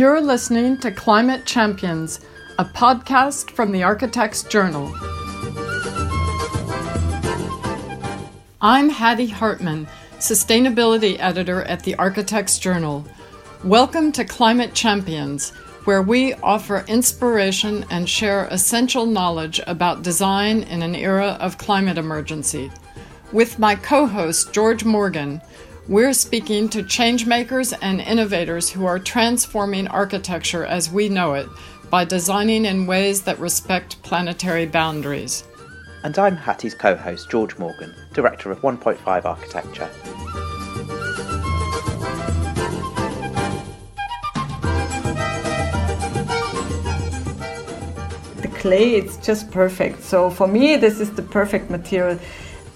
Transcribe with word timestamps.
You're 0.00 0.22
listening 0.22 0.78
to 0.78 0.90
Climate 0.90 1.44
Champions, 1.44 2.20
a 2.58 2.64
podcast 2.64 3.50
from 3.50 3.70
the 3.70 3.82
Architects 3.82 4.42
Journal. 4.44 4.86
I'm 8.62 8.88
Hattie 8.88 9.26
Hartman, 9.26 9.86
Sustainability 10.12 11.18
Editor 11.18 11.64
at 11.64 11.82
the 11.82 11.96
Architects 11.96 12.58
Journal. 12.58 13.04
Welcome 13.62 14.10
to 14.12 14.24
Climate 14.24 14.72
Champions, 14.72 15.50
where 15.84 16.00
we 16.00 16.32
offer 16.32 16.82
inspiration 16.88 17.84
and 17.90 18.08
share 18.08 18.46
essential 18.46 19.04
knowledge 19.04 19.60
about 19.66 20.02
design 20.02 20.62
in 20.62 20.80
an 20.80 20.94
era 20.94 21.36
of 21.40 21.58
climate 21.58 21.98
emergency. 21.98 22.72
With 23.32 23.58
my 23.58 23.74
co 23.74 24.06
host, 24.06 24.54
George 24.54 24.82
Morgan, 24.82 25.42
we're 25.90 26.12
speaking 26.12 26.68
to 26.68 26.84
changemakers 26.84 27.76
and 27.82 28.00
innovators 28.00 28.70
who 28.70 28.86
are 28.86 29.00
transforming 29.00 29.88
architecture 29.88 30.64
as 30.64 30.88
we 30.88 31.08
know 31.08 31.34
it 31.34 31.48
by 31.90 32.04
designing 32.04 32.64
in 32.64 32.86
ways 32.86 33.22
that 33.22 33.36
respect 33.40 34.00
planetary 34.04 34.66
boundaries. 34.66 35.42
And 36.04 36.16
I'm 36.16 36.36
Hattie's 36.36 36.76
co 36.76 36.94
host, 36.94 37.28
George 37.28 37.58
Morgan, 37.58 37.92
Director 38.12 38.52
of 38.52 38.60
1.5 38.60 39.24
Architecture. 39.24 39.90
The 48.42 48.48
clay, 48.60 48.94
it's 48.94 49.16
just 49.16 49.50
perfect. 49.50 50.04
So 50.04 50.30
for 50.30 50.46
me, 50.46 50.76
this 50.76 51.00
is 51.00 51.10
the 51.10 51.22
perfect 51.22 51.68
material. 51.68 52.20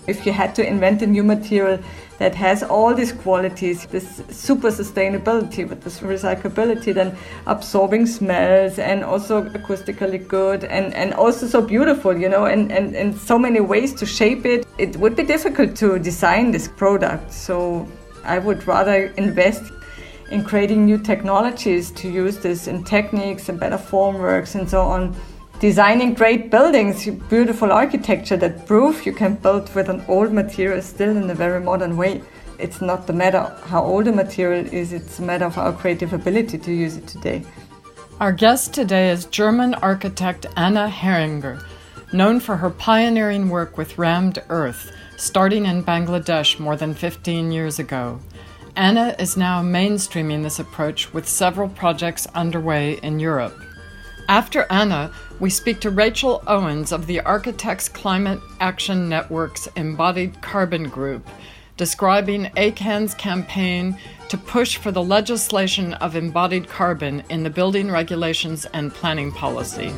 If 0.09 0.27
you 0.27 0.33
had 0.33 0.57
to 0.57 0.67
invent 0.67 1.01
a 1.01 1.07
new 1.07 1.23
material, 1.23 1.79
that 2.19 2.35
has 2.35 2.63
all 2.63 2.95
these 2.95 3.13
qualities, 3.13 3.87
this 3.87 4.23
super 4.31 4.69
sustainability 4.69 5.69
with 5.69 5.83
this 5.83 6.01
recyclability, 6.01 6.95
then 6.95 7.17
absorbing 7.47 8.07
smells 8.07 8.79
and 8.79 9.05
also 9.05 9.43
acoustically 9.51 10.27
good 10.27 10.65
and, 10.65 10.95
and 10.95 11.15
also 11.15 11.47
so 11.47 11.61
beautiful, 11.61 12.17
you 12.17 12.29
know, 12.29 12.47
and, 12.47 12.71
and, 12.71 12.95
and 12.95 13.17
so 13.17 13.39
many 13.39 13.61
ways 13.61 13.93
to 13.95 14.07
shape 14.07 14.47
it. 14.47 14.67
It 14.79 14.97
would 14.97 15.17
be 15.17 15.25
difficult 15.25 15.77
to 15.77 15.99
design 15.99 16.51
this 16.51 16.69
product. 16.69 17.33
So 17.33 17.89
I 18.25 18.39
would 18.39 18.67
rather 18.67 19.07
invest 19.17 19.63
in 20.31 20.43
creating 20.43 20.87
new 20.87 20.99
technologies 20.99 21.91
to 21.93 22.11
use 22.11 22.39
this 22.39 22.67
in 22.67 22.83
techniques 22.85 23.49
and 23.49 23.61
better 23.61 23.77
formworks 23.77 24.55
and 24.55 24.69
so 24.69 24.83
on 24.83 25.15
designing 25.61 26.15
great 26.15 26.51
buildings, 26.51 27.09
beautiful 27.29 27.73
architecture 27.73 28.37
that 28.37 28.67
prove 28.67 29.07
you 29.07 29.13
can 29.13 29.35
build 29.35 29.73
with 29.75 29.89
an 29.89 30.05
old 30.09 30.33
material 30.33 30.83
still 30.83 31.17
in 31.17 31.31
a 31.31 31.35
very 31.35 31.61
modern 31.61 31.97
way. 31.97 32.23
It's 32.59 32.81
not 32.81 33.07
the 33.07 33.13
matter 33.13 33.43
how 33.65 33.83
old 33.83 34.07
a 34.09 34.13
material 34.13 34.67
is, 34.67 34.93
it's 34.93 35.19
a 35.19 35.23
matter 35.23 35.45
of 35.45 35.59
our 35.59 35.73
creative 35.73 36.13
ability 36.13 36.59
to 36.59 36.73
use 36.73 36.97
it 36.97 37.07
today. 37.07 37.45
Our 38.21 38.33
guest 38.33 38.75
today 38.75 39.11
is 39.11 39.25
German 39.27 39.75
architect 39.75 40.47
Anna 40.57 40.89
Heringer, 40.89 41.65
known 42.13 42.41
for 42.41 42.57
her 42.57 42.71
pioneering 42.71 43.49
work 43.49 43.77
with 43.77 43.99
rammed 43.99 44.41
earth, 44.49 44.93
starting 45.17 45.67
in 45.67 45.83
Bangladesh 45.83 46.61
more 46.61 46.77
than 46.77 46.95
15 46.95 47.51
years 47.51 47.79
ago. 47.79 48.21
Anna 48.77 49.15
is 49.19 49.37
now 49.37 49.63
mainstreaming 49.63 50.43
this 50.43 50.59
approach 50.59 51.13
with 51.13 51.29
several 51.29 51.69
projects 51.69 52.27
underway 52.35 52.99
in 53.03 53.21
Europe. 53.21 53.61
After 54.29 54.67
Anna, 54.71 55.13
we 55.39 55.51
speak 55.51 55.81
to 55.81 55.91
Rachel 55.91 56.43
Owens 56.47 56.93
of 56.93 57.07
the 57.07 57.21
Architects 57.21 57.91
Climate 57.91 58.41
Action 58.59 59.07
Network's 59.07 59.69
Embodied 59.77 60.41
Carbon 60.41 60.89
Group, 60.89 61.29
describing 61.77 62.47
ACAN's 62.57 63.15
campaign 63.15 63.99
to 64.31 64.39
push 64.39 64.79
for 64.79 64.91
the 64.91 65.03
legislation 65.03 65.93
of 65.95 66.17
embodied 66.17 66.69
carbon 66.69 67.23
in 67.29 67.43
the 67.43 67.51
building 67.51 67.91
regulations 67.91 68.65
and 68.73 68.95
planning 68.95 69.31
policy. 69.31 69.93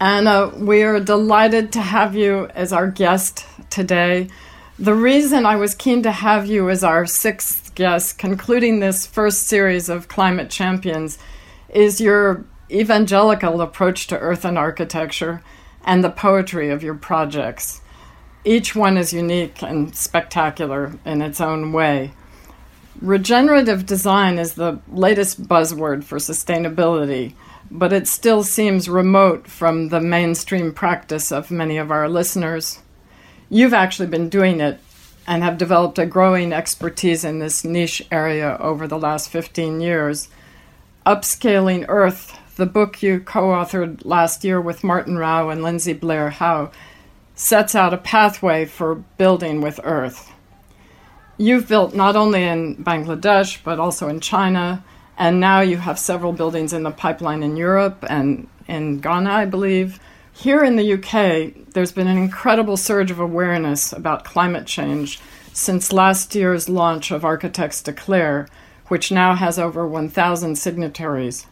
Anna, 0.00 0.52
we 0.56 0.84
are 0.84 1.00
delighted 1.00 1.72
to 1.72 1.80
have 1.80 2.14
you 2.14 2.46
as 2.54 2.72
our 2.72 2.88
guest 2.88 3.44
today. 3.70 4.28
The 4.78 4.94
reason 4.94 5.46
I 5.46 5.54
was 5.54 5.72
keen 5.72 6.02
to 6.02 6.10
have 6.10 6.46
you 6.46 6.68
as 6.68 6.82
our 6.82 7.06
sixth 7.06 7.76
guest, 7.76 8.18
concluding 8.18 8.80
this 8.80 9.06
first 9.06 9.44
series 9.44 9.88
of 9.88 10.08
Climate 10.08 10.50
Champions, 10.50 11.16
is 11.68 12.00
your 12.00 12.44
evangelical 12.68 13.60
approach 13.60 14.08
to 14.08 14.18
earth 14.18 14.44
and 14.44 14.58
architecture 14.58 15.44
and 15.84 16.02
the 16.02 16.10
poetry 16.10 16.70
of 16.70 16.82
your 16.82 16.96
projects. 16.96 17.82
Each 18.44 18.74
one 18.74 18.96
is 18.96 19.12
unique 19.12 19.62
and 19.62 19.94
spectacular 19.94 20.98
in 21.04 21.22
its 21.22 21.40
own 21.40 21.72
way. 21.72 22.10
Regenerative 23.00 23.86
design 23.86 24.38
is 24.40 24.54
the 24.54 24.80
latest 24.88 25.46
buzzword 25.46 26.02
for 26.02 26.18
sustainability, 26.18 27.34
but 27.70 27.92
it 27.92 28.08
still 28.08 28.42
seems 28.42 28.88
remote 28.88 29.46
from 29.46 29.90
the 29.90 30.00
mainstream 30.00 30.72
practice 30.74 31.30
of 31.30 31.52
many 31.52 31.76
of 31.76 31.92
our 31.92 32.08
listeners 32.08 32.80
you've 33.54 33.72
actually 33.72 34.08
been 34.08 34.28
doing 34.28 34.60
it 34.60 34.80
and 35.28 35.44
have 35.44 35.56
developed 35.56 35.96
a 36.00 36.04
growing 36.04 36.52
expertise 36.52 37.24
in 37.24 37.38
this 37.38 37.64
niche 37.64 38.04
area 38.10 38.58
over 38.58 38.88
the 38.88 38.98
last 38.98 39.30
15 39.30 39.80
years. 39.80 40.28
Upscaling 41.06 41.84
Earth, 41.86 42.36
the 42.56 42.66
book 42.66 43.00
you 43.00 43.20
co 43.20 43.50
authored 43.50 44.04
last 44.04 44.42
year 44.42 44.60
with 44.60 44.82
Martin 44.82 45.16
Rauch 45.16 45.52
and 45.52 45.62
Lindsay 45.62 45.92
Blair 45.92 46.30
Howe, 46.30 46.72
sets 47.36 47.76
out 47.76 47.94
a 47.94 47.98
pathway 47.98 48.64
for 48.64 48.96
building 49.18 49.60
with 49.60 49.78
Earth. 49.84 50.32
You've 51.38 51.68
built 51.68 51.94
not 51.94 52.16
only 52.16 52.42
in 52.42 52.82
Bangladesh, 52.82 53.62
but 53.62 53.78
also 53.78 54.08
in 54.08 54.18
China, 54.18 54.84
and 55.16 55.38
now 55.38 55.60
you 55.60 55.76
have 55.76 56.00
several 56.00 56.32
buildings 56.32 56.72
in 56.72 56.82
the 56.82 56.90
pipeline 56.90 57.44
in 57.44 57.56
Europe 57.56 58.04
and 58.10 58.48
in 58.66 58.98
Ghana, 58.98 59.30
I 59.30 59.44
believe. 59.44 60.00
Here 60.36 60.64
in 60.64 60.74
the 60.74 60.94
UK, 60.94 61.72
there's 61.74 61.92
been 61.92 62.08
an 62.08 62.18
incredible 62.18 62.76
surge 62.76 63.12
of 63.12 63.20
awareness 63.20 63.92
about 63.92 64.24
climate 64.24 64.66
change 64.66 65.20
since 65.52 65.92
last 65.92 66.34
year's 66.34 66.68
launch 66.68 67.12
of 67.12 67.24
Architects 67.24 67.80
Declare, 67.80 68.48
which 68.88 69.12
now 69.12 69.36
has 69.36 69.60
over 69.60 69.86
1,000 69.86 70.56
signatories. 70.56 71.46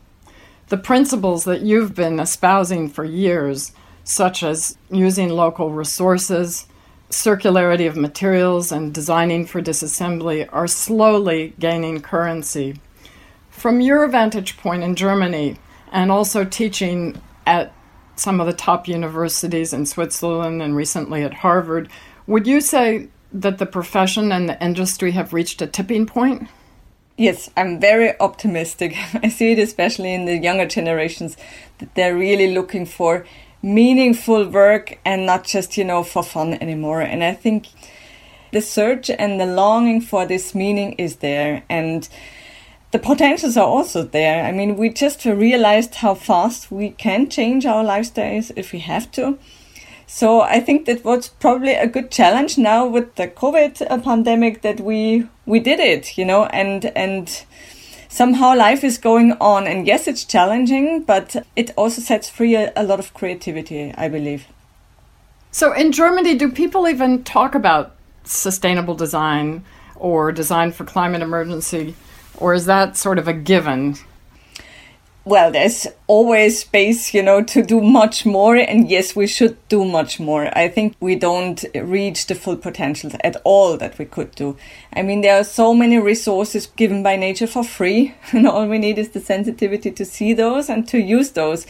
The 0.69 0.77
principles 0.77 1.45
that 1.45 1.63
you've 1.63 1.95
been 1.95 2.19
espousing 2.19 2.89
for 2.89 3.05
years, 3.05 3.71
such 4.03 4.43
as 4.43 4.77
using 4.91 5.29
local 5.29 5.71
resources, 5.71 6.67
circularity 7.09 7.87
of 7.87 7.97
materials, 7.97 8.73
and 8.73 8.93
designing 8.93 9.47
for 9.47 9.63
disassembly, 9.63 10.49
are 10.53 10.67
slowly 10.67 11.55
gaining 11.61 12.03
currency. 12.03 12.81
From 13.49 13.81
your 13.81 14.09
vantage 14.09 14.57
point 14.57 14.83
in 14.83 14.97
Germany, 14.97 15.57
and 15.93 16.11
also 16.11 16.45
teaching 16.45 17.23
at 17.47 17.73
some 18.17 18.41
of 18.41 18.47
the 18.47 18.53
top 18.53 18.89
universities 18.89 19.73
in 19.73 19.87
Switzerland 19.87 20.63
and 20.63 20.77
recently 20.77 21.23
at 21.23 21.35
Harvard. 21.35 21.89
Would 22.27 22.47
you 22.47 22.61
say 22.61 23.09
that 23.33 23.59
the 23.59 23.67
profession 23.67 24.33
and 24.33 24.49
the 24.49 24.63
industry 24.63 25.13
have 25.13 25.33
reached 25.33 25.63
a 25.63 25.67
tipping 25.67 26.07
point? 26.07 26.49
Yes, 27.17 27.51
I'm 27.57 27.81
very 27.81 28.19
optimistic. 28.21 28.97
I 29.23 29.29
see 29.29 29.53
it 29.53 29.59
especially 29.59 30.13
in 30.13 30.25
the 30.25 30.37
younger 30.37 30.67
generations 30.67 31.37
that 31.79 31.95
they're 31.95 32.17
really 32.17 32.55
looking 32.55 32.87
for 32.87 33.25
meaningful 33.63 34.49
work 34.49 34.99
and 35.05 35.25
not 35.25 35.45
just, 35.45 35.77
you 35.77 35.85
know, 35.85 36.03
for 36.03 36.23
fun 36.23 36.55
anymore. 36.55 37.01
And 37.01 37.23
I 37.23 37.35
think 37.35 37.69
the 38.51 38.61
search 38.61 39.09
and 39.09 39.41
the 39.41 39.47
longing 39.47 40.01
for 40.01 40.27
this 40.27 40.55
meaning 40.55 40.93
is 40.93 41.17
there. 41.17 41.63
And 41.69 42.09
the 42.93 42.99
potentials 42.99 43.57
are 43.57 43.67
also 43.67 44.03
there. 44.03 44.45
I 44.45 44.53
mean, 44.53 44.77
we 44.77 44.91
just 44.91 45.25
realized 45.25 45.97
how 45.97 46.15
fast 46.15 46.71
we 46.71 46.91
can 46.91 47.29
change 47.29 47.65
our 47.67 47.83
lifestyles 47.83 48.53
if 48.55 48.73
we 48.73 48.81
have 48.81 49.11
to. 49.13 49.39
So 50.07 50.43
I 50.43 50.61
think 50.61 50.85
that 50.85 51.03
was 51.03 51.29
probably 51.29 51.73
a 51.73 51.87
good 51.87 52.11
challenge 52.11 52.59
now 52.59 52.87
with 52.87 53.15
the 53.15 53.29
COVID 53.29 53.91
uh, 53.91 53.99
pandemic 53.99 54.61
that 54.61 54.79
we 54.79 55.27
we 55.47 55.59
did 55.59 55.81
it, 55.81 56.19
you 56.19 56.27
know, 56.27 56.45
and 56.47 56.85
and 56.95 57.45
somehow 58.11 58.55
life 58.55 58.85
is 58.85 58.99
going 58.99 59.33
on. 59.41 59.67
And 59.67 59.87
yes, 59.87 60.07
it's 60.07 60.25
challenging, 60.25 61.03
but 61.03 61.37
it 61.57 61.71
also 61.79 62.03
sets 62.03 62.29
free 62.29 62.57
a, 62.57 62.75
a 62.77 62.85
lot 62.85 62.99
of 62.99 63.15
creativity, 63.15 63.95
I 63.97 64.09
believe. 64.09 64.45
So 65.51 65.73
in 65.73 65.93
Germany, 65.93 66.35
do 66.35 66.51
people 66.51 66.87
even 66.87 67.25
talk 67.25 67.55
about 67.55 67.95
sustainable 68.25 68.95
design 68.95 69.65
or 69.97 70.31
design 70.31 70.73
for 70.73 70.85
climate 70.85 71.23
emergency? 71.23 71.95
Or 72.43 72.53
is 72.55 72.67
that 72.67 72.97
sort 72.97 73.19
of 73.19 73.29
a 73.29 73.33
given? 73.33 73.97
well, 75.25 75.53
there's 75.53 75.87
always 76.09 76.61
space, 76.61 77.15
you 77.15 77.23
know, 77.23 77.43
to 77.45 77.63
do 77.63 77.81
much 77.81 78.27
more. 78.27 78.57
And 78.57 78.91
yes, 78.91 79.15
we 79.15 79.29
should 79.29 79.57
do 79.69 79.85
much 79.85 80.19
more. 80.19 80.57
I 80.57 80.69
think 80.69 80.97
we 80.99 81.15
don't 81.15 81.65
reach 81.75 82.27
the 82.27 82.35
full 82.35 82.57
potential 82.57 83.13
at 83.23 83.37
all 83.45 83.77
that 83.77 83.99
we 83.99 84.05
could 84.05 84.35
do. 84.35 84.57
I 84.93 85.03
mean, 85.03 85.21
there 85.21 85.39
are 85.39 85.45
so 85.45 85.75
many 85.75 85.99
resources 85.99 86.67
given 86.67 87.03
by 87.05 87.17
nature 87.17 87.47
for 87.47 87.63
free. 87.63 88.15
And 88.33 88.49
all 88.49 88.67
we 88.67 88.79
need 88.79 88.99
is 88.99 89.11
the 89.11 89.21
sensitivity 89.21 89.93
to 89.93 90.05
see 90.05 90.33
those 90.33 90.69
and 90.69 90.89
to 90.89 90.99
use 90.99 91.31
those. 91.33 91.67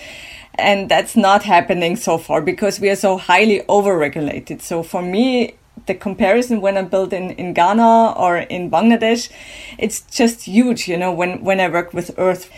And 0.55 0.89
that's 0.89 1.17
not 1.17 1.43
happening 1.43 1.97
so 1.97 2.17
far 2.19 2.41
because 2.41 2.81
we 2.81 2.89
are 2.89 2.97
so 2.97 3.19
highly 3.19 3.61
overregulated. 3.69 4.63
So 4.63 4.83
for 4.83 5.03
me, 5.03 5.57
the 5.87 5.95
comparison 5.95 6.61
when 6.61 6.77
I 6.77 6.83
build 6.83 7.13
in, 7.13 7.31
in 7.33 7.55
Ghana 7.55 8.13
or 8.13 8.39
in 8.39 8.71
Bangladesh, 8.71 9.31
it's 9.79 10.03
just 10.03 10.43
huge, 10.45 10.89
you 10.89 10.97
know, 10.97 11.13
when, 11.13 11.43
when 11.43 11.61
I 11.61 11.69
work 11.69 11.93
with 11.93 12.15
earth 12.19 12.51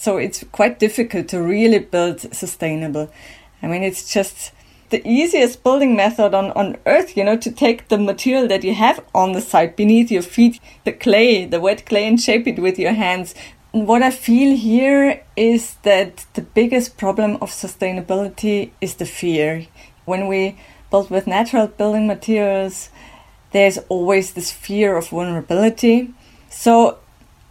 so 0.00 0.16
it's 0.16 0.42
quite 0.50 0.78
difficult 0.78 1.28
to 1.28 1.42
really 1.42 1.78
build 1.78 2.20
sustainable. 2.34 3.10
I 3.62 3.66
mean, 3.66 3.82
it's 3.82 4.10
just 4.10 4.50
the 4.88 5.06
easiest 5.06 5.62
building 5.62 5.94
method 5.94 6.32
on, 6.32 6.52
on 6.52 6.78
earth, 6.86 7.18
you 7.18 7.22
know, 7.22 7.36
to 7.36 7.52
take 7.52 7.88
the 7.88 7.98
material 7.98 8.48
that 8.48 8.64
you 8.64 8.74
have 8.74 9.04
on 9.14 9.32
the 9.32 9.42
site 9.42 9.76
beneath 9.76 10.10
your 10.10 10.22
feet, 10.22 10.58
the 10.84 10.92
clay, 10.92 11.44
the 11.44 11.60
wet 11.60 11.84
clay, 11.84 12.08
and 12.08 12.18
shape 12.18 12.46
it 12.46 12.58
with 12.58 12.78
your 12.78 12.94
hands. 12.94 13.34
And 13.74 13.86
what 13.86 14.02
I 14.02 14.10
feel 14.10 14.56
here 14.56 15.22
is 15.36 15.74
that 15.82 16.24
the 16.32 16.40
biggest 16.40 16.96
problem 16.96 17.36
of 17.42 17.50
sustainability 17.50 18.70
is 18.80 18.94
the 18.94 19.04
fear. 19.04 19.66
When 20.06 20.28
we 20.28 20.56
build 20.90 21.10
with 21.10 21.26
natural 21.26 21.66
building 21.66 22.06
materials, 22.06 22.90
there's 23.52 23.78
always 23.88 24.32
this 24.32 24.50
fear 24.52 24.96
of 24.96 25.08
vulnerability. 25.08 26.12
So 26.50 26.98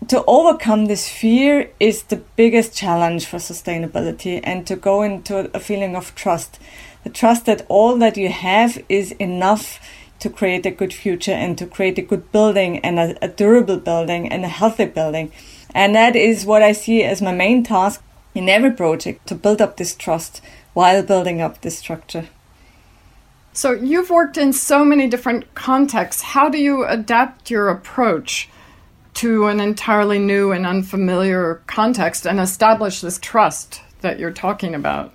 to 0.07 0.23
overcome 0.25 0.85
this 0.85 1.09
fear 1.09 1.71
is 1.79 2.03
the 2.03 2.23
biggest 2.35 2.73
challenge 2.73 3.25
for 3.25 3.37
sustainability 3.37 4.39
and 4.43 4.65
to 4.67 4.75
go 4.75 5.01
into 5.01 5.49
a 5.55 5.59
feeling 5.59 5.95
of 5.95 6.15
trust. 6.15 6.59
The 7.03 7.09
trust 7.09 7.45
that 7.45 7.65
all 7.69 7.97
that 7.97 8.17
you 8.17 8.29
have 8.29 8.83
is 8.87 9.11
enough 9.13 9.79
to 10.19 10.29
create 10.29 10.65
a 10.65 10.71
good 10.71 10.93
future 10.93 11.31
and 11.31 11.57
to 11.57 11.65
create 11.65 11.97
a 11.97 12.01
good 12.01 12.31
building 12.31 12.79
and 12.79 12.99
a, 12.99 13.17
a 13.23 13.27
durable 13.27 13.77
building 13.77 14.27
and 14.29 14.43
a 14.43 14.49
healthy 14.49 14.85
building. 14.85 15.31
And 15.73 15.95
that 15.95 16.15
is 16.15 16.45
what 16.45 16.61
I 16.61 16.71
see 16.71 17.03
as 17.03 17.21
my 17.21 17.33
main 17.33 17.63
task 17.63 18.03
in 18.35 18.49
every 18.49 18.71
project 18.71 19.27
to 19.27 19.35
build 19.35 19.61
up 19.61 19.77
this 19.77 19.95
trust 19.95 20.41
while 20.73 21.03
building 21.03 21.41
up 21.41 21.61
this 21.61 21.77
structure. 21.77 22.27
So, 23.51 23.71
you've 23.71 24.09
worked 24.09 24.37
in 24.37 24.53
so 24.53 24.85
many 24.85 25.07
different 25.07 25.53
contexts. 25.55 26.21
How 26.21 26.49
do 26.49 26.57
you 26.57 26.85
adapt 26.85 27.49
your 27.49 27.69
approach? 27.69 28.49
to 29.19 29.47
an 29.47 29.59
entirely 29.59 30.17
new 30.17 30.53
and 30.53 30.65
unfamiliar 30.65 31.61
context 31.67 32.25
and 32.25 32.39
establish 32.39 33.01
this 33.01 33.19
trust 33.19 33.81
that 33.99 34.17
you're 34.17 34.31
talking 34.31 34.73
about? 34.73 35.13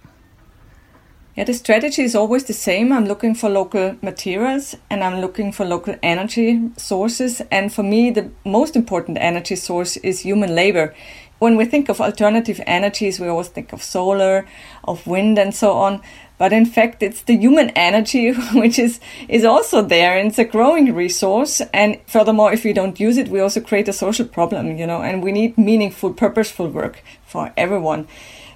Yeah, 1.35 1.45
the 1.45 1.55
strategy 1.55 2.03
is 2.03 2.15
always 2.15 2.45
the 2.45 2.53
same. 2.53 2.93
I'm 2.93 3.07
looking 3.07 3.35
for 3.35 3.49
local 3.49 3.97
materials 4.03 4.77
and 4.91 5.03
I'm 5.03 5.23
looking 5.23 5.53
for 5.53 5.65
local 5.65 5.97
energy 6.03 6.71
sources. 6.77 7.41
And 7.51 7.73
for 7.73 7.83
me, 7.83 8.11
the 8.11 8.31
most 8.45 8.77
important 8.77 9.17
energy 9.21 9.57
source 9.57 9.97
is 9.97 10.21
human 10.21 10.55
labor. 10.55 10.95
When 11.39 11.57
we 11.57 11.65
think 11.65 11.89
of 11.89 12.01
alternative 12.01 12.61
energies, 12.67 13.19
we 13.19 13.27
always 13.27 13.49
think 13.49 13.73
of 13.73 13.83
solar, 13.83 14.47
of 14.85 15.07
wind, 15.07 15.39
and 15.39 15.55
so 15.55 15.73
on. 15.73 16.03
But 16.37 16.53
in 16.53 16.67
fact, 16.67 17.03
it's 17.03 17.23
the 17.23 17.37
human 17.37 17.71
energy 17.71 18.33
which 18.55 18.79
is, 18.79 19.01
is 19.29 19.45
also 19.45 19.83
there 19.83 20.19
and 20.19 20.29
it's 20.29 20.39
a 20.39 20.45
growing 20.45 20.95
resource. 20.95 21.61
And 21.73 22.01
furthermore, 22.07 22.53
if 22.53 22.65
we 22.65 22.73
don't 22.73 22.99
use 22.99 23.17
it, 23.17 23.29
we 23.29 23.41
also 23.41 23.61
create 23.61 23.89
a 23.89 23.93
social 23.93 24.27
problem, 24.27 24.77
you 24.77 24.87
know, 24.87 25.03
and 25.03 25.23
we 25.23 25.33
need 25.33 25.57
meaningful, 25.57 26.13
purposeful 26.13 26.69
work 26.69 27.03
for 27.27 27.53
everyone. 27.57 28.09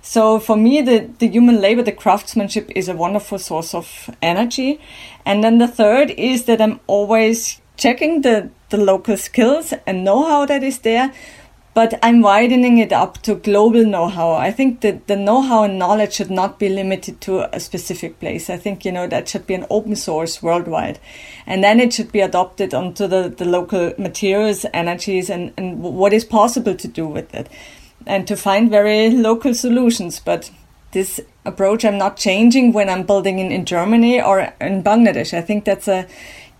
So 0.02 0.38
for 0.40 0.56
me, 0.56 0.80
the, 0.80 1.10
the 1.18 1.28
human 1.28 1.60
labor, 1.60 1.82
the 1.82 1.92
craftsmanship 1.92 2.70
is 2.74 2.88
a 2.88 2.96
wonderful 2.96 3.38
source 3.38 3.74
of 3.74 4.10
energy. 4.22 4.80
And 5.24 5.44
then 5.44 5.58
the 5.58 5.68
third 5.68 6.10
is 6.12 6.44
that 6.46 6.60
I'm 6.60 6.80
always 6.86 7.60
checking 7.76 8.22
the, 8.22 8.50
the 8.70 8.76
local 8.76 9.16
skills 9.16 9.72
and 9.86 10.04
know-how 10.04 10.46
that 10.46 10.62
is 10.62 10.78
there 10.80 11.12
but 11.78 11.96
I'm 12.02 12.22
widening 12.22 12.78
it 12.78 12.92
up 12.92 13.18
to 13.22 13.36
global 13.36 13.84
know-how. 13.84 14.32
I 14.32 14.50
think 14.50 14.80
that 14.80 15.06
the 15.06 15.14
know-how 15.14 15.62
and 15.62 15.78
knowledge 15.78 16.14
should 16.14 16.28
not 16.28 16.58
be 16.58 16.68
limited 16.68 17.20
to 17.20 17.54
a 17.54 17.60
specific 17.60 18.18
place. 18.18 18.50
I 18.50 18.56
think, 18.56 18.84
you 18.84 18.90
know, 18.90 19.06
that 19.06 19.28
should 19.28 19.46
be 19.46 19.54
an 19.54 19.64
open 19.70 19.94
source 19.94 20.42
worldwide. 20.42 20.98
And 21.46 21.62
then 21.62 21.78
it 21.78 21.92
should 21.92 22.10
be 22.10 22.18
adopted 22.18 22.74
onto 22.74 23.06
the, 23.06 23.28
the 23.28 23.44
local 23.44 23.92
materials, 23.96 24.66
energies, 24.74 25.30
and, 25.30 25.52
and 25.56 25.80
what 25.80 26.12
is 26.12 26.24
possible 26.24 26.74
to 26.74 26.88
do 26.88 27.06
with 27.06 27.32
it. 27.32 27.48
And 28.06 28.26
to 28.26 28.36
find 28.36 28.68
very 28.68 29.10
local 29.10 29.54
solutions. 29.54 30.18
But 30.18 30.50
this 30.90 31.20
approach 31.44 31.84
I'm 31.84 31.96
not 31.96 32.16
changing 32.16 32.72
when 32.72 32.88
I'm 32.88 33.04
building 33.04 33.38
in, 33.38 33.52
in 33.52 33.64
Germany 33.64 34.20
or 34.20 34.52
in 34.60 34.82
Bangladesh. 34.82 35.32
I 35.32 35.42
think 35.42 35.64
that's 35.64 35.86
a 35.86 36.08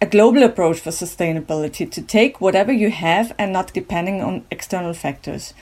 a 0.00 0.06
global 0.06 0.42
approach 0.44 0.78
for 0.78 0.90
sustainability 0.90 1.90
to 1.90 2.02
take 2.02 2.40
whatever 2.40 2.72
you 2.72 2.90
have 2.90 3.34
and 3.38 3.52
not 3.52 3.72
depending 3.72 4.22
on 4.22 4.44
external 4.50 4.94
factors. 4.94 5.54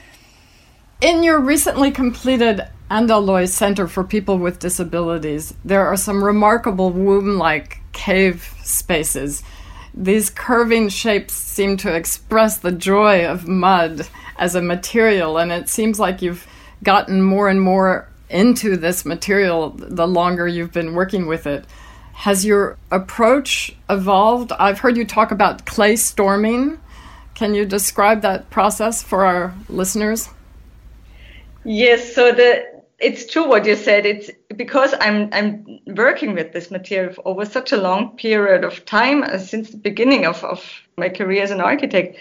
In 1.01 1.23
your 1.23 1.41
recently 1.41 1.91
completed 1.91 2.67
Anandaloy 2.91 3.49
Center 3.49 3.89
for 3.89 4.05
People 4.05 4.39
with 4.39 4.59
Disabilities, 4.59 5.55
there 5.65 5.87
are 5.87 5.97
some 5.97 6.23
remarkable 6.23 6.91
womb 6.91 7.39
like 7.39 7.81
cave 7.93 8.55
spaces. 8.63 9.43
These 9.95 10.31
curving 10.31 10.91
shapes 10.91 11.35
seem 11.35 11.79
to 11.79 11.95
express 11.95 12.59
the 12.59 12.73
joy 12.73 13.27
of 13.27 13.49
mud 13.49 14.07
as 14.39 14.55
a 14.55 14.63
material, 14.63 15.39
and 15.39 15.51
it 15.51 15.71
seems 15.71 15.99
like 15.99 16.21
you've 16.21 16.47
gotten 16.83 17.23
more 17.23 17.49
and 17.49 17.61
more 17.61 18.09
into 18.29 18.77
this 18.77 19.05
material 19.07 19.71
the 19.71 20.07
longer 20.07 20.47
you've 20.47 20.73
been 20.73 20.95
working 20.95 21.27
with 21.27 21.47
it. 21.47 21.65
Has 22.17 22.45
your 22.45 22.79
approach 22.91 23.77
evolved? 23.91 24.51
I've 24.59 24.81
heard 24.81 24.97
you 24.97 25.05
talk 25.05 25.31
about 25.31 25.67
clay 25.67 25.97
storming. 25.97 26.81
Can 27.35 27.55
you 27.55 27.67
describe 27.67 28.23
that 28.23 28.49
process 28.49 29.03
for 29.03 29.27
our 29.27 29.55
listeners? 29.69 30.31
Yes, 31.65 32.15
so 32.15 32.33
the 32.33 32.65
it's 32.99 33.27
true 33.27 33.47
what 33.47 33.67
you 33.67 33.77
said. 33.77 34.07
It's 34.07 34.31
because 34.57 34.95
I'm 34.99 35.29
I'm 35.33 35.79
working 35.87 36.35
with 36.35 36.53
this 36.53 36.71
material 36.71 37.15
over 37.27 37.45
such 37.45 37.73
a 37.73 37.77
long 37.77 38.17
period 38.17 38.65
of 38.65 38.85
time 38.87 39.23
uh, 39.23 39.39
since 39.39 39.71
the 39.71 39.77
beginning 39.77 40.25
of, 40.25 40.43
of 40.43 40.65
my 40.97 41.11
career 41.11 41.43
as 41.43 41.51
an 41.51 41.61
architect. 41.61 42.17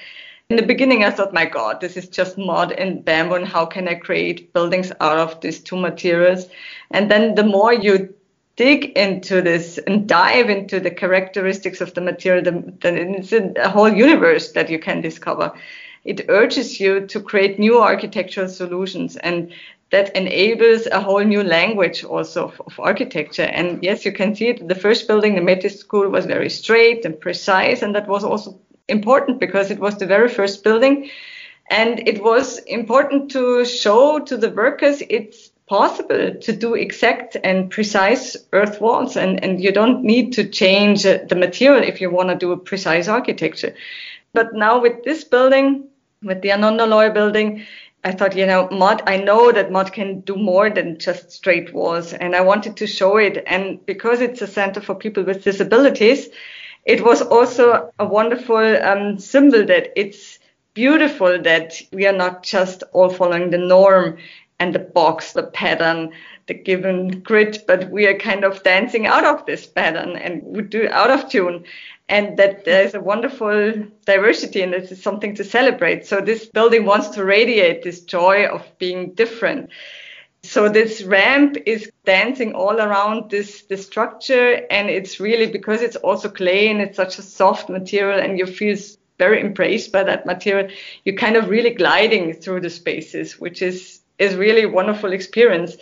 In 0.50 0.58
the 0.58 0.64
beginning, 0.64 1.04
I 1.04 1.10
thought, 1.10 1.34
my 1.34 1.46
God, 1.46 1.82
this 1.82 1.98
is 1.98 2.08
just 2.08 2.38
mud 2.38 2.72
and 2.74 3.04
bamboo, 3.04 3.36
and 3.36 3.48
how 3.48 3.66
can 3.66 3.88
I 3.88 3.96
create 3.96 4.54
buildings 4.54 4.92
out 5.00 5.18
of 5.18 5.42
these 5.42 5.60
two 5.60 5.78
materials? 5.78 6.48
And 6.92 7.10
then 7.10 7.34
the 7.34 7.44
more 7.44 7.74
you 7.74 8.14
dig 8.56 8.98
into 8.98 9.42
this 9.42 9.78
and 9.78 10.08
dive 10.08 10.50
into 10.50 10.80
the 10.80 10.92
characteristics 10.92 11.82
of 11.82 11.94
the 11.94 12.02
material, 12.02 12.44
then 12.82 12.98
it's 12.98 13.34
a 13.34 13.70
whole 13.70 13.90
universe 13.90 14.54
that 14.54 14.70
you 14.70 14.80
can 14.80 15.02
discover. 15.02 15.54
It 16.06 16.30
urges 16.30 16.80
you 16.80 17.08
to 17.08 17.20
create 17.20 17.60
new 17.60 17.82
architectural 17.82 18.48
solutions 18.48 19.18
and 19.18 19.52
that 19.92 20.16
enables 20.16 20.88
a 20.88 21.00
whole 21.00 21.24
new 21.24 21.44
language 21.44 22.04
also 22.04 22.46
of, 22.46 22.62
of, 22.66 22.80
architecture. 22.80 23.44
And 23.44 23.84
yes, 23.84 24.06
you 24.06 24.12
can 24.12 24.36
see 24.36 24.48
it. 24.48 24.68
The 24.68 24.76
first 24.76 25.08
building, 25.08 25.36
the 25.36 25.42
Metis 25.42 25.80
School, 25.80 26.10
was 26.10 26.26
very 26.26 26.50
straight 26.50 27.06
and 27.06 27.20
precise, 27.20 27.82
and 27.82 27.94
that 27.96 28.08
was 28.08 28.24
also 28.24 28.60
important 28.88 29.40
because 29.40 29.72
it 29.72 29.80
was 29.80 29.98
the 29.98 30.06
very 30.06 30.30
first 30.30 30.64
building. 30.64 31.10
And 31.70 32.08
it 32.08 32.24
was 32.24 32.60
important 32.60 33.32
to 33.32 33.66
show 33.66 34.20
to 34.20 34.38
the 34.38 34.50
workers 34.50 35.02
it's 35.10 35.52
possible 35.68 36.36
to 36.36 36.54
do 36.54 36.76
exact 36.76 37.38
and 37.44 37.72
precise 37.72 38.38
earth 38.54 38.80
walls 38.80 39.18
and, 39.18 39.44
and 39.44 39.64
you 39.64 39.72
don't 39.72 40.04
need 40.04 40.34
to 40.34 40.48
change 40.48 41.04
the 41.04 41.36
material 41.36 41.84
if 41.84 42.00
you 42.00 42.10
want 42.10 42.30
to 42.30 42.36
do 42.36 42.52
a 42.52 42.58
precise 42.58 43.08
architecture. 43.08 43.74
But 44.34 44.54
now 44.54 44.80
with 44.80 45.04
this 45.04 45.24
building, 45.24 45.86
with 46.22 46.42
the 46.42 46.50
Anandaloy 46.50 47.14
building, 47.14 47.66
I 48.04 48.12
thought, 48.12 48.36
you 48.36 48.46
know, 48.46 48.70
mud, 48.70 49.02
I 49.08 49.18
know 49.18 49.52
that 49.52 49.72
mud 49.72 49.92
can 49.92 50.20
do 50.20 50.36
more 50.36 50.70
than 50.70 51.00
just 51.00 51.32
straight 51.32 51.74
walls. 51.74 52.14
And 52.14 52.36
I 52.36 52.42
wanted 52.42 52.78
to 52.78 52.86
show 52.86 53.18
it. 53.18 53.44
And 53.48 53.84
because 53.88 54.22
it's 54.22 54.44
a 54.44 54.48
center 54.48 54.80
for 54.80 54.94
people 54.94 55.24
with 55.24 55.44
disabilities, 55.44 56.30
it 56.86 57.04
was 57.04 57.24
also 57.24 57.92
a 57.98 58.06
wonderful 58.06 58.58
um, 58.58 59.18
symbol 59.18 59.66
that 59.66 59.92
it's 59.96 60.38
beautiful 60.76 61.42
that 61.42 61.82
we 61.92 62.06
are 62.06 62.14
not 62.14 62.44
just 62.44 62.84
all 62.92 63.10
following 63.10 63.50
the 63.50 63.58
norm 63.58 64.18
and 64.60 64.74
the 64.74 64.80
box, 64.80 65.34
the 65.34 65.44
pattern, 65.44 66.12
the 66.48 66.54
given 66.54 67.20
grid, 67.22 67.64
but 67.68 67.90
we 67.90 68.06
are 68.08 68.18
kind 68.18 68.44
of 68.44 68.64
dancing 68.64 69.06
out 69.06 69.26
of 69.26 69.46
this 69.46 69.66
pattern 69.66 70.16
and 70.16 70.44
we 70.44 70.62
do 70.62 70.88
out 70.90 71.12
of 71.12 71.30
tune. 71.30 71.66
And 72.08 72.38
that 72.38 72.66
there's 72.66 72.94
a 72.94 73.02
wonderful 73.02 73.74
diversity 74.06 74.62
and 74.62 74.72
this 74.72 74.92
is 74.92 75.02
something 75.02 75.36
to 75.36 75.44
celebrate. 75.44 76.06
So 76.06 76.22
this 76.22 76.46
building 76.46 76.86
wants 76.86 77.10
to 77.10 77.26
radiate 77.26 77.82
this 77.82 78.02
joy 78.02 78.46
of 78.46 78.64
being 78.78 79.14
different. 79.16 79.72
So 80.44 80.70
this 80.70 81.02
ramp 81.02 81.58
is 81.66 81.92
dancing 82.06 82.54
all 82.54 82.80
around 82.80 83.32
this, 83.32 83.64
this 83.64 83.88
structure 83.88 84.62
and 84.70 84.88
it's 84.88 85.20
really 85.20 85.52
because 85.52 85.82
it's 85.82 85.96
also 85.96 86.30
clay 86.30 86.70
and 86.70 86.80
it's 86.80 86.98
such 86.98 87.18
a 87.18 87.24
soft 87.24 87.70
material 87.70 88.20
and 88.20 88.38
you 88.38 88.46
feel 88.46 88.78
very 89.18 89.42
embraced 89.42 89.92
by 89.92 90.04
that 90.04 90.28
material, 90.28 90.70
you're 91.04 91.16
kind 91.16 91.36
of 91.36 91.50
really 91.50 91.72
gliding 91.72 92.34
through 92.34 92.62
the 92.62 92.70
spaces, 92.70 93.40
which 93.40 93.64
is 93.64 94.02
is 94.20 94.36
really 94.36 94.66
wonderful 94.66 95.14
experience. 95.14 95.78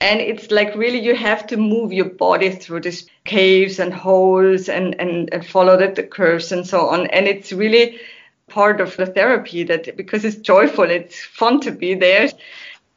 And 0.00 0.20
it's 0.20 0.50
like 0.50 0.74
really 0.74 0.98
you 0.98 1.14
have 1.14 1.46
to 1.46 1.56
move 1.56 1.92
your 1.92 2.10
body 2.10 2.50
through 2.50 2.80
these 2.80 3.08
caves 3.24 3.78
and 3.78 3.94
holes 3.94 4.68
and, 4.68 5.00
and, 5.00 5.32
and 5.32 5.46
follow 5.46 5.78
the, 5.78 5.92
the 5.92 6.02
curves 6.02 6.50
and 6.50 6.66
so 6.66 6.88
on. 6.88 7.06
And 7.08 7.26
it's 7.28 7.52
really 7.52 8.00
part 8.48 8.80
of 8.80 8.96
the 8.96 9.06
therapy 9.06 9.62
that 9.64 9.96
because 9.96 10.24
it's 10.24 10.36
joyful, 10.36 10.84
it's 10.84 11.24
fun 11.24 11.60
to 11.60 11.70
be 11.70 11.94
there. 11.94 12.28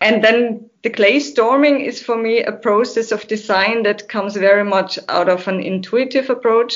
And 0.02 0.24
then 0.24 0.70
the 0.82 0.90
clay 0.90 1.20
storming 1.20 1.82
is 1.82 2.02
for 2.02 2.18
me 2.18 2.44
a 2.44 2.52
process 2.52 3.12
of 3.12 3.28
design 3.28 3.84
that 3.84 4.10
comes 4.10 4.36
very 4.36 4.64
much 4.64 5.00
out 5.08 5.30
of 5.30 5.48
an 5.48 5.60
intuitive 5.62 6.30
approach 6.30 6.74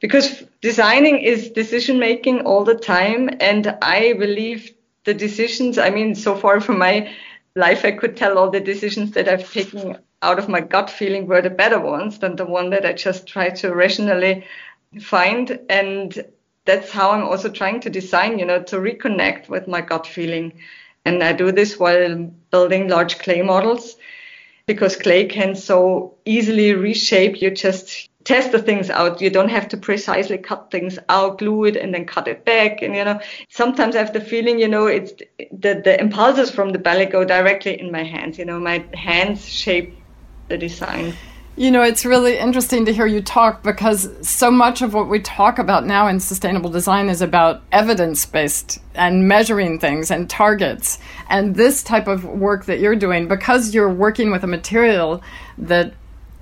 because 0.00 0.44
designing 0.60 1.18
is 1.18 1.50
decision 1.50 1.98
making 1.98 2.40
all 2.40 2.64
the 2.64 2.74
time. 2.74 3.30
And 3.40 3.76
I 3.82 4.12
believe 4.12 4.72
the 5.04 5.14
decisions, 5.14 5.78
I 5.78 5.90
mean, 5.90 6.14
so 6.14 6.34
far 6.36 6.60
from 6.60 6.78
my 6.78 7.14
life, 7.54 7.84
I 7.84 7.92
could 7.92 8.16
tell 8.16 8.38
all 8.38 8.50
the 8.50 8.60
decisions 8.60 9.12
that 9.12 9.28
I've 9.28 9.52
taken 9.52 9.98
out 10.22 10.38
of 10.38 10.48
my 10.48 10.60
gut 10.60 10.88
feeling 10.88 11.26
were 11.26 11.42
the 11.42 11.50
better 11.50 11.80
ones 11.80 12.18
than 12.18 12.36
the 12.36 12.46
one 12.46 12.70
that 12.70 12.86
I 12.86 12.92
just 12.92 13.26
try 13.26 13.50
to 13.50 13.74
rationally 13.74 14.46
find. 15.00 15.58
And 15.68 16.24
that's 16.64 16.90
how 16.90 17.10
I'm 17.10 17.24
also 17.24 17.50
trying 17.50 17.80
to 17.80 17.90
design, 17.90 18.38
you 18.38 18.46
know, 18.46 18.62
to 18.64 18.76
reconnect 18.76 19.48
with 19.48 19.66
my 19.66 19.80
gut 19.80 20.06
feeling. 20.06 20.52
And 21.04 21.22
I 21.22 21.32
do 21.32 21.50
this 21.50 21.78
while 21.78 22.30
building 22.50 22.88
large 22.88 23.18
clay 23.18 23.42
models 23.42 23.96
because 24.66 24.96
clay 24.96 25.26
can 25.26 25.54
so 25.54 26.14
easily 26.24 26.72
reshape. 26.74 27.40
You 27.40 27.50
just 27.50 28.08
test 28.24 28.52
the 28.52 28.62
things 28.62 28.90
out. 28.90 29.20
You 29.20 29.30
don't 29.30 29.48
have 29.48 29.68
to 29.68 29.76
precisely 29.76 30.38
cut 30.38 30.70
things 30.70 30.98
out, 31.08 31.38
glue 31.38 31.64
it, 31.64 31.76
and 31.76 31.92
then 31.94 32.04
cut 32.04 32.28
it 32.28 32.44
back. 32.44 32.82
And 32.82 32.94
you 32.94 33.04
know, 33.04 33.20
sometimes 33.48 33.96
I 33.96 33.98
have 33.98 34.12
the 34.12 34.20
feeling, 34.20 34.58
you 34.58 34.68
know, 34.68 34.86
it's 34.86 35.12
the 35.50 35.80
the 35.84 36.00
impulses 36.00 36.50
from 36.50 36.70
the 36.70 36.78
ballet 36.78 37.06
go 37.06 37.24
directly 37.24 37.80
in 37.80 37.90
my 37.90 38.04
hands. 38.04 38.38
You 38.38 38.44
know, 38.44 38.60
my 38.60 38.84
hands 38.94 39.48
shape 39.48 39.98
the 40.48 40.58
design. 40.58 41.16
You 41.54 41.70
know, 41.70 41.82
it's 41.82 42.06
really 42.06 42.38
interesting 42.38 42.86
to 42.86 42.94
hear 42.94 43.06
you 43.06 43.20
talk 43.20 43.62
because 43.62 44.08
so 44.26 44.50
much 44.50 44.80
of 44.80 44.94
what 44.94 45.10
we 45.10 45.20
talk 45.20 45.58
about 45.58 45.84
now 45.84 46.06
in 46.06 46.18
sustainable 46.18 46.70
design 46.70 47.10
is 47.10 47.20
about 47.20 47.62
evidence 47.70 48.24
based 48.24 48.78
and 48.94 49.28
measuring 49.28 49.78
things 49.78 50.10
and 50.10 50.30
targets. 50.30 50.98
And 51.28 51.54
this 51.54 51.82
type 51.82 52.08
of 52.08 52.24
work 52.24 52.64
that 52.64 52.80
you're 52.80 52.96
doing, 52.96 53.28
because 53.28 53.74
you're 53.74 53.92
working 53.92 54.30
with 54.30 54.44
a 54.44 54.46
material 54.46 55.22
that 55.58 55.92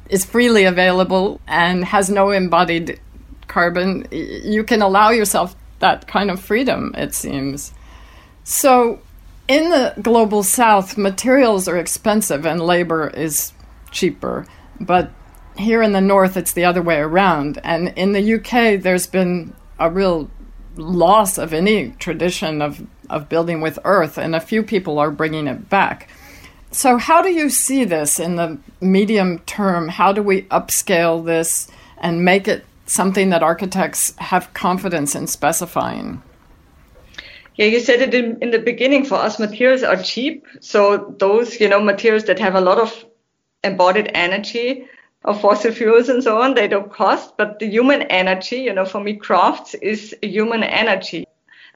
is 0.09 0.25
freely 0.25 0.63
available 0.63 1.41
and 1.49 1.85
has 1.87 2.09
no 2.09 2.31
embodied 2.31 3.01
carbon, 3.49 4.07
you 4.13 4.63
can 4.63 4.81
allow 4.81 5.11
yourself 5.11 5.57
that 5.81 6.07
kind 6.07 6.31
of 6.31 6.39
freedom, 6.39 6.95
it 6.97 7.15
seems. 7.15 7.73
So, 8.45 9.01
in 9.49 9.71
the 9.71 9.93
global 10.01 10.45
south, 10.45 10.97
materials 10.97 11.67
are 11.67 11.79
expensive 11.79 12.47
and 12.47 12.61
labor 12.61 13.09
is 13.09 13.53
cheaper. 13.91 14.47
But 14.81 15.11
here 15.57 15.83
in 15.83 15.93
the 15.93 16.01
north, 16.01 16.37
it's 16.37 16.53
the 16.53 16.65
other 16.65 16.83
way 16.83 16.97
around. 16.97 17.61
And 17.63 17.89
in 17.97 18.13
the 18.13 18.35
UK, 18.35 18.81
there's 18.81 19.07
been 19.07 19.55
a 19.79 19.91
real 19.91 20.31
loss 20.77 21.39
of 21.39 21.53
any 21.53 21.91
tradition 21.99 22.63
of, 22.63 22.87
of 23.09 23.29
building 23.29 23.61
with 23.61 23.79
earth, 23.85 24.19
and 24.19 24.35
a 24.35 24.41
few 24.41 24.63
people 24.63 24.99
are 24.99 25.11
bringing 25.11 25.47
it 25.47 25.69
back. 25.69 26.09
So, 26.73 26.99
how 26.99 27.21
do 27.21 27.31
you 27.31 27.51
see 27.51 27.85
this 27.85 28.21
in 28.21 28.37
the 28.37 28.59
medium 28.81 29.41
term? 29.41 29.89
How 29.89 30.13
do 30.13 30.23
we 30.23 30.43
upscale 30.43 31.25
this 31.25 31.69
and 31.99 32.25
make 32.25 32.47
it 32.47 32.65
something 32.87 33.31
that 33.31 33.43
architects 33.43 34.15
have 34.19 34.55
confidence 34.55 35.17
in 35.17 35.27
specifying? 35.27 36.23
Yeah, 37.57 37.67
you 37.67 37.81
said 37.81 38.01
it 38.01 38.15
in, 38.15 38.39
in 38.41 38.53
the 38.53 38.59
beginning. 38.59 39.05
For 39.05 39.17
us, 39.17 39.39
materials 39.39 39.83
are 39.83 39.97
cheap. 39.97 40.47
So 40.61 41.15
those, 41.19 41.61
you 41.61 41.69
know, 41.69 41.81
materials 41.81 42.25
that 42.25 42.39
have 42.39 42.55
a 42.55 42.61
lot 42.61 42.79
of 42.79 43.05
embodied 43.65 44.11
energy 44.15 44.87
of 45.25 45.41
fossil 45.41 45.73
fuels 45.73 46.09
and 46.09 46.23
so 46.23 46.41
on, 46.41 46.55
they 46.55 46.69
don't 46.69 46.93
cost. 46.93 47.37
But 47.37 47.59
the 47.59 47.69
human 47.69 48.03
energy, 48.03 48.57
you 48.57 48.73
know, 48.73 48.85
for 48.85 49.01
me, 49.01 49.17
crafts 49.17 49.75
is 49.75 50.17
human 50.23 50.63
energy. 50.63 51.27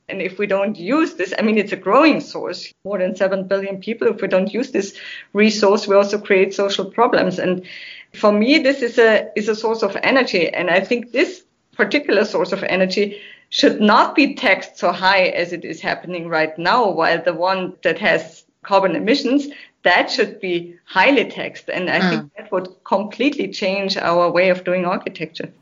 And 0.09 0.21
if 0.21 0.39
we 0.39 0.47
don't 0.47 0.77
use 0.77 1.15
this, 1.15 1.33
I 1.39 1.43
mean, 1.43 1.57
it's 1.57 1.73
a 1.73 1.77
growing 1.77 2.21
source, 2.21 2.73
more 2.85 2.99
than 2.99 3.17
7 3.17 3.49
billion 3.49 3.81
people. 3.81 4.09
If 4.09 4.21
we 4.21 4.29
don't 4.29 4.53
use 4.53 4.71
this 4.71 4.99
resource, 5.33 5.87
we 5.87 5.97
also 5.97 6.19
create 6.19 6.53
social 6.55 6.85
problems. 6.85 7.39
And 7.39 7.65
for 8.13 8.31
me, 8.31 8.59
this 8.59 8.83
is 8.83 8.99
a, 8.99 9.31
is 9.35 9.49
a 9.49 9.57
source 9.57 9.83
of 9.83 9.97
energy. 10.03 10.49
And 10.53 10.69
I 10.69 10.81
think 10.81 11.13
this 11.13 11.45
particular 11.73 12.25
source 12.27 12.53
of 12.53 12.63
energy 12.65 13.21
should 13.49 13.81
not 13.81 14.15
be 14.15 14.35
taxed 14.35 14.77
so 14.77 14.93
high 14.93 15.27
as 15.27 15.53
it 15.53 15.65
is 15.65 15.81
happening 15.81 16.29
right 16.29 16.57
now, 16.59 16.91
while 16.91 17.23
the 17.23 17.35
one 17.35 17.75
that 17.83 17.99
has 17.99 18.44
carbon 18.65 18.97
emissions, 18.97 19.49
that 19.85 20.11
should 20.11 20.41
be 20.41 20.75
highly 20.85 21.25
taxed. 21.31 21.69
And 21.69 21.89
I 21.89 22.01
mm. 22.01 22.11
think 22.11 22.33
that 22.37 22.53
would 22.53 22.69
completely 22.85 23.49
change 23.49 23.97
our 23.97 24.31
way 24.31 24.49
of 24.49 24.65
doing 24.65 24.85
architecture. 24.85 25.53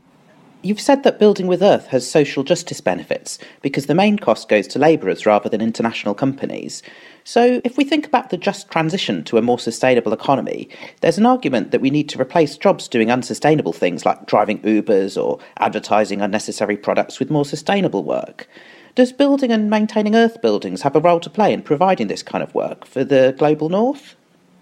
You've 0.65 0.79
said 0.79 1.03
that 1.03 1.19
building 1.19 1.47
with 1.47 1.61
Earth 1.61 1.87
has 1.87 2.09
social 2.09 2.41
justice 2.41 2.79
benefits 2.79 3.37
because 3.61 3.87
the 3.87 3.93
main 3.93 4.17
cost 4.17 4.47
goes 4.47 4.65
to 4.67 4.79
labourers 4.79 5.25
rather 5.25 5.49
than 5.49 5.59
international 5.59 6.13
companies. 6.13 6.81
So, 7.25 7.59
if 7.65 7.75
we 7.75 7.83
think 7.83 8.07
about 8.07 8.29
the 8.29 8.37
just 8.37 8.71
transition 8.71 9.25
to 9.25 9.37
a 9.37 9.41
more 9.41 9.59
sustainable 9.59 10.13
economy, 10.13 10.69
there's 11.01 11.17
an 11.17 11.25
argument 11.25 11.71
that 11.71 11.81
we 11.81 11.89
need 11.89 12.07
to 12.09 12.21
replace 12.21 12.57
jobs 12.57 12.87
doing 12.87 13.11
unsustainable 13.11 13.73
things 13.73 14.05
like 14.05 14.25
driving 14.25 14.59
Ubers 14.59 15.21
or 15.21 15.39
advertising 15.57 16.21
unnecessary 16.21 16.77
products 16.77 17.19
with 17.19 17.29
more 17.29 17.45
sustainable 17.45 18.05
work. 18.05 18.47
Does 18.95 19.11
building 19.11 19.51
and 19.51 19.71
maintaining 19.71 20.15
Earth 20.15 20.41
buildings 20.41 20.83
have 20.83 20.95
a 20.95 20.99
role 20.99 21.19
to 21.19 21.29
play 21.29 21.51
in 21.51 21.63
providing 21.63 22.07
this 22.07 22.21
kind 22.21 22.43
of 22.43 22.53
work 22.53 22.85
for 22.85 23.03
the 23.03 23.33
global 23.37 23.69
North? 23.69 24.15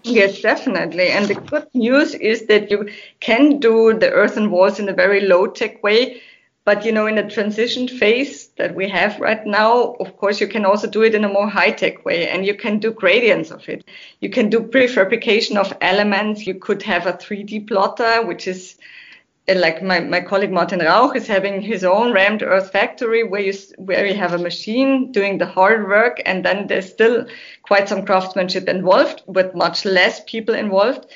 Yes, 0.04 0.40
definitely. 0.40 1.08
And 1.08 1.26
the 1.26 1.34
good 1.34 1.66
news 1.74 2.14
is 2.14 2.46
that 2.46 2.70
you 2.70 2.88
can 3.20 3.58
do 3.58 3.92
the 3.92 4.10
earthen 4.10 4.50
walls 4.50 4.78
in 4.78 4.88
a 4.88 4.94
very 4.94 5.20
low 5.20 5.46
tech 5.46 5.82
way. 5.82 6.22
But, 6.64 6.84
you 6.84 6.92
know, 6.92 7.06
in 7.06 7.16
the 7.16 7.24
transition 7.24 7.88
phase 7.88 8.48
that 8.56 8.74
we 8.74 8.88
have 8.88 9.18
right 9.20 9.44
now, 9.44 9.94
of 9.94 10.16
course, 10.16 10.40
you 10.40 10.46
can 10.46 10.64
also 10.64 10.88
do 10.88 11.02
it 11.02 11.14
in 11.14 11.24
a 11.24 11.28
more 11.28 11.48
high 11.48 11.72
tech 11.72 12.04
way 12.04 12.28
and 12.28 12.46
you 12.46 12.54
can 12.54 12.78
do 12.78 12.92
gradients 12.92 13.50
of 13.50 13.68
it. 13.68 13.84
You 14.20 14.30
can 14.30 14.48
do 14.48 14.60
prefabrication 14.60 15.56
of 15.56 15.76
elements. 15.80 16.46
You 16.46 16.54
could 16.54 16.82
have 16.84 17.06
a 17.06 17.12
3D 17.12 17.66
plotter, 17.66 18.24
which 18.24 18.46
is 18.46 18.76
Uh, 19.48 19.54
like 19.56 19.82
my, 19.82 19.98
my 19.98 20.20
colleague 20.20 20.52
Martin 20.52 20.78
Rauch 20.78 21.16
is 21.16 21.26
having 21.26 21.60
his 21.60 21.82
own 21.82 22.12
rammed 22.12 22.42
earth 22.42 22.70
factory 22.70 23.24
where 23.24 23.40
you 23.40 23.52
where 23.76 24.06
you 24.06 24.14
have 24.14 24.34
a 24.34 24.38
machine 24.38 25.10
doing 25.10 25.38
the 25.38 25.46
hard 25.46 25.88
work 25.88 26.22
and 26.24 26.44
then 26.44 26.68
there's 26.68 26.88
still 26.88 27.26
quite 27.62 27.88
some 27.88 28.06
craftsmanship 28.06 28.68
involved 28.68 29.22
with 29.26 29.54
much 29.54 29.84
less 29.84 30.20
people 30.26 30.54
involved 30.54 31.06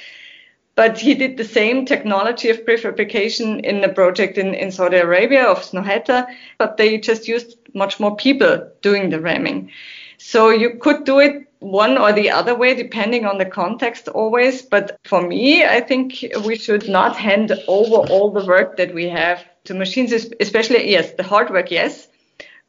but 0.76 0.99
he 0.99 1.14
did 1.14 1.37
the 1.38 1.45
same 1.45 1.87
technology 1.87 2.50
of 2.50 2.64
prefabrication 2.64 3.61
in 3.64 3.83
a 3.83 3.88
project 3.88 4.37
in, 4.37 4.54
in 4.54 4.71
Saudi 4.71 4.99
Arabia 4.99 5.45
of 5.45 5.62
Snohetta, 5.62 6.26
but 6.59 6.76
they 6.76 6.99
just 6.99 7.26
used 7.26 7.56
much 7.73 7.99
more 7.99 8.14
people 8.14 8.71
doing 8.83 9.09
the 9.09 9.18
ramming. 9.18 9.71
So 10.18 10.50
you 10.50 10.78
could 10.78 11.04
do 11.04 11.18
it 11.18 11.49
one 11.70 11.99
or 11.99 12.12
the 12.12 12.30
other 12.30 12.54
way, 12.54 12.75
depending 12.75 13.26
on 13.26 13.38
the 13.38 13.44
context 13.44 14.08
always. 14.08 14.62
But 14.62 14.99
for 15.04 15.26
me, 15.26 15.64
I 15.64 15.80
think 15.80 16.25
we 16.44 16.56
should 16.56 16.88
not 16.88 17.16
hand 17.16 17.52
over 17.66 17.96
all 18.08 18.30
the 18.30 18.46
work 18.46 18.76
that 18.76 18.94
we 18.94 19.08
have 19.08 19.44
to 19.64 19.75
machines, 19.75 20.12
especially, 20.40 20.90
yes, 20.90 21.12
the 21.12 21.25
hard 21.25 21.50
work, 21.50 21.70
yes. 21.70 22.08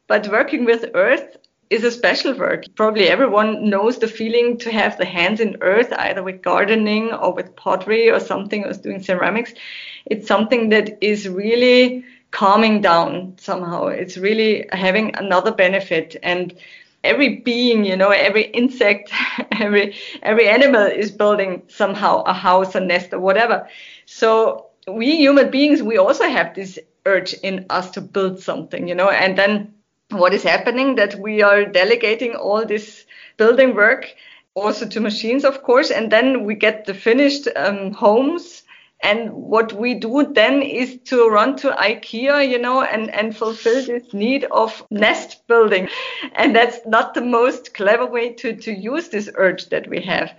But 0.08 0.28
working 0.28 0.64
with 0.64 0.90
earth 0.94 1.36
is 1.70 1.84
a 1.84 1.90
special 1.90 2.32
work. 2.34 2.64
Probably 2.74 3.08
everyone 3.08 3.68
knows 3.68 3.98
the 3.98 4.08
feeling 4.08 4.58
to 4.58 4.72
have 4.72 4.96
the 4.96 5.04
hands 5.04 5.38
in 5.40 5.58
earth, 5.60 5.92
either 5.92 6.22
with 6.22 6.42
gardening 6.42 7.12
or 7.12 7.32
with 7.32 7.54
pottery 7.54 8.10
or 8.10 8.18
something, 8.18 8.64
or 8.64 8.72
doing 8.72 9.02
ceramics. 9.02 9.52
It's 10.06 10.26
something 10.26 10.70
that 10.70 10.98
is 11.02 11.28
really 11.28 12.04
calming 12.30 12.80
down 12.80 13.34
somehow. 13.38 13.86
It's 13.86 14.16
really 14.16 14.66
having 14.72 15.14
another 15.16 15.52
benefit. 15.52 16.16
And 16.22 16.54
every 17.08 17.36
being, 17.36 17.84
you 17.84 17.96
know, 17.96 18.10
every 18.10 18.44
insect, 18.44 19.12
every 19.52 19.94
every 20.22 20.48
animal 20.48 20.82
is 20.86 21.10
building 21.10 21.62
somehow 21.68 22.22
a 22.22 22.32
house, 22.32 22.74
a 22.74 22.80
nest, 22.80 23.12
or 23.12 23.20
whatever. 23.20 23.68
So 24.06 24.66
we 24.86 25.16
human 25.16 25.50
beings, 25.50 25.82
we 25.82 25.98
also 25.98 26.24
have 26.28 26.54
this 26.54 26.78
urge 27.06 27.34
in 27.42 27.66
us 27.70 27.90
to 27.92 28.00
build 28.00 28.40
something, 28.40 28.88
you 28.88 28.94
know, 28.94 29.10
and 29.10 29.36
then 29.38 29.74
what 30.10 30.34
is 30.34 30.42
happening 30.42 30.94
that 30.96 31.14
we 31.16 31.42
are 31.42 31.64
delegating 31.64 32.34
all 32.34 32.64
this 32.64 33.04
building 33.36 33.74
work 33.74 34.14
also 34.54 34.86
to 34.88 35.00
machines, 35.00 35.44
of 35.44 35.62
course, 35.62 35.90
and 35.90 36.10
then 36.10 36.44
we 36.44 36.54
get 36.54 36.84
the 36.86 36.94
finished 36.94 37.48
um, 37.56 37.92
homes 37.92 38.57
and 39.02 39.32
what 39.32 39.72
we 39.72 39.94
do 39.94 40.32
then 40.32 40.60
is 40.60 40.98
to 41.04 41.28
run 41.28 41.56
to 41.58 41.70
IKEA, 41.70 42.48
you 42.48 42.58
know, 42.58 42.82
and, 42.82 43.14
and 43.14 43.36
fulfill 43.36 43.84
this 43.84 44.12
need 44.12 44.44
of 44.50 44.84
nest 44.90 45.46
building. 45.46 45.88
And 46.34 46.54
that's 46.54 46.80
not 46.84 47.14
the 47.14 47.20
most 47.20 47.74
clever 47.74 48.06
way 48.06 48.32
to, 48.34 48.56
to 48.56 48.72
use 48.72 49.08
this 49.08 49.30
urge 49.36 49.68
that 49.68 49.88
we 49.88 50.00
have. 50.02 50.32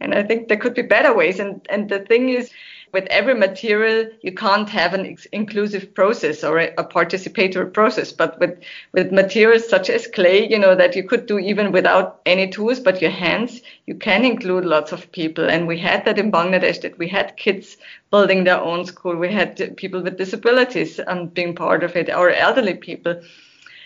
And 0.00 0.14
I 0.14 0.22
think 0.22 0.46
there 0.48 0.56
could 0.56 0.74
be 0.74 0.82
better 0.82 1.12
ways. 1.14 1.40
And, 1.40 1.66
and 1.68 1.88
the 1.88 2.00
thing 2.00 2.28
is, 2.28 2.50
with 2.94 3.06
every 3.10 3.34
material, 3.34 4.08
you 4.22 4.32
can't 4.32 4.68
have 4.70 4.94
an 4.94 5.18
inclusive 5.32 5.92
process 5.94 6.44
or 6.44 6.58
a, 6.60 6.72
a, 6.78 6.84
participatory 6.84 7.70
process. 7.72 8.12
But 8.12 8.38
with, 8.38 8.56
with 8.92 9.12
materials 9.12 9.68
such 9.68 9.90
as 9.90 10.06
clay, 10.06 10.48
you 10.48 10.58
know, 10.58 10.74
that 10.76 10.94
you 10.96 11.02
could 11.02 11.26
do 11.26 11.38
even 11.38 11.72
without 11.72 12.20
any 12.24 12.48
tools, 12.48 12.80
but 12.80 13.02
your 13.02 13.10
hands, 13.10 13.60
you 13.86 13.96
can 13.96 14.24
include 14.24 14.64
lots 14.64 14.92
of 14.92 15.10
people. 15.12 15.50
And 15.50 15.66
we 15.66 15.78
had 15.78 16.04
that 16.06 16.18
in 16.18 16.32
Bangladesh, 16.32 16.80
that 16.82 16.96
we 16.96 17.08
had 17.08 17.36
kids 17.36 17.76
building 18.10 18.44
their 18.44 18.60
own 18.60 18.86
school. 18.86 19.16
We 19.16 19.32
had 19.32 19.76
people 19.76 20.00
with 20.00 20.16
disabilities 20.16 21.00
um, 21.06 21.26
being 21.26 21.54
part 21.54 21.82
of 21.82 21.96
it, 21.96 22.08
our 22.08 22.30
elderly 22.30 22.74
people 22.74 23.20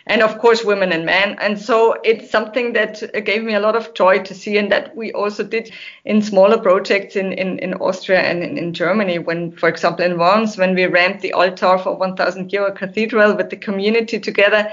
and 0.08 0.22
of 0.22 0.38
course 0.38 0.64
women 0.64 0.90
and 0.92 1.04
men. 1.04 1.36
And 1.40 1.58
so 1.58 1.96
it's 2.02 2.30
something 2.30 2.72
that 2.72 3.02
gave 3.24 3.44
me 3.44 3.54
a 3.54 3.60
lot 3.60 3.76
of 3.76 3.94
joy 3.94 4.22
to 4.22 4.34
see 4.34 4.56
and 4.56 4.72
that 4.72 4.96
we 4.96 5.12
also 5.12 5.44
did 5.44 5.70
in 6.04 6.22
smaller 6.22 6.58
projects 6.58 7.14
in, 7.14 7.32
in, 7.32 7.58
in 7.58 7.74
austria 7.74 8.20
and 8.20 8.42
in, 8.42 8.56
in 8.56 8.72
germany. 8.72 9.18
When 9.18 9.52
for 9.52 9.68
example 9.68 10.04
in 10.04 10.18
worms 10.18 10.56
when 10.56 10.74
we 10.74 10.86
ramped 10.86 11.20
the 11.20 11.34
altar 11.34 11.78
for 11.78 11.96
1000 11.96 12.52
year 12.52 12.70
cathedral 12.72 13.36
with 13.36 13.50
the 13.50 13.56
community 13.56 14.18
together. 14.18 14.72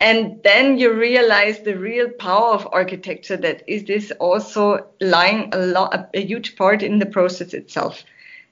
And 0.00 0.40
then 0.44 0.78
you 0.78 0.92
realize 0.92 1.58
the 1.58 1.76
real 1.76 2.08
power 2.08 2.54
of 2.54 2.68
architecture 2.70 3.36
that 3.38 3.64
is 3.66 3.84
this 3.84 4.12
also 4.20 4.86
lying 5.00 5.52
a 5.52 5.58
lot 5.58 6.08
a 6.14 6.24
huge 6.24 6.54
part 6.54 6.84
in 6.84 7.00
the 7.00 7.06
process 7.06 7.52
itself 7.52 8.04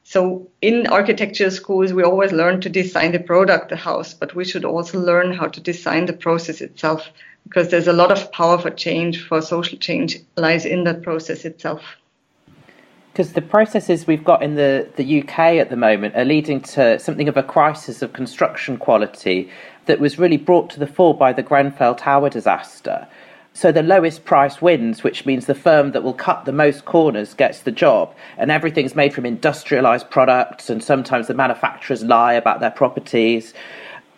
so 0.09 0.49
in 0.63 0.87
architecture 0.87 1.51
schools, 1.51 1.93
we 1.93 2.05
always 2.05 2.31
learn 2.31 2.61
to 2.61 2.69
design 2.69 3.11
the 3.11 3.19
product, 3.19 3.71
the 3.71 3.77
house, 3.77 4.15
but 4.15 4.37
we 4.37 4.45
should 4.45 4.65
also 4.65 5.01
learn 5.01 5.33
how 5.33 5.49
to 5.49 5.61
design 5.61 6.07
the 6.07 6.13
process 6.13 6.61
itself 6.61 7.11
because 7.43 7.71
there's 7.71 7.89
a 7.89 7.93
lot 7.93 8.13
of 8.13 8.31
power 8.31 8.57
for 8.57 8.71
change, 8.71 9.27
for 9.27 9.43
social 9.43 9.77
change 9.79 10.19
lies 10.37 10.65
in 10.65 10.85
that 10.85 11.03
process 11.03 11.45
itself. 11.45 11.83
Because 13.13 13.33
the 13.33 13.43
processes 13.43 14.07
we've 14.07 14.23
got 14.23 14.45
in 14.45 14.55
the, 14.55 14.89
the 14.95 15.23
UK 15.23 15.39
at 15.59 15.71
the 15.71 15.77
moment 15.77 16.15
are 16.15 16.25
leading 16.25 16.61
to 16.61 17.01
something 17.01 17.29
of 17.29 17.37
a 17.37 17.43
crisis 17.43 18.01
of 18.01 18.13
construction 18.13 18.77
quality 18.77 19.51
that 19.87 19.99
was 19.99 20.21
really 20.21 20.37
brought 20.37 20.71
to 20.71 20.79
the 20.79 20.87
fore 20.87 21.17
by 21.17 21.33
the 21.33 21.43
Grenfell 21.43 21.97
Tower 21.97 22.31
disaster. 22.31 23.09
So 23.57 23.73
the 23.73 23.83
lowest 23.83 24.27
price 24.27 24.61
wins, 24.61 25.03
which 25.03 25.25
means 25.25 25.47
the 25.47 25.55
firm 25.55 25.93
that 25.93 26.03
will 26.03 26.13
cut 26.13 26.45
the 26.45 26.53
most 26.53 26.85
corners 26.85 27.33
gets 27.33 27.61
the 27.61 27.73
job. 27.73 28.15
And 28.37 28.51
everything's 28.51 28.95
made 28.95 29.15
from 29.15 29.25
industrialized 29.25 30.11
products, 30.11 30.69
and 30.69 30.85
sometimes 30.85 31.27
the 31.27 31.33
manufacturers 31.33 32.05
lie 32.05 32.35
about 32.35 32.61
their 32.61 32.71
properties. 32.71 33.55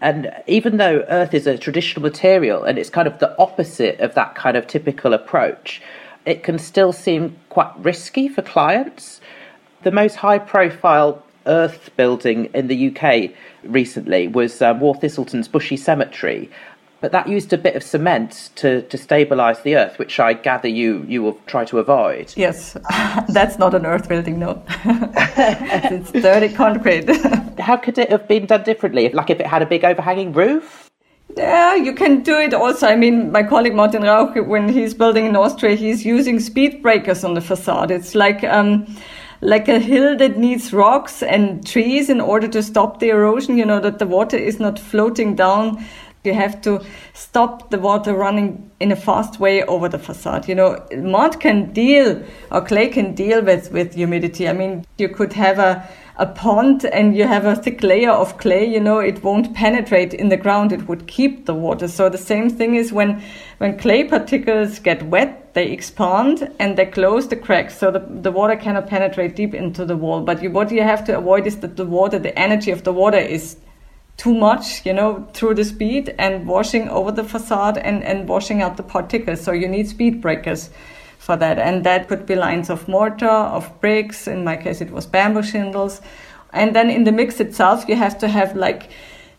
And 0.00 0.32
even 0.48 0.78
though 0.78 1.04
earth 1.08 1.34
is 1.34 1.46
a 1.46 1.56
traditional 1.56 2.02
material 2.02 2.64
and 2.64 2.80
it's 2.80 2.90
kind 2.90 3.06
of 3.06 3.20
the 3.20 3.38
opposite 3.38 4.00
of 4.00 4.16
that 4.16 4.34
kind 4.34 4.56
of 4.56 4.66
typical 4.66 5.14
approach, 5.14 5.80
it 6.26 6.42
can 6.42 6.58
still 6.58 6.92
seem 6.92 7.36
quite 7.48 7.72
risky 7.78 8.26
for 8.26 8.42
clients. 8.42 9.20
The 9.84 9.92
most 9.92 10.16
high 10.16 10.40
profile 10.40 11.24
earth 11.46 11.90
building 11.96 12.46
in 12.54 12.66
the 12.66 12.88
UK 12.88 13.30
recently 13.62 14.26
was 14.26 14.60
um, 14.60 14.80
Waugh 14.80 14.94
Thistleton's 14.94 15.48
Bushey 15.48 15.78
Cemetery, 15.78 16.50
but 17.00 17.12
that 17.12 17.28
used 17.28 17.52
a 17.52 17.58
bit 17.58 17.76
of 17.76 17.82
cement 17.82 18.50
to, 18.56 18.82
to 18.82 18.96
stabilise 18.96 19.62
the 19.62 19.76
earth, 19.76 19.98
which 19.98 20.18
I 20.18 20.32
gather 20.32 20.68
you, 20.68 21.04
you 21.08 21.22
will 21.22 21.38
try 21.46 21.64
to 21.66 21.78
avoid. 21.78 22.32
Yes, 22.36 22.76
that's 23.28 23.58
not 23.58 23.74
an 23.74 23.86
earth 23.86 24.08
building, 24.08 24.38
no. 24.38 24.62
it's 24.84 26.10
dirty 26.10 26.52
concrete. 26.52 27.08
How 27.60 27.76
could 27.76 27.98
it 27.98 28.10
have 28.10 28.26
been 28.26 28.46
done 28.46 28.64
differently? 28.64 29.10
Like 29.10 29.30
if 29.30 29.38
it 29.38 29.46
had 29.46 29.62
a 29.62 29.66
big 29.66 29.84
overhanging 29.84 30.32
roof? 30.32 30.90
Yeah, 31.36 31.76
you 31.76 31.92
can 31.92 32.22
do 32.22 32.38
it 32.38 32.54
also. 32.54 32.88
I 32.88 32.96
mean, 32.96 33.30
my 33.30 33.42
colleague 33.42 33.74
Martin 33.74 34.02
Rauch, 34.02 34.34
when 34.46 34.68
he's 34.68 34.94
building 34.94 35.26
in 35.26 35.36
Austria, 35.36 35.76
he's 35.76 36.04
using 36.04 36.40
speed 36.40 36.82
breakers 36.82 37.22
on 37.22 37.34
the 37.34 37.40
facade. 37.40 37.90
It's 37.90 38.14
like 38.14 38.42
um, 38.44 38.96
like 39.40 39.68
a 39.68 39.78
hill 39.78 40.16
that 40.16 40.38
needs 40.38 40.72
rocks 40.72 41.22
and 41.22 41.64
trees 41.66 42.08
in 42.08 42.20
order 42.20 42.48
to 42.48 42.62
stop 42.62 42.98
the 42.98 43.10
erosion. 43.10 43.58
You 43.58 43.66
know 43.66 43.78
that 43.80 43.98
the 43.98 44.06
water 44.06 44.36
is 44.36 44.58
not 44.58 44.78
floating 44.78 45.36
down 45.36 45.84
you 46.24 46.34
have 46.34 46.60
to 46.62 46.84
stop 47.14 47.70
the 47.70 47.78
water 47.78 48.14
running 48.14 48.70
in 48.80 48.92
a 48.92 48.96
fast 48.96 49.40
way 49.40 49.62
over 49.64 49.88
the 49.88 49.98
facade. 49.98 50.48
You 50.48 50.54
know, 50.54 50.86
mud 50.96 51.40
can 51.40 51.72
deal 51.72 52.22
or 52.50 52.60
clay 52.60 52.88
can 52.88 53.14
deal 53.14 53.42
with, 53.42 53.70
with 53.72 53.94
humidity. 53.94 54.48
I 54.48 54.52
mean, 54.52 54.84
you 54.98 55.08
could 55.08 55.32
have 55.34 55.58
a, 55.58 55.88
a 56.16 56.26
pond 56.26 56.84
and 56.84 57.16
you 57.16 57.24
have 57.24 57.44
a 57.46 57.54
thick 57.54 57.82
layer 57.82 58.10
of 58.10 58.38
clay, 58.38 58.64
you 58.64 58.80
know, 58.80 58.98
it 58.98 59.22
won't 59.22 59.54
penetrate 59.54 60.12
in 60.12 60.28
the 60.28 60.36
ground. 60.36 60.72
It 60.72 60.88
would 60.88 61.06
keep 61.06 61.46
the 61.46 61.54
water. 61.54 61.86
So 61.86 62.08
the 62.08 62.18
same 62.18 62.50
thing 62.50 62.74
is 62.74 62.92
when, 62.92 63.22
when 63.58 63.78
clay 63.78 64.04
particles 64.04 64.80
get 64.80 65.02
wet, 65.04 65.54
they 65.54 65.70
expand 65.70 66.52
and 66.58 66.76
they 66.76 66.86
close 66.86 67.28
the 67.28 67.36
cracks. 67.36 67.78
So 67.78 67.90
the, 67.90 68.00
the 68.00 68.32
water 68.32 68.56
cannot 68.56 68.88
penetrate 68.88 69.36
deep 69.36 69.54
into 69.54 69.84
the 69.84 69.96
wall. 69.96 70.20
But 70.22 70.42
you, 70.42 70.50
what 70.50 70.70
you 70.72 70.82
have 70.82 71.04
to 71.04 71.16
avoid 71.16 71.46
is 71.46 71.58
that 71.60 71.76
the 71.76 71.86
water, 71.86 72.18
the 72.18 72.36
energy 72.38 72.72
of 72.72 72.82
the 72.82 72.92
water 72.92 73.18
is 73.18 73.56
too 74.18 74.34
much, 74.34 74.84
you 74.84 74.92
know, 74.92 75.26
through 75.32 75.54
the 75.54 75.64
speed 75.64 76.14
and 76.18 76.46
washing 76.46 76.88
over 76.88 77.10
the 77.12 77.24
facade 77.24 77.78
and, 77.78 78.02
and 78.02 78.28
washing 78.28 78.60
out 78.60 78.76
the 78.76 78.82
particles. 78.82 79.40
So 79.40 79.52
you 79.52 79.68
need 79.68 79.88
speed 79.88 80.20
breakers 80.20 80.70
for 81.18 81.36
that. 81.36 81.58
And 81.58 81.84
that 81.84 82.08
could 82.08 82.26
be 82.26 82.34
lines 82.34 82.68
of 82.68 82.86
mortar, 82.88 83.26
of 83.28 83.80
bricks. 83.80 84.26
In 84.26 84.44
my 84.44 84.56
case, 84.56 84.80
it 84.80 84.90
was 84.90 85.06
bamboo 85.06 85.44
shingles. 85.44 86.02
And 86.52 86.74
then 86.74 86.90
in 86.90 87.04
the 87.04 87.12
mix 87.12 87.38
itself, 87.38 87.88
you 87.88 87.94
have 87.94 88.18
to 88.18 88.28
have 88.28 88.56
like 88.56 88.90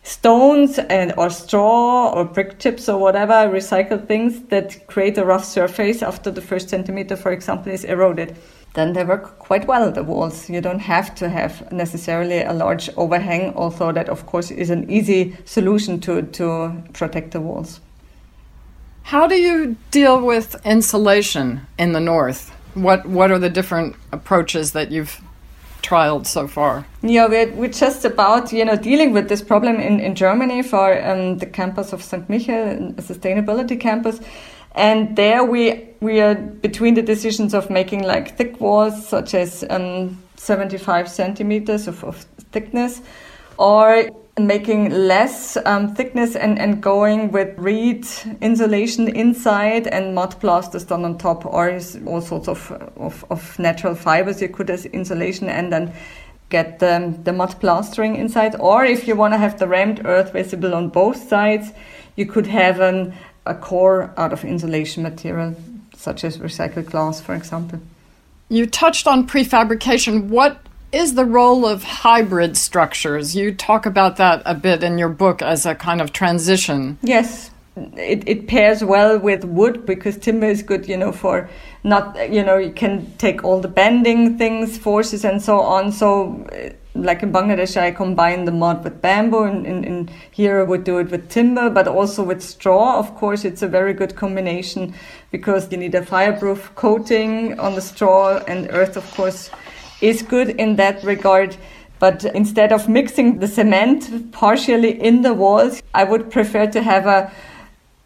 stones 0.03 0.79
and 0.79 1.13
or 1.17 1.29
straw 1.29 2.11
or 2.13 2.23
brick 2.23 2.57
chips 2.57 2.87
or 2.87 2.97
whatever 2.97 3.33
recycled 3.33 4.07
things 4.07 4.41
that 4.43 4.87
create 4.87 5.17
a 5.17 5.25
rough 5.25 5.43
surface 5.43 6.01
after 6.01 6.31
the 6.31 6.41
first 6.41 6.69
centimeter, 6.69 7.17
for 7.17 7.33
example, 7.33 7.71
is 7.71 7.83
eroded 7.83 8.35
then 8.73 8.93
they 8.93 9.03
work 9.03 9.39
quite 9.39 9.67
well, 9.67 9.91
the 9.91 10.03
walls. 10.03 10.49
You 10.49 10.61
don't 10.61 10.79
have 10.79 11.15
to 11.15 11.29
have 11.29 11.71
necessarily 11.71 12.41
a 12.41 12.53
large 12.53 12.89
overhang, 12.95 13.53
although 13.55 13.91
that, 13.91 14.09
of 14.09 14.25
course, 14.25 14.51
is 14.51 14.69
an 14.69 14.89
easy 14.89 15.37
solution 15.45 15.99
to, 16.01 16.21
to 16.21 16.83
protect 16.93 17.31
the 17.31 17.41
walls. 17.41 17.79
How 19.03 19.25
do 19.25 19.35
you 19.35 19.75
deal 19.89 20.21
with 20.21 20.55
insulation 20.65 21.61
in 21.79 21.93
the 21.93 21.99
north? 21.99 22.51
What, 22.75 23.07
what 23.07 23.31
are 23.31 23.39
the 23.39 23.49
different 23.49 23.95
approaches 24.11 24.73
that 24.73 24.91
you've 24.91 25.19
trialed 25.81 26.27
so 26.27 26.47
far? 26.47 26.85
Yeah, 27.01 27.27
we're, 27.27 27.51
we're 27.53 27.69
just 27.69 28.05
about 28.05 28.51
you 28.51 28.65
know 28.65 28.75
dealing 28.75 29.13
with 29.13 29.29
this 29.29 29.41
problem 29.41 29.77
in, 29.77 29.99
in 29.99 30.13
Germany 30.15 30.61
for 30.61 31.03
um, 31.03 31.37
the 31.37 31.45
campus 31.45 31.93
of 31.93 32.03
St. 32.03 32.29
Michael, 32.29 32.93
a 32.97 33.01
sustainability 33.01 33.79
campus. 33.79 34.19
And 34.75 35.15
there 35.15 35.43
we 35.43 35.89
we 35.99 36.21
are 36.21 36.35
between 36.35 36.93
the 36.93 37.01
decisions 37.01 37.53
of 37.53 37.69
making 37.69 38.03
like 38.03 38.37
thick 38.37 38.59
walls, 38.61 39.07
such 39.07 39.33
as 39.33 39.65
um, 39.69 40.21
75 40.37 41.09
centimeters 41.09 41.87
of, 41.87 42.03
of, 42.03 42.25
thickness, 42.51 43.01
or 43.57 44.09
making 44.39 44.89
less 44.89 45.57
um, 45.65 45.93
thickness 45.93 46.35
and, 46.35 46.57
and 46.57 46.81
going 46.81 47.31
with 47.31 47.57
reed 47.59 48.07
insulation 48.41 49.09
inside 49.09 49.87
and 49.87 50.15
mud 50.15 50.39
plasters 50.39 50.85
done 50.85 51.03
on 51.03 51.17
top, 51.17 51.45
or 51.45 51.77
all 52.07 52.21
sorts 52.21 52.47
of, 52.47 52.71
of, 52.95 53.25
of 53.29 53.59
natural 53.59 53.93
fibers 53.93 54.41
you 54.41 54.47
could 54.47 54.69
as 54.69 54.85
insulation 54.85 55.49
and 55.49 55.73
then 55.73 55.93
get 56.49 56.79
the, 56.79 57.13
the 57.23 57.33
mud 57.33 57.59
plastering 57.59 58.15
inside. 58.15 58.55
Or 58.59 58.85
if 58.85 59.07
you 59.07 59.15
want 59.15 59.33
to 59.33 59.37
have 59.37 59.59
the 59.59 59.67
rammed 59.67 60.05
earth 60.05 60.33
visible 60.33 60.73
on 60.73 60.89
both 60.89 61.27
sides, 61.27 61.71
you 62.15 62.25
could 62.25 62.47
have 62.47 62.79
an 62.79 63.13
a 63.49 63.55
core 63.55 64.13
out 64.15 64.31
of 64.31 64.45
insulation 64.45 65.03
material, 65.03 65.55
such 65.95 66.23
as 66.23 66.37
recycled 66.37 66.85
glass, 66.85 67.19
for 67.19 67.35
example. 67.35 67.79
You 68.47 68.65
touched 68.65 69.07
on 69.07 69.27
prefabrication. 69.27 70.27
What 70.27 70.59
is 70.91 71.15
the 71.15 71.25
role 71.25 71.65
of 71.65 71.83
hybrid 71.83 72.57
structures? 72.57 73.35
You 73.35 73.53
talk 73.53 73.85
about 73.85 74.17
that 74.17 74.41
a 74.45 74.55
bit 74.55 74.83
in 74.83 74.97
your 74.97 75.09
book 75.09 75.41
as 75.41 75.65
a 75.65 75.75
kind 75.75 76.01
of 76.01 76.13
transition. 76.13 76.97
Yes, 77.01 77.51
it, 77.75 78.27
it 78.27 78.47
pairs 78.47 78.83
well 78.83 79.19
with 79.19 79.43
wood 79.43 79.85
because 79.85 80.17
timber 80.17 80.47
is 80.47 80.63
good, 80.63 80.87
you 80.87 80.97
know, 80.97 81.11
for 81.11 81.49
not, 81.83 82.31
you 82.31 82.43
know, 82.43 82.57
you 82.57 82.71
can 82.71 83.11
take 83.17 83.43
all 83.43 83.61
the 83.61 83.67
bending 83.67 84.37
things, 84.37 84.77
forces, 84.77 85.23
and 85.23 85.41
so 85.41 85.59
on. 85.59 85.91
So 85.91 86.47
like 87.03 87.23
in 87.23 87.31
Bangladesh, 87.31 87.77
I 87.77 87.91
combine 87.91 88.45
the 88.45 88.51
mud 88.51 88.83
with 88.83 89.01
bamboo, 89.01 89.43
and 89.43 89.65
in, 89.65 90.09
here 90.31 90.61
I 90.61 90.63
would 90.63 90.83
do 90.83 90.97
it 90.99 91.11
with 91.11 91.29
timber, 91.29 91.69
but 91.69 91.87
also 91.87 92.23
with 92.23 92.41
straw. 92.41 92.97
Of 92.99 93.15
course, 93.15 93.45
it's 93.45 93.61
a 93.61 93.67
very 93.67 93.93
good 93.93 94.15
combination 94.15 94.93
because 95.31 95.71
you 95.71 95.77
need 95.77 95.95
a 95.95 96.05
fireproof 96.05 96.73
coating 96.75 97.59
on 97.59 97.75
the 97.75 97.81
straw, 97.81 98.37
and 98.47 98.69
earth, 98.71 98.97
of 98.97 99.09
course, 99.15 99.49
is 100.01 100.21
good 100.21 100.49
in 100.51 100.75
that 100.77 101.03
regard. 101.03 101.57
But 101.99 102.23
instead 102.23 102.71
of 102.71 102.87
mixing 102.87 103.39
the 103.39 103.47
cement 103.47 104.31
partially 104.31 105.01
in 105.01 105.21
the 105.21 105.33
walls, 105.33 105.83
I 105.93 106.05
would 106.05 106.31
prefer 106.31 106.65
to 106.67 106.81
have 106.81 107.05
a 107.05 107.31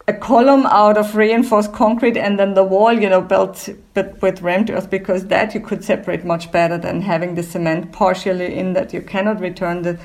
a 0.07 0.13
column 0.13 0.65
out 0.65 0.97
of 0.97 1.15
reinforced 1.15 1.71
concrete 1.71 2.17
and 2.17 2.37
then 2.37 2.55
the 2.55 2.63
wall, 2.63 2.91
you 2.91 3.09
know, 3.09 3.21
built 3.21 3.69
but 3.93 4.21
with 4.21 4.41
rammed 4.41 4.69
earth 4.69 4.89
because 4.89 5.27
that 5.27 5.53
you 5.53 5.61
could 5.61 5.83
separate 5.83 6.25
much 6.25 6.51
better 6.51 6.77
than 6.77 7.01
having 7.01 7.35
the 7.35 7.43
cement 7.43 7.91
partially 7.91 8.53
in 8.53 8.73
that 8.73 8.93
you 8.93 9.01
cannot 9.01 9.39
return 9.39 9.83
the 9.83 9.97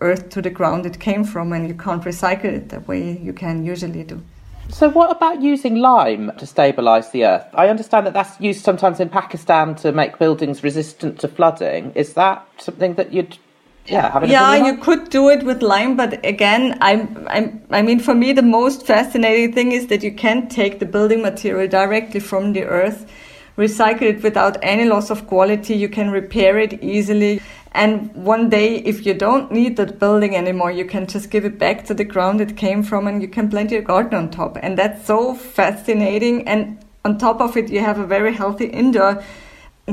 earth 0.00 0.28
to 0.30 0.42
the 0.42 0.50
ground 0.50 0.86
it 0.86 1.00
came 1.00 1.24
from 1.24 1.52
and 1.52 1.66
you 1.66 1.74
can't 1.74 2.04
recycle 2.04 2.44
it 2.44 2.68
the 2.68 2.80
way 2.80 3.18
you 3.18 3.32
can 3.32 3.64
usually 3.64 4.04
do. 4.04 4.22
So, 4.68 4.88
what 4.88 5.10
about 5.10 5.42
using 5.42 5.76
lime 5.76 6.32
to 6.38 6.46
stabilise 6.46 7.10
the 7.10 7.24
earth? 7.24 7.46
I 7.52 7.68
understand 7.68 8.06
that 8.06 8.14
that's 8.14 8.40
used 8.40 8.64
sometimes 8.64 9.00
in 9.00 9.08
Pakistan 9.08 9.74
to 9.76 9.92
make 9.92 10.18
buildings 10.18 10.62
resistant 10.62 11.18
to 11.20 11.28
flooding. 11.28 11.92
Is 11.94 12.14
that 12.14 12.46
something 12.58 12.94
that 12.94 13.12
you'd 13.12 13.38
yeah, 13.86 14.24
yeah, 14.24 14.54
you 14.54 14.76
could 14.76 15.10
do 15.10 15.28
it 15.28 15.42
with 15.42 15.60
lime, 15.60 15.96
but 15.96 16.24
again, 16.24 16.78
I'm, 16.80 17.26
I'm, 17.28 17.62
I 17.70 17.82
mean, 17.82 17.98
for 17.98 18.14
me, 18.14 18.32
the 18.32 18.42
most 18.42 18.86
fascinating 18.86 19.52
thing 19.52 19.72
is 19.72 19.88
that 19.88 20.04
you 20.04 20.12
can 20.12 20.48
take 20.48 20.78
the 20.78 20.86
building 20.86 21.20
material 21.20 21.66
directly 21.68 22.20
from 22.20 22.52
the 22.52 22.62
earth, 22.64 23.10
recycle 23.58 24.02
it 24.02 24.22
without 24.22 24.56
any 24.62 24.84
loss 24.84 25.10
of 25.10 25.26
quality. 25.26 25.74
You 25.74 25.88
can 25.88 26.10
repair 26.10 26.58
it 26.58 26.82
easily. 26.82 27.42
And 27.72 28.14
one 28.14 28.50
day, 28.50 28.76
if 28.76 29.04
you 29.04 29.14
don't 29.14 29.50
need 29.50 29.76
that 29.78 29.98
building 29.98 30.36
anymore, 30.36 30.70
you 30.70 30.84
can 30.84 31.06
just 31.06 31.30
give 31.30 31.44
it 31.44 31.58
back 31.58 31.84
to 31.86 31.94
the 31.94 32.04
ground 32.04 32.40
it 32.40 32.56
came 32.56 32.82
from 32.84 33.08
and 33.08 33.20
you 33.20 33.28
can 33.28 33.50
plant 33.50 33.72
your 33.72 33.82
garden 33.82 34.14
on 34.14 34.30
top. 34.30 34.58
And 34.62 34.78
that's 34.78 35.06
so 35.06 35.34
fascinating. 35.34 36.46
And 36.46 36.78
on 37.04 37.18
top 37.18 37.40
of 37.40 37.56
it, 37.56 37.68
you 37.70 37.80
have 37.80 37.98
a 37.98 38.06
very 38.06 38.32
healthy 38.32 38.66
indoor 38.66 39.24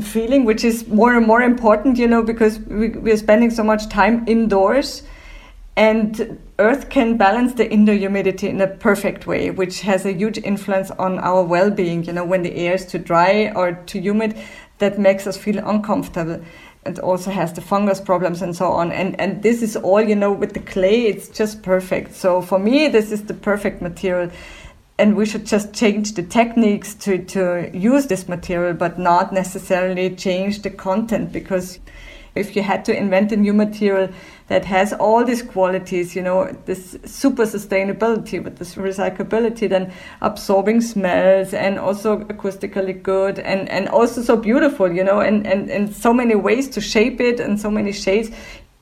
feeling, 0.02 0.46
which 0.46 0.64
is 0.64 0.88
more 0.88 1.16
and 1.16 1.26
more 1.26 1.42
important, 1.42 1.98
you 1.98 2.08
know, 2.08 2.24
because 2.24 2.60
we, 2.60 2.90
we're 2.90 3.18
spending 3.18 3.50
so 3.50 3.64
much 3.64 3.90
time 3.90 4.24
indoors. 4.28 5.04
And 5.76 6.40
Earth 6.60 6.90
can 6.90 7.18
balance 7.18 7.54
the 7.54 7.72
indoor 7.72 7.96
humidity 7.96 8.50
in 8.50 8.60
a 8.60 8.68
perfect 8.68 9.26
way, 9.26 9.50
which 9.50 9.82
has 9.82 10.06
a 10.06 10.12
huge 10.12 10.38
influence 10.38 10.92
on 10.92 11.20
our 11.20 11.42
well 11.42 11.72
being. 11.72 12.04
You 12.04 12.14
know, 12.14 12.26
when 12.26 12.44
the 12.44 12.54
air 12.56 12.76
is 12.76 12.86
too 12.86 13.00
dry 13.00 13.52
or 13.56 13.74
too 13.86 14.00
humid, 14.00 14.38
that 14.80 15.00
makes 15.00 15.26
us 15.26 15.38
feel 15.38 15.58
uncomfortable 15.66 16.42
it 16.86 17.00
also 17.00 17.30
has 17.32 17.54
the 17.54 17.62
fungus 17.62 18.00
problems 18.00 18.42
and 18.42 18.56
so 18.56 18.72
on. 18.72 18.92
And 18.92 19.20
and 19.20 19.44
this 19.44 19.62
is 19.62 19.76
all 19.76 20.02
you 20.02 20.16
know 20.16 20.32
with 20.32 20.54
the 20.54 20.60
clay. 20.60 21.06
It's 21.06 21.30
just 21.30 21.62
perfect. 21.62 22.16
So 22.16 22.42
for 22.42 22.60
me, 22.60 22.88
this 22.88 23.12
is 23.12 23.24
the 23.24 23.34
perfect 23.34 23.82
material. 23.82 24.32
And 25.00 25.16
we 25.16 25.26
should 25.26 25.46
just 25.46 25.74
change 25.74 26.14
the 26.14 26.24
techniques 26.24 26.94
to, 26.96 27.24
to 27.26 27.72
use 27.74 28.08
this 28.08 28.28
material, 28.28 28.74
but 28.74 29.00
not 29.00 29.32
necessarily 29.32 30.14
change 30.16 30.62
the 30.62 30.70
content 30.70 31.32
because 31.32 31.80
if 32.36 32.56
you 32.56 32.62
had 32.62 32.86
to 32.86 32.96
invent 32.96 33.32
a 33.32 33.38
new 33.38 33.54
material 33.54 34.10
that 34.48 34.66
has 34.66 34.94
all 34.94 35.24
these 35.24 35.42
qualities, 35.42 36.16
you 36.16 36.22
know, 36.22 36.52
this 36.66 36.98
super 37.06 37.44
sustainability 37.44 38.44
with 38.44 38.58
this 38.58 38.76
recyclability, 38.76 39.70
then 39.70 39.92
absorbing 40.22 40.82
smells 40.82 41.54
and 41.54 41.80
also 41.80 42.20
acoustically 42.26 43.02
good 43.02 43.40
and, 43.40 43.70
and 43.70 43.88
also 43.90 44.22
so 44.22 44.36
beautiful, 44.36 44.92
you 44.92 45.04
know, 45.04 45.20
and, 45.20 45.46
and, 45.46 45.70
and 45.70 45.96
so 45.96 46.14
many 46.14 46.36
ways 46.36 46.68
to 46.70 46.82
shape 46.82 47.20
it 47.22 47.40
and 47.40 47.60
so 47.60 47.70
many 47.70 47.92
shades. 47.92 48.32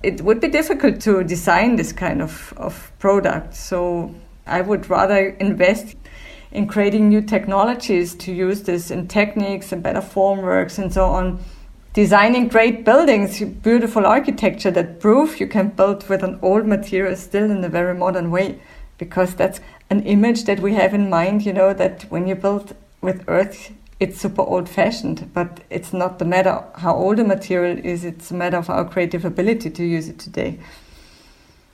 It 0.03 0.21
would 0.21 0.39
be 0.39 0.47
difficult 0.47 1.01
to 1.01 1.23
design 1.23 1.75
this 1.75 1.91
kind 1.91 2.21
of, 2.21 2.53
of 2.57 2.91
product. 2.99 3.55
So 3.55 4.13
I 4.45 4.61
would 4.61 4.89
rather 4.89 5.29
invest 5.39 5.95
in 6.51 6.67
creating 6.67 7.09
new 7.09 7.21
technologies 7.21 8.15
to 8.15 8.33
use 8.33 8.63
this 8.63 8.91
in 8.91 9.07
techniques 9.07 9.71
and 9.71 9.83
better 9.83 10.01
formworks 10.01 10.77
and 10.77 10.93
so 10.93 11.05
on 11.05 11.39
designing 11.97 12.47
great 12.47 12.85
buildings, 12.85 13.41
beautiful 13.41 14.05
architecture 14.05 14.69
that 14.69 14.99
prove 14.99 15.39
you 15.39 15.47
can 15.47 15.69
build 15.69 16.07
with 16.07 16.21
an 16.21 16.37
old 16.43 16.63
material 16.63 17.15
still 17.15 17.49
in 17.49 17.63
a 17.63 17.69
very 17.69 17.95
modern 17.95 18.29
way. 18.29 18.61
Because 18.99 19.33
that's 19.33 19.59
an 19.89 20.03
image 20.03 20.43
that 20.45 20.59
we 20.59 20.75
have 20.75 20.93
in 20.93 21.09
mind, 21.09 21.43
you 21.43 21.51
know, 21.51 21.73
that 21.73 22.03
when 22.11 22.27
you 22.27 22.35
build 22.35 22.75
with 23.01 23.23
earth, 23.27 23.71
it's 23.99 24.21
super 24.21 24.43
old 24.43 24.69
fashioned, 24.69 25.31
but 25.33 25.61
it's 25.71 25.91
not 25.91 26.19
the 26.19 26.25
matter 26.25 26.63
how 26.75 26.93
old 26.93 27.17
a 27.17 27.23
material 27.23 27.79
is, 27.83 28.05
it's 28.05 28.29
a 28.29 28.35
matter 28.35 28.57
of 28.57 28.69
our 28.69 28.85
creative 28.85 29.25
ability 29.25 29.71
to 29.71 29.83
use 29.83 30.07
it 30.07 30.19
today. 30.19 30.59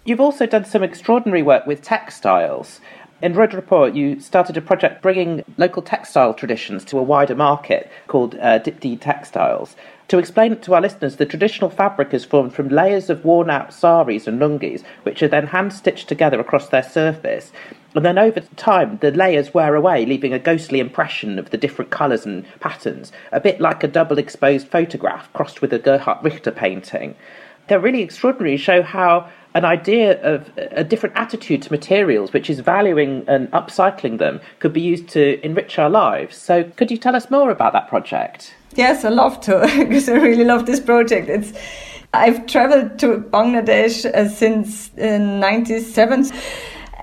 You've 0.05 0.21
also 0.21 0.45
done 0.45 0.63
some 0.63 0.83
extraordinary 0.83 1.43
work 1.43 1.67
with 1.67 1.81
textiles. 1.81 2.79
In 3.23 3.35
Rudrapur, 3.35 3.95
you 3.95 4.19
started 4.19 4.57
a 4.57 4.61
project 4.61 5.01
bringing 5.01 5.45
local 5.55 5.81
textile 5.81 6.33
traditions 6.33 6.83
to 6.83 6.99
a 6.99 7.03
wider 7.03 7.35
market 7.35 7.89
called 8.07 8.35
uh, 8.35 8.57
Didi 8.57 8.97
Textiles. 8.97 9.77
To 10.09 10.17
explain 10.17 10.51
it 10.51 10.61
to 10.63 10.73
our 10.73 10.81
listeners, 10.81 11.15
the 11.15 11.25
traditional 11.25 11.69
fabric 11.69 12.13
is 12.13 12.25
formed 12.25 12.53
from 12.53 12.67
layers 12.67 13.09
of 13.09 13.23
worn 13.23 13.49
out 13.49 13.73
saris 13.73 14.27
and 14.27 14.41
lungis, 14.41 14.83
which 15.03 15.23
are 15.23 15.29
then 15.29 15.47
hand 15.47 15.71
stitched 15.71 16.09
together 16.09 16.37
across 16.37 16.67
their 16.67 16.83
surface. 16.83 17.53
And 17.95 18.03
then 18.03 18.17
over 18.17 18.41
time, 18.57 18.97
the 18.97 19.11
layers 19.11 19.53
wear 19.53 19.73
away, 19.75 20.05
leaving 20.05 20.33
a 20.33 20.37
ghostly 20.37 20.81
impression 20.81 21.39
of 21.39 21.49
the 21.49 21.57
different 21.57 21.91
colours 21.91 22.25
and 22.25 22.45
patterns, 22.59 23.13
a 23.31 23.39
bit 23.39 23.61
like 23.61 23.85
a 23.85 23.87
double 23.87 24.17
exposed 24.17 24.67
photograph 24.67 25.31
crossed 25.31 25.61
with 25.61 25.71
a 25.71 25.79
Gerhard 25.79 26.17
Richter 26.25 26.51
painting. 26.51 27.15
They're 27.69 27.79
really 27.79 28.01
extraordinary, 28.01 28.57
show 28.57 28.81
how 28.81 29.29
an 29.55 29.65
idea 29.65 30.21
of 30.21 30.49
a 30.57 30.83
different 30.83 31.15
attitude 31.15 31.61
to 31.63 31.71
materials, 31.71 32.33
which 32.33 32.49
is 32.49 32.59
valuing 32.59 33.23
and 33.27 33.51
upcycling 33.51 34.17
them, 34.17 34.41
could 34.59 34.73
be 34.73 34.81
used 34.81 35.07
to 35.09 35.43
enrich 35.45 35.77
our 35.77 35.89
lives. 35.89 36.37
So, 36.37 36.63
could 36.63 36.89
you 36.89 36.97
tell 36.97 37.15
us 37.15 37.29
more 37.29 37.51
about 37.51 37.73
that 37.73 37.87
project? 37.87 38.55
Yes, 38.75 39.05
I 39.05 39.09
love 39.09 39.39
to 39.41 39.61
because 39.77 40.09
I 40.09 40.13
really 40.13 40.43
love 40.43 40.65
this 40.65 40.79
project. 40.79 41.29
It's 41.29 41.53
I've 42.13 42.45
traveled 42.45 42.99
to 42.99 43.17
Bangladesh 43.17 44.05
uh, 44.05 44.29
since 44.29 44.91
'97, 44.95 46.25
uh, 46.25 46.29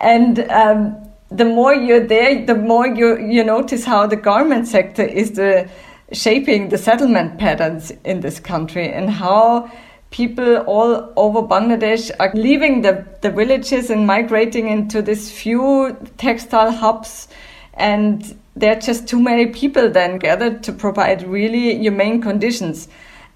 and 0.00 0.38
um, 0.50 0.96
the 1.30 1.44
more 1.44 1.74
you're 1.74 2.06
there, 2.06 2.44
the 2.44 2.54
more 2.54 2.86
you 2.86 3.18
you 3.18 3.44
notice 3.44 3.84
how 3.84 4.06
the 4.06 4.16
garment 4.16 4.66
sector 4.66 5.02
is 5.02 5.32
the 5.32 5.68
shaping 6.12 6.70
the 6.70 6.78
settlement 6.78 7.38
patterns 7.38 7.92
in 8.04 8.20
this 8.20 8.40
country 8.40 8.92
and 8.92 9.10
how 9.10 9.70
people 10.10 10.58
all 10.58 11.12
over 11.16 11.42
Bangladesh 11.42 12.10
are 12.18 12.32
leaving 12.34 12.82
the, 12.82 13.06
the 13.22 13.30
villages 13.30 13.90
and 13.90 14.06
migrating 14.06 14.68
into 14.68 15.02
these 15.02 15.30
few 15.30 15.96
textile 16.18 16.72
hubs 16.72 17.28
and 17.74 18.36
there 18.56 18.76
are 18.76 18.80
just 18.80 19.08
too 19.08 19.20
many 19.20 19.46
people 19.46 19.88
then 19.88 20.18
gathered 20.18 20.62
to 20.64 20.72
provide 20.72 21.26
really 21.26 21.78
humane 21.78 22.20
conditions. 22.20 22.88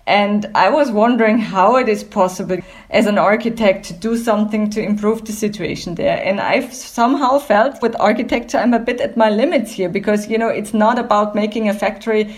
And 0.06 0.50
I 0.54 0.68
was 0.68 0.90
wondering 0.90 1.38
how 1.38 1.76
it 1.76 1.88
is 1.88 2.04
possible 2.04 2.58
as 2.90 3.06
an 3.06 3.16
architect 3.16 3.86
to 3.86 3.94
do 3.94 4.18
something 4.18 4.68
to 4.70 4.82
improve 4.82 5.24
the 5.24 5.32
situation 5.32 5.94
there. 5.94 6.22
And 6.22 6.40
I've 6.40 6.74
somehow 6.74 7.38
felt 7.38 7.80
with 7.80 7.98
architecture, 7.98 8.58
I'm 8.58 8.74
a 8.74 8.78
bit 8.78 9.00
at 9.00 9.16
my 9.16 9.30
limits 9.30 9.72
here 9.72 9.88
because, 9.88 10.28
you 10.28 10.36
know, 10.36 10.48
it's 10.48 10.74
not 10.74 10.98
about 10.98 11.34
making 11.34 11.70
a 11.70 11.74
factory 11.74 12.36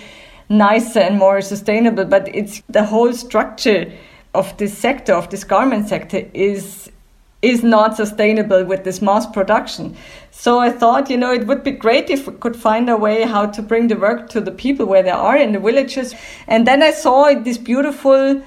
nicer 0.48 1.00
and 1.00 1.18
more 1.18 1.40
sustainable, 1.40 2.04
but 2.04 2.32
it's 2.32 2.62
the 2.68 2.84
whole 2.84 3.12
structure 3.12 3.90
of 4.36 4.56
this 4.58 4.76
sector, 4.76 5.14
of 5.14 5.30
this 5.30 5.44
garment 5.44 5.88
sector, 5.88 6.28
is 6.34 6.90
is 7.42 7.62
not 7.62 7.96
sustainable 7.96 8.64
with 8.64 8.82
this 8.84 9.00
mass 9.02 9.26
production. 9.26 9.96
So 10.30 10.58
I 10.58 10.70
thought, 10.70 11.10
you 11.10 11.16
know, 11.16 11.32
it 11.32 11.46
would 11.46 11.62
be 11.62 11.70
great 11.70 12.10
if 12.10 12.26
we 12.26 12.34
could 12.34 12.56
find 12.56 12.88
a 12.88 12.96
way 12.96 13.22
how 13.22 13.46
to 13.46 13.62
bring 13.62 13.88
the 13.88 13.96
work 13.96 14.30
to 14.30 14.40
the 14.40 14.50
people 14.50 14.86
where 14.86 15.02
they 15.02 15.10
are 15.10 15.36
in 15.36 15.52
the 15.52 15.60
villages. 15.60 16.14
And 16.48 16.66
then 16.66 16.82
I 16.82 16.90
saw 16.90 17.32
this 17.34 17.58
beautiful 17.58 18.42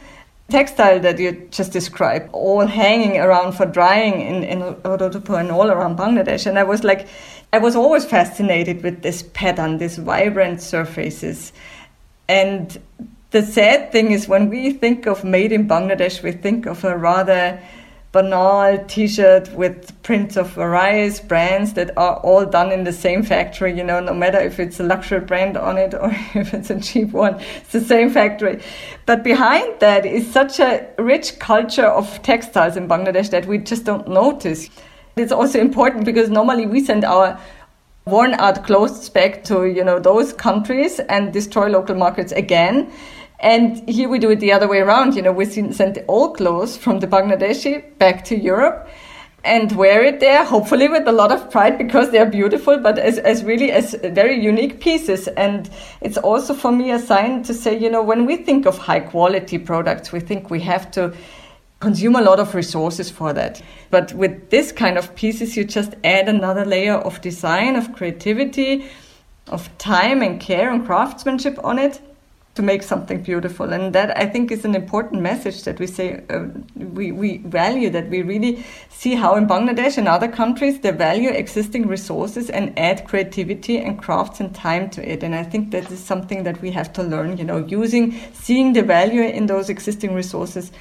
textile 0.50 1.00
that 1.02 1.20
you 1.20 1.48
just 1.52 1.72
described, 1.72 2.30
all 2.34 2.66
hanging 2.66 3.18
around 3.18 3.54
for 3.54 3.66
drying 3.66 4.22
in, 4.22 4.44
in 4.44 4.60
Rudrapur 4.60 5.40
and 5.40 5.52
all 5.52 5.70
around 5.70 5.98
Bangladesh. 5.98 6.46
And 6.48 6.58
I 6.58 6.64
was 6.64 6.84
like, 6.84 7.08
I 7.54 7.60
was 7.60 7.76
always 7.76 8.06
fascinated 8.06 8.84
with 8.84 9.02
this 9.02 9.24
pattern, 9.34 9.78
these 9.78 9.98
vibrant 9.98 10.62
surfaces. 10.62 11.54
And 12.28 12.78
the 13.32 13.44
sad 13.44 13.92
thing 13.92 14.12
is 14.12 14.28
when 14.28 14.50
we 14.50 14.72
think 14.72 15.06
of 15.06 15.24
made 15.24 15.52
in 15.52 15.68
Bangladesh, 15.68 16.24
we 16.24 16.32
think 16.32 16.66
of 16.66 16.84
a 16.84 16.98
rather 16.98 17.62
banal 18.12 18.84
t-shirt 18.88 19.54
with 19.54 20.02
prints 20.02 20.36
of 20.36 20.50
various 20.54 21.20
brands 21.20 21.74
that 21.74 21.96
are 21.96 22.16
all 22.18 22.44
done 22.44 22.72
in 22.72 22.84
the 22.84 22.92
same 22.92 23.22
factory 23.22 23.72
you 23.78 23.84
know 23.84 24.00
no 24.00 24.16
matter 24.16 24.40
if 24.40 24.60
it's 24.60 24.80
a 24.80 24.84
luxury 24.84 25.20
brand 25.20 25.56
on 25.56 25.78
it 25.78 25.94
or 25.94 26.10
if 26.34 26.52
it's 26.56 26.72
a 26.72 26.80
cheap 26.80 27.12
one 27.12 27.40
it's 27.58 27.72
the 27.72 27.82
same 27.82 28.10
factory. 28.10 28.64
But 29.06 29.24
behind 29.24 29.80
that 29.80 30.08
is 30.08 30.32
such 30.32 30.60
a 30.60 30.88
rich 30.98 31.38
culture 31.38 31.86
of 31.86 32.20
textiles 32.24 32.78
in 32.78 32.88
bangladesh 32.88 33.30
that 33.30 33.46
we 33.46 33.60
just 33.60 33.86
don't 33.86 34.08
notice. 34.08 34.72
It's 35.16 35.32
also 35.32 35.60
important 35.60 36.06
because 36.06 36.32
normally 36.32 36.66
we 36.66 36.84
send 36.84 37.06
our 37.06 37.40
worn 38.06 38.34
out 38.34 38.66
clothes 38.66 39.08
back 39.10 39.44
to 39.44 39.66
you 39.66 39.84
know 39.84 40.00
those 40.00 40.34
countries 40.34 41.00
and 41.00 41.32
destroy 41.32 41.68
local 41.68 41.96
markets 41.96 42.32
again 42.32 42.92
and 43.42 43.88
here 43.88 44.10
we 44.10 44.20
do 44.20 44.32
it 44.32 44.40
the 44.40 44.52
other 44.52 44.68
way 44.68 44.80
around. 44.80 45.16
You 45.16 45.22
know, 45.22 45.32
we 45.32 45.46
send 45.46 45.96
the 45.96 46.06
old 46.08 46.38
clothes 46.38 46.76
from 46.76 47.00
the 47.00 47.08
Bangladeshi 47.08 47.98
back 47.98 48.26
to 48.26 48.38
Europe 48.38 48.90
and 49.46 49.72
wear 49.78 50.04
it 50.04 50.20
there, 50.20 50.44
hopefully 50.44 50.90
with 50.90 51.08
a 51.08 51.14
lot 51.14 51.32
of 51.32 51.50
pride 51.50 51.78
because 51.78 52.12
they 52.12 52.18
are 52.18 52.26
beautiful, 52.26 52.78
but 52.78 53.00
as, 53.00 53.18
as 53.20 53.44
really 53.46 53.72
as 53.72 53.94
very 53.94 54.38
unique 54.38 54.82
pieces. 54.82 55.30
And 55.30 55.70
it's 56.02 56.18
also 56.18 56.54
for 56.54 56.74
me 56.74 56.92
a 56.92 57.00
sign 57.00 57.44
to 57.44 57.54
say, 57.54 57.78
you 57.78 57.90
know, 57.90 58.04
when 58.04 58.26
we 58.26 58.36
think 58.36 58.66
of 58.66 58.78
high 58.78 59.00
quality 59.00 59.58
products, 59.58 60.12
we 60.12 60.20
think 60.20 60.50
we 60.50 60.60
have 60.62 60.92
to 60.92 61.14
consume 61.80 62.18
a 62.18 62.22
lot 62.22 62.42
of 62.42 62.54
resources 62.54 63.10
for 63.10 63.32
that. 63.32 63.62
But 63.90 64.12
with 64.14 64.50
this 64.50 64.74
kind 64.74 64.98
of 64.98 65.16
pieces, 65.16 65.56
you 65.56 65.64
just 65.64 65.96
add 66.04 66.28
another 66.28 66.66
layer 66.66 66.96
of 66.96 67.22
design, 67.22 67.78
of 67.78 67.94
creativity, 67.94 68.86
of 69.48 69.76
time 69.78 70.22
and 70.22 70.42
care 70.42 70.70
and 70.70 70.86
craftsmanship 70.86 71.58
on 71.64 71.80
it 71.80 72.02
to 72.60 72.66
make 72.66 72.84
something 72.84 73.22
beautiful. 73.22 73.72
And 73.72 73.96
that 73.96 74.18
I 74.18 74.26
think 74.26 74.52
is 74.52 74.66
an 74.66 74.76
important 74.76 75.22
message 75.22 75.64
that 75.64 75.80
we 75.80 75.88
say 75.88 76.22
uh, 76.30 76.48
we, 76.76 77.14
we 77.14 77.38
value 77.38 77.90
that 77.92 78.10
we 78.10 78.22
really 78.22 78.66
see 78.90 79.16
how 79.16 79.36
in 79.36 79.48
Bangladesh 79.48 79.98
and 79.98 80.10
other 80.10 80.28
countries 80.28 80.82
they 80.82 80.92
value 80.92 81.30
existing 81.30 81.88
resources 81.88 82.50
and 82.50 82.78
add 82.78 83.08
creativity 83.08 83.78
and 83.78 83.98
crafts 83.98 84.42
and 84.42 84.54
time 84.54 84.90
to 84.90 85.00
it. 85.10 85.24
And 85.24 85.34
I 85.34 85.44
think 85.44 85.72
that 85.72 85.90
is 85.90 86.00
something 86.00 86.44
that 86.44 86.62
we 86.62 86.72
have 86.72 86.92
to 86.94 87.04
learn, 87.04 87.38
you 87.38 87.46
know, 87.46 87.60
using, 87.66 88.20
seeing 88.34 88.74
the 88.74 88.84
value 88.84 89.22
in 89.22 89.46
those 89.46 89.70
existing 89.70 90.14
resources 90.14 90.72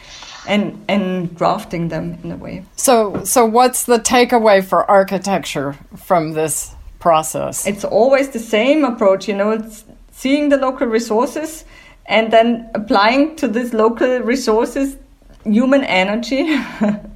and 0.48 0.84
and 0.88 1.34
grafting 1.36 1.88
them 1.88 2.18
in 2.24 2.32
a 2.32 2.36
way. 2.36 2.64
So 2.76 3.22
so 3.24 3.44
what's 3.44 3.84
the 3.84 3.98
takeaway 3.98 4.64
for 4.64 4.90
architecture 4.90 5.76
from 5.96 6.32
this 6.32 6.74
process? 6.98 7.66
It's 7.66 7.84
always 7.84 8.30
the 8.30 8.40
same 8.40 8.84
approach, 8.84 9.28
you 9.28 9.36
know, 9.36 9.50
it's 9.52 9.84
seeing 10.18 10.48
the 10.48 10.56
local 10.56 10.86
resources 10.86 11.64
and 12.06 12.32
then 12.32 12.68
applying 12.74 13.36
to 13.36 13.46
these 13.46 13.72
local 13.72 14.18
resources 14.20 14.96
human 15.44 15.84
energy 15.84 16.42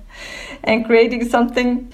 and 0.64 0.84
creating 0.86 1.28
something 1.28 1.92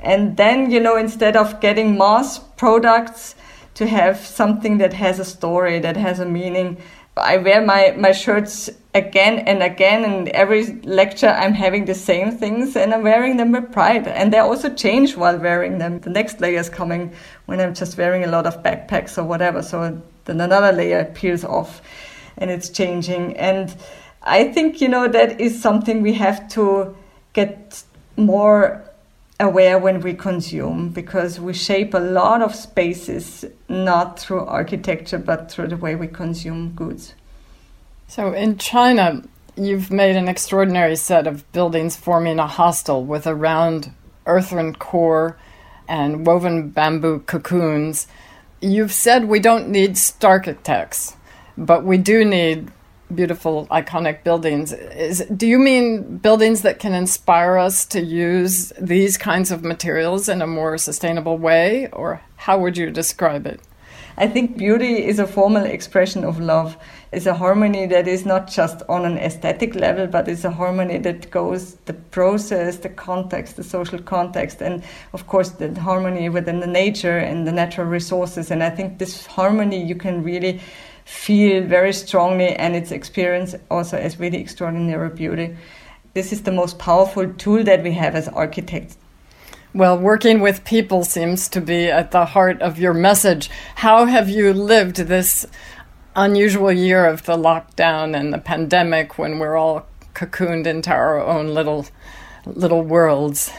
and 0.00 0.36
then 0.36 0.70
you 0.70 0.80
know 0.80 0.96
instead 0.96 1.36
of 1.36 1.60
getting 1.60 1.96
mass 1.96 2.40
products 2.56 3.36
to 3.74 3.86
have 3.86 4.16
something 4.18 4.78
that 4.78 4.92
has 4.92 5.20
a 5.20 5.24
story 5.24 5.78
that 5.78 5.96
has 5.96 6.18
a 6.18 6.26
meaning 6.26 6.76
I 7.16 7.36
wear 7.36 7.60
my, 7.60 7.94
my 7.98 8.12
shirts 8.12 8.70
again 8.94 9.40
and 9.40 9.62
again, 9.62 10.02
and 10.04 10.30
every 10.30 10.64
lecture 10.82 11.28
I'm 11.28 11.52
having 11.52 11.84
the 11.84 11.94
same 11.94 12.30
things, 12.38 12.74
and 12.74 12.94
I'm 12.94 13.02
wearing 13.02 13.36
them 13.36 13.52
with 13.52 13.70
pride. 13.70 14.08
And 14.08 14.32
they 14.32 14.38
also 14.38 14.74
change 14.74 15.14
while 15.14 15.36
wearing 15.36 15.76
them. 15.76 16.00
The 16.00 16.08
next 16.08 16.40
layer 16.40 16.58
is 16.58 16.70
coming 16.70 17.12
when 17.44 17.60
I'm 17.60 17.74
just 17.74 17.98
wearing 17.98 18.24
a 18.24 18.28
lot 18.28 18.46
of 18.46 18.62
backpacks 18.62 19.18
or 19.18 19.24
whatever. 19.24 19.62
So 19.62 20.00
then 20.24 20.40
another 20.40 20.72
layer 20.72 21.04
peels 21.04 21.44
off, 21.44 21.82
and 22.36 22.50
it's 22.50 22.68
changing. 22.68 23.36
And 23.36 23.74
I 24.22 24.52
think 24.52 24.80
you 24.80 24.88
know 24.88 25.08
that 25.08 25.40
is 25.40 25.60
something 25.60 26.02
we 26.02 26.14
have 26.14 26.48
to 26.50 26.96
get 27.32 27.82
more 28.16 28.84
aware 29.40 29.78
when 29.78 30.00
we 30.00 30.14
consume 30.14 30.90
because 30.90 31.40
we 31.40 31.52
shape 31.52 31.94
a 31.94 31.98
lot 31.98 32.42
of 32.42 32.54
spaces 32.54 33.44
not 33.68 34.18
through 34.18 34.44
architecture 34.44 35.18
but 35.18 35.50
through 35.50 35.66
the 35.66 35.76
way 35.76 35.96
we 35.96 36.06
consume 36.06 36.72
goods. 36.76 37.14
So 38.06 38.32
in 38.32 38.58
China, 38.58 39.22
you've 39.56 39.90
made 39.90 40.16
an 40.16 40.28
extraordinary 40.28 40.96
set 40.96 41.26
of 41.26 41.50
buildings 41.52 41.96
forming 41.96 42.38
a 42.38 42.46
hostel 42.46 43.04
with 43.04 43.26
a 43.26 43.34
round 43.34 43.92
earthen 44.26 44.74
core 44.74 45.36
and 45.88 46.26
woven 46.26 46.70
bamboo 46.70 47.20
cocoons. 47.20 48.06
You've 48.62 48.92
said 48.92 49.24
we 49.24 49.40
don't 49.40 49.70
need 49.70 49.98
stark 49.98 50.46
architects, 50.46 51.16
but 51.58 51.84
we 51.84 51.98
do 51.98 52.24
need 52.24 52.70
beautiful 53.12 53.66
iconic 53.66 54.22
buildings. 54.22 54.72
Is 54.72 55.26
do 55.36 55.48
you 55.48 55.58
mean 55.58 56.18
buildings 56.18 56.62
that 56.62 56.78
can 56.78 56.94
inspire 56.94 57.58
us 57.58 57.84
to 57.86 58.00
use 58.00 58.72
these 58.80 59.18
kinds 59.18 59.50
of 59.50 59.64
materials 59.64 60.28
in 60.28 60.40
a 60.40 60.46
more 60.46 60.78
sustainable 60.78 61.38
way 61.38 61.88
or 61.92 62.22
how 62.36 62.56
would 62.58 62.78
you 62.78 62.90
describe 62.90 63.46
it? 63.48 63.60
I 64.16 64.28
think 64.28 64.56
beauty 64.56 65.04
is 65.06 65.18
a 65.18 65.26
formal 65.26 65.64
expression 65.64 66.24
of 66.24 66.38
love 66.38 66.76
it's 67.12 67.26
a 67.26 67.34
harmony 67.34 67.86
that 67.86 68.08
is 68.08 68.24
not 68.24 68.48
just 68.48 68.82
on 68.88 69.04
an 69.04 69.18
aesthetic 69.18 69.74
level 69.74 70.06
but 70.06 70.28
it's 70.28 70.44
a 70.44 70.50
harmony 70.50 70.98
that 70.98 71.30
goes 71.30 71.74
the 71.84 71.92
process 71.92 72.78
the 72.78 72.88
context 72.88 73.56
the 73.56 73.64
social 73.64 73.98
context 74.00 74.62
and 74.62 74.82
of 75.12 75.26
course 75.26 75.50
the 75.50 75.78
harmony 75.80 76.28
within 76.28 76.60
the 76.60 76.66
nature 76.66 77.18
and 77.18 77.46
the 77.46 77.52
natural 77.52 77.86
resources 77.86 78.50
and 78.50 78.62
i 78.62 78.70
think 78.70 78.98
this 78.98 79.26
harmony 79.26 79.84
you 79.84 79.94
can 79.94 80.22
really 80.22 80.60
feel 81.04 81.62
very 81.64 81.92
strongly 81.92 82.54
and 82.56 82.74
its 82.74 82.90
experience 82.90 83.54
also 83.70 83.96
as 83.96 84.18
really 84.18 84.38
extraordinary 84.38 85.10
beauty. 85.10 85.56
This 86.14 86.32
is 86.32 86.42
the 86.42 86.52
most 86.52 86.78
powerful 86.78 87.32
tool 87.34 87.64
that 87.64 87.82
we 87.82 87.92
have 87.92 88.14
as 88.14 88.28
architects. 88.28 88.96
Well, 89.74 89.98
working 89.98 90.40
with 90.40 90.64
people 90.64 91.04
seems 91.04 91.48
to 91.48 91.60
be 91.60 91.86
at 91.86 92.10
the 92.10 92.26
heart 92.26 92.60
of 92.60 92.78
your 92.78 92.92
message. 92.92 93.48
How 93.76 94.04
have 94.04 94.28
you 94.28 94.52
lived 94.52 94.96
this 94.96 95.46
unusual 96.14 96.72
year 96.72 97.06
of 97.06 97.24
the 97.24 97.36
lockdown 97.36 98.18
and 98.18 98.32
the 98.32 98.38
pandemic 98.38 99.18
when 99.18 99.38
we're 99.38 99.56
all 99.56 99.86
cocooned 100.14 100.66
into 100.66 100.90
our 100.90 101.20
own 101.20 101.54
little 101.54 101.86
little 102.46 102.82
worlds? 102.82 103.50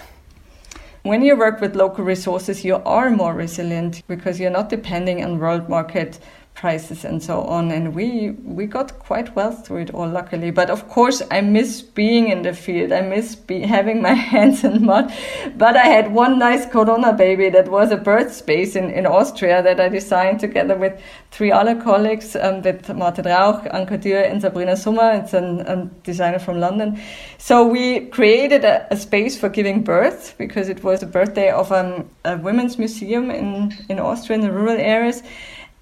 When 1.04 1.22
you 1.22 1.36
work 1.36 1.60
with 1.60 1.76
local 1.76 2.04
resources, 2.06 2.64
you 2.64 2.76
are 2.76 3.10
more 3.10 3.34
resilient 3.34 4.04
because 4.08 4.40
you're 4.40 4.52
not 4.52 4.70
depending 4.70 5.24
on 5.24 5.40
world 5.40 5.68
market 5.68 6.20
prices 6.56 7.04
and 7.04 7.22
so 7.22 7.42
on 7.42 7.72
and 7.72 7.96
we 7.96 8.32
we 8.44 8.66
got 8.66 8.98
quite 9.00 9.36
well 9.36 9.52
through 9.52 9.78
it 9.78 9.94
all 9.94 10.08
luckily. 10.08 10.52
But 10.52 10.70
of 10.70 10.88
course 10.88 11.22
i 11.32 11.42
miss 11.42 11.82
being 11.82 12.30
in 12.30 12.44
the 12.44 12.54
field. 12.54 12.92
I 12.92 13.02
miss 13.02 13.36
be, 13.36 13.62
having 13.62 14.02
my 14.02 14.14
hands 14.34 14.64
in 14.64 14.86
mud. 14.86 15.12
But 15.58 15.76
i 15.76 15.86
had 15.86 16.14
one 16.14 16.40
nice 16.40 16.66
corona 16.66 17.14
baby 17.14 17.50
that 17.50 17.70
was 17.70 17.92
a 17.92 17.98
birth 17.98 18.34
space 18.34 18.76
in, 18.76 18.90
in 18.92 19.06
austria 19.06 19.62
that 19.64 19.80
i 19.80 19.90
designed 19.90 20.40
together 20.40 20.76
with 20.76 21.02
three 21.32 21.52
other 21.52 21.76
colleagues 21.82 22.36
um, 22.36 22.62
with 22.62 22.88
martin 22.94 23.26
rauch 23.26 23.64
anka 23.78 23.98
Dürr, 23.98 24.30
and 24.30 24.42
sabrina 24.42 24.78
summer 24.78 25.12
it's 25.14 25.34
an, 25.34 25.62
a 25.62 25.86
designer 26.04 26.40
from 26.40 26.60
london. 26.60 27.00
So 27.38 27.68
we 27.68 28.06
created 28.06 28.64
a, 28.64 28.88
a, 28.92 28.96
space 28.96 29.38
for 29.38 29.50
giving 29.50 29.84
birth 29.84 30.36
because 30.38 30.70
it 30.70 30.84
was 30.84 31.02
the 31.02 31.08
birthday 31.08 31.50
of 31.50 31.72
um, 31.72 32.10
a 32.24 32.38
women's 32.38 32.78
museum 32.78 33.32
in, 33.32 33.74
in 33.90 34.00
austria 34.00 34.38
in 34.38 34.42
the 34.46 34.52
rural 34.52 34.78
areas. 34.78 35.24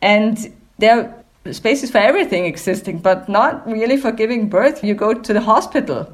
And 0.01 0.51
there 0.82 1.24
are 1.46 1.54
spaces 1.54 1.91
for 1.91 2.00
everything 2.00 2.46
existing, 2.46 3.00
but 3.00 3.30
not 3.30 3.65
really 3.65 3.98
for 3.98 4.12
giving 4.12 4.50
birth. 4.50 4.84
You 4.84 4.94
go 4.94 5.13
to 5.13 5.34
the 5.34 5.41
hospital. 5.41 6.12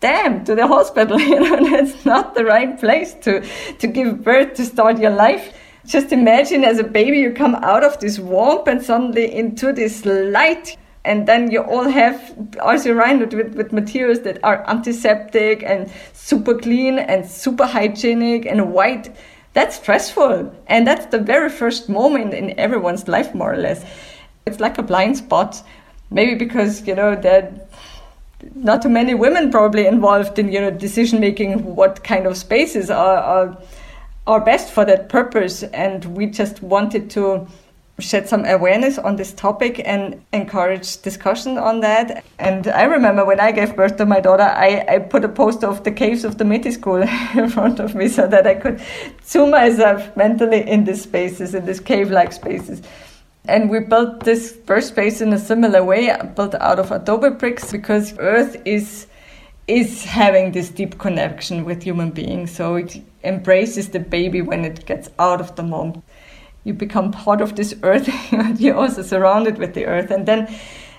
Damn, 0.00 0.44
to 0.44 0.54
the 0.54 0.66
hospital, 0.66 1.18
you 1.32 1.40
know, 1.40 1.70
that's 1.70 2.04
not 2.04 2.34
the 2.34 2.44
right 2.44 2.78
place 2.78 3.14
to, 3.22 3.40
to 3.78 3.86
give 3.86 4.22
birth, 4.22 4.54
to 4.54 4.64
start 4.64 4.98
your 4.98 5.12
life. 5.12 5.56
Just 5.86 6.12
imagine 6.12 6.64
as 6.64 6.78
a 6.78 6.84
baby, 6.84 7.18
you 7.20 7.32
come 7.32 7.54
out 7.54 7.84
of 7.84 7.98
this 8.00 8.18
warmth 8.18 8.66
and 8.68 8.82
suddenly 8.82 9.32
into 9.32 9.72
this 9.72 10.04
light 10.04 10.76
and 11.06 11.28
then 11.28 11.50
you 11.52 11.60
all 11.62 11.88
have 11.88 12.36
are 12.60 12.76
surrounded 12.76 13.32
with, 13.32 13.54
with 13.54 13.72
materials 13.72 14.20
that 14.20 14.38
are 14.42 14.68
antiseptic 14.68 15.62
and 15.62 15.88
super 16.12 16.58
clean 16.58 16.98
and 16.98 17.24
super 17.24 17.64
hygienic 17.64 18.44
and 18.44 18.72
white 18.72 19.14
that's 19.56 19.76
stressful. 19.76 20.54
And 20.66 20.86
that's 20.86 21.06
the 21.06 21.18
very 21.18 21.48
first 21.48 21.88
moment 21.88 22.34
in 22.34 22.60
everyone's 22.60 23.08
life, 23.08 23.34
more 23.34 23.54
or 23.54 23.56
less. 23.56 23.82
It's 24.44 24.60
like 24.60 24.76
a 24.76 24.82
blind 24.82 25.16
spot. 25.16 25.62
Maybe 26.10 26.34
because, 26.34 26.86
you 26.86 26.94
know, 26.94 27.16
that 27.16 27.70
not 28.54 28.82
too 28.82 28.90
many 28.90 29.14
women 29.14 29.50
probably 29.50 29.86
involved 29.86 30.38
in, 30.38 30.52
you 30.52 30.60
know, 30.60 30.70
decision 30.70 31.20
making 31.20 31.74
what 31.74 32.04
kind 32.04 32.26
of 32.26 32.36
spaces 32.36 32.90
are, 32.90 33.16
are 33.16 33.58
are 34.26 34.40
best 34.44 34.72
for 34.72 34.84
that 34.84 35.08
purpose. 35.08 35.62
And 35.62 36.04
we 36.04 36.26
just 36.26 36.62
wanted 36.62 37.08
to 37.12 37.46
shed 37.98 38.28
some 38.28 38.44
awareness 38.44 38.98
on 38.98 39.16
this 39.16 39.32
topic 39.32 39.80
and 39.84 40.22
encourage 40.32 41.00
discussion 41.00 41.56
on 41.56 41.80
that. 41.80 42.24
And 42.38 42.68
I 42.68 42.84
remember 42.84 43.24
when 43.24 43.40
I 43.40 43.52
gave 43.52 43.74
birth 43.74 43.96
to 43.96 44.06
my 44.06 44.20
daughter, 44.20 44.42
I, 44.42 44.84
I 44.88 44.98
put 44.98 45.24
a 45.24 45.28
poster 45.28 45.66
of 45.66 45.82
the 45.84 45.90
caves 45.90 46.24
of 46.24 46.36
the 46.36 46.44
Métis 46.44 46.74
School 46.74 47.02
in 47.34 47.48
front 47.48 47.80
of 47.80 47.94
me 47.94 48.08
so 48.08 48.26
that 48.26 48.46
I 48.46 48.54
could 48.54 48.80
zoom 49.24 49.50
myself 49.50 50.14
mentally 50.16 50.68
in 50.68 50.84
these 50.84 51.02
spaces, 51.02 51.54
in 51.54 51.64
these 51.64 51.80
cave 51.80 52.10
like 52.10 52.32
spaces. 52.32 52.82
And 53.48 53.70
we 53.70 53.80
built 53.80 54.24
this 54.24 54.52
birth 54.52 54.84
space 54.84 55.20
in 55.20 55.32
a 55.32 55.38
similar 55.38 55.82
way, 55.82 56.14
built 56.34 56.54
out 56.56 56.78
of 56.78 56.90
adobe 56.90 57.30
bricks, 57.30 57.72
because 57.72 58.14
Earth 58.18 58.60
is 58.64 59.06
is 59.68 60.04
having 60.04 60.52
this 60.52 60.68
deep 60.70 60.96
connection 60.98 61.64
with 61.64 61.82
human 61.82 62.10
beings. 62.10 62.52
So 62.52 62.76
it 62.76 63.02
embraces 63.24 63.88
the 63.88 63.98
baby 63.98 64.40
when 64.40 64.64
it 64.64 64.86
gets 64.86 65.08
out 65.18 65.40
of 65.40 65.56
the 65.56 65.64
mom 65.64 66.04
you 66.66 66.74
become 66.74 67.12
part 67.12 67.40
of 67.40 67.54
this 67.54 67.76
earth 67.84 68.10
you're 68.60 68.74
also 68.74 69.00
surrounded 69.00 69.56
with 69.56 69.74
the 69.74 69.86
earth. 69.86 70.10
And 70.10 70.26
then 70.26 70.52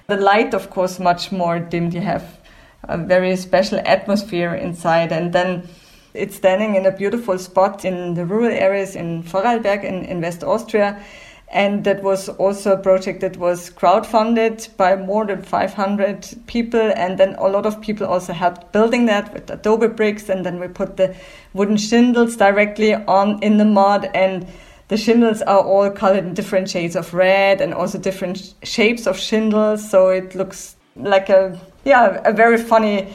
the 0.08 0.16
light 0.16 0.54
of 0.54 0.70
course 0.70 0.98
much 0.98 1.32
more 1.32 1.60
dimmed. 1.60 1.94
You 1.94 2.02
have 2.02 2.40
a 2.84 2.98
very 2.98 3.36
special 3.36 3.80
atmosphere 3.86 4.56
inside. 4.56 5.12
And 5.12 5.34
then 5.34 5.68
it's 6.14 6.38
standing 6.38 6.76
in 6.76 6.86
a 6.86 6.92
beautiful 6.92 7.38
spot 7.38 7.84
in 7.84 8.14
the 8.14 8.26
rural 8.26 8.52
areas 8.52 8.96
in 8.96 9.24
Vorarlberg 9.24 9.84
in, 9.84 10.06
in 10.06 10.22
West 10.22 10.42
Austria. 10.42 11.04
And 11.50 11.84
that 11.84 12.02
was 12.02 12.30
also 12.30 12.74
a 12.74 12.78
project 12.78 13.22
that 13.22 13.36
was 13.36 13.70
crowdfunded 13.70 14.76
by 14.78 14.96
more 14.96 15.26
than 15.26 15.42
500 15.42 16.46
people. 16.48 16.94
And 16.96 17.18
then 17.18 17.36
a 17.36 17.48
lot 17.48 17.66
of 17.66 17.82
people 17.82 18.08
also 18.08 18.32
helped 18.32 18.72
building 18.72 19.06
that 19.08 19.34
with 19.34 19.50
adobe 19.50 19.88
bricks. 19.88 20.30
And 20.30 20.46
then 20.46 20.62
we 20.62 20.70
put 20.70 20.96
the 20.96 21.14
wooden 21.54 21.78
shingles 21.78 22.38
directly 22.38 22.94
on 22.94 23.44
in 23.44 23.58
the 23.58 23.66
mud. 23.66 24.10
And 24.14 24.48
the 24.88 24.98
shingles 24.98 25.42
are 25.42 25.60
all 25.60 25.90
colored 25.92 26.26
in 26.26 26.34
different 26.34 26.70
shades 26.70 26.96
of 26.96 27.14
red 27.14 27.62
and 27.62 27.74
also 27.74 27.98
different 27.98 28.54
shapes 28.64 29.06
of 29.06 29.20
shingles. 29.20 29.90
So 29.90 30.10
it 30.10 30.36
looks 30.36 30.76
like 30.96 31.30
a, 31.30 31.60
yeah, 31.84 32.22
a 32.24 32.32
very 32.32 32.58
funny 32.58 33.14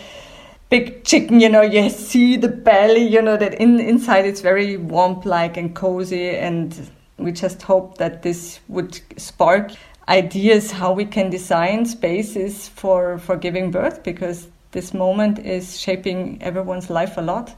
big 0.73 1.05
chicken, 1.05 1.39
you 1.39 1.51
know, 1.51 1.61
you 1.61 1.91
see 1.91 2.37
the 2.37 2.49
belly, 2.49 3.07
you 3.07 3.21
know, 3.21 3.37
that 3.37 3.53
in, 3.55 3.79
inside 3.79 4.25
it's 4.25 4.41
very 4.41 4.79
warm 4.79 5.21
like 5.25 5.59
and 5.59 5.75
cozy. 5.75 6.31
And 6.31 6.91
we 7.19 7.33
just 7.33 7.61
hope 7.61 7.99
that 7.99 8.23
this 8.23 8.61
would 8.69 8.99
spark 9.19 9.73
ideas 10.09 10.71
how 10.71 10.93
we 10.93 11.05
can 11.05 11.29
design 11.29 11.85
spaces 11.85 12.69
for, 12.69 13.19
for 13.19 13.37
giving 13.37 13.71
birth 13.71 14.03
because 14.03 14.49
this 14.71 14.95
moment 14.95 15.39
is 15.39 15.79
shaping 15.79 16.43
everyone's 16.43 16.89
life 16.89 17.19
a 17.19 17.23
lot. 17.23 17.55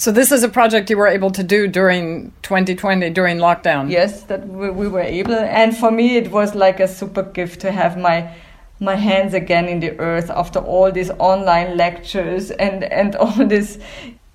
So 0.00 0.10
this 0.10 0.32
is 0.32 0.42
a 0.42 0.48
project 0.48 0.88
you 0.88 0.96
were 0.96 1.08
able 1.08 1.30
to 1.32 1.42
do 1.42 1.68
during 1.68 2.32
2020 2.40 3.10
during 3.10 3.36
lockdown. 3.36 3.90
Yes, 3.90 4.22
that 4.22 4.48
we, 4.48 4.70
we 4.70 4.88
were 4.88 5.02
able, 5.02 5.34
and 5.34 5.76
for 5.76 5.90
me 5.90 6.16
it 6.16 6.30
was 6.30 6.54
like 6.54 6.80
a 6.80 6.88
super 6.88 7.22
gift 7.22 7.60
to 7.60 7.70
have 7.70 7.98
my 7.98 8.34
my 8.80 8.94
hands 8.94 9.34
again 9.34 9.68
in 9.68 9.80
the 9.80 10.00
earth 10.00 10.30
after 10.30 10.58
all 10.58 10.90
these 10.90 11.10
online 11.18 11.76
lectures 11.76 12.50
and 12.52 12.84
and 12.84 13.14
all 13.22 13.46
these 13.46 13.78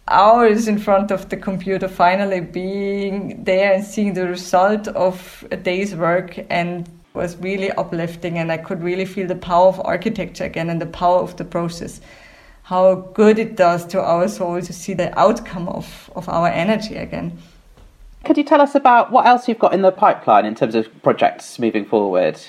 hours 0.07 0.67
in 0.67 0.77
front 0.77 1.09
of 1.09 1.29
the 1.29 1.37
computer 1.37 1.87
finally 1.87 2.41
being 2.41 3.43
there 3.43 3.73
and 3.73 3.83
seeing 3.83 4.13
the 4.13 4.27
result 4.27 4.87
of 4.89 5.43
a 5.49 5.57
day's 5.57 5.95
work 5.95 6.37
and 6.51 6.87
was 7.15 7.37
really 7.37 7.71
uplifting 7.71 8.37
and 8.37 8.51
I 8.51 8.57
could 8.57 8.83
really 8.83 9.05
feel 9.05 9.25
the 9.25 9.41
power 9.51 9.69
of 9.69 9.81
architecture 9.83 10.43
again 10.43 10.69
and 10.69 10.79
the 10.79 10.93
power 11.01 11.21
of 11.21 11.37
the 11.37 11.45
process. 11.45 12.01
How 12.65 12.95
good 13.13 13.37
it 13.37 13.55
does 13.55 13.85
to 13.87 14.01
our 14.01 14.27
soul 14.27 14.59
to 14.59 14.73
see 14.73 14.95
the 14.95 15.17
outcome 15.19 15.69
of, 15.69 16.09
of 16.15 16.27
our 16.27 16.47
energy 16.47 16.95
again. 16.95 17.37
Could 18.23 18.37
you 18.37 18.43
tell 18.43 18.59
us 18.59 18.73
about 18.73 19.11
what 19.11 19.27
else 19.27 19.47
you've 19.47 19.59
got 19.59 19.75
in 19.75 19.83
the 19.83 19.91
pipeline 19.91 20.45
in 20.45 20.55
terms 20.55 20.73
of 20.73 20.87
projects 21.03 21.59
moving 21.59 21.85
forward? 21.85 22.39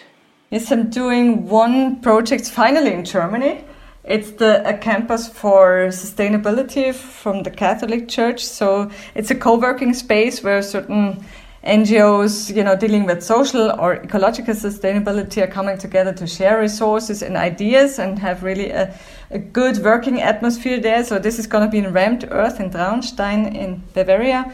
Yes, 0.48 0.72
I'm 0.72 0.88
doing 0.88 1.46
one 1.46 2.00
project 2.00 2.48
finally 2.48 2.94
in 2.94 3.04
Germany. 3.04 3.62
It's 4.04 4.30
the 4.30 4.66
a 4.66 4.78
campus 4.78 5.28
for 5.28 5.88
sustainability 5.88 6.94
from 6.94 7.42
the 7.42 7.50
Catholic 7.50 8.08
Church. 8.08 8.42
So 8.42 8.90
it's 9.14 9.30
a 9.30 9.34
co-working 9.34 9.92
space 9.92 10.42
where 10.42 10.62
certain 10.62 11.22
NGOs, 11.62 12.54
you 12.56 12.64
know, 12.64 12.76
dealing 12.76 13.04
with 13.04 13.22
social 13.22 13.72
or 13.72 13.96
ecological 13.96 14.54
sustainability 14.54 15.42
are 15.42 15.48
coming 15.48 15.76
together 15.76 16.12
to 16.14 16.26
share 16.26 16.60
resources 16.60 17.22
and 17.22 17.36
ideas 17.36 17.98
and 17.98 18.18
have 18.20 18.44
really 18.44 18.70
a, 18.70 18.94
a 19.30 19.38
good 19.38 19.78
working 19.78 20.20
atmosphere 20.20 20.80
there. 20.80 21.04
So 21.04 21.18
this 21.18 21.38
is 21.38 21.46
going 21.46 21.64
to 21.64 21.70
be 21.70 21.78
in 21.78 21.92
Rammed 21.92 22.28
Earth 22.30 22.60
in 22.60 22.70
Traunstein 22.70 23.54
in 23.54 23.82
Bavaria. 23.94 24.52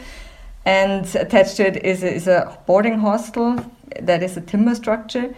And 0.64 1.04
attached 1.16 1.56
to 1.56 1.66
it 1.66 1.84
is 1.84 2.02
a, 2.02 2.14
is 2.14 2.28
a 2.28 2.58
boarding 2.66 2.98
hostel 2.98 3.64
that 4.00 4.22
is 4.22 4.36
a 4.36 4.40
timber 4.40 4.74
structure. 4.74 5.34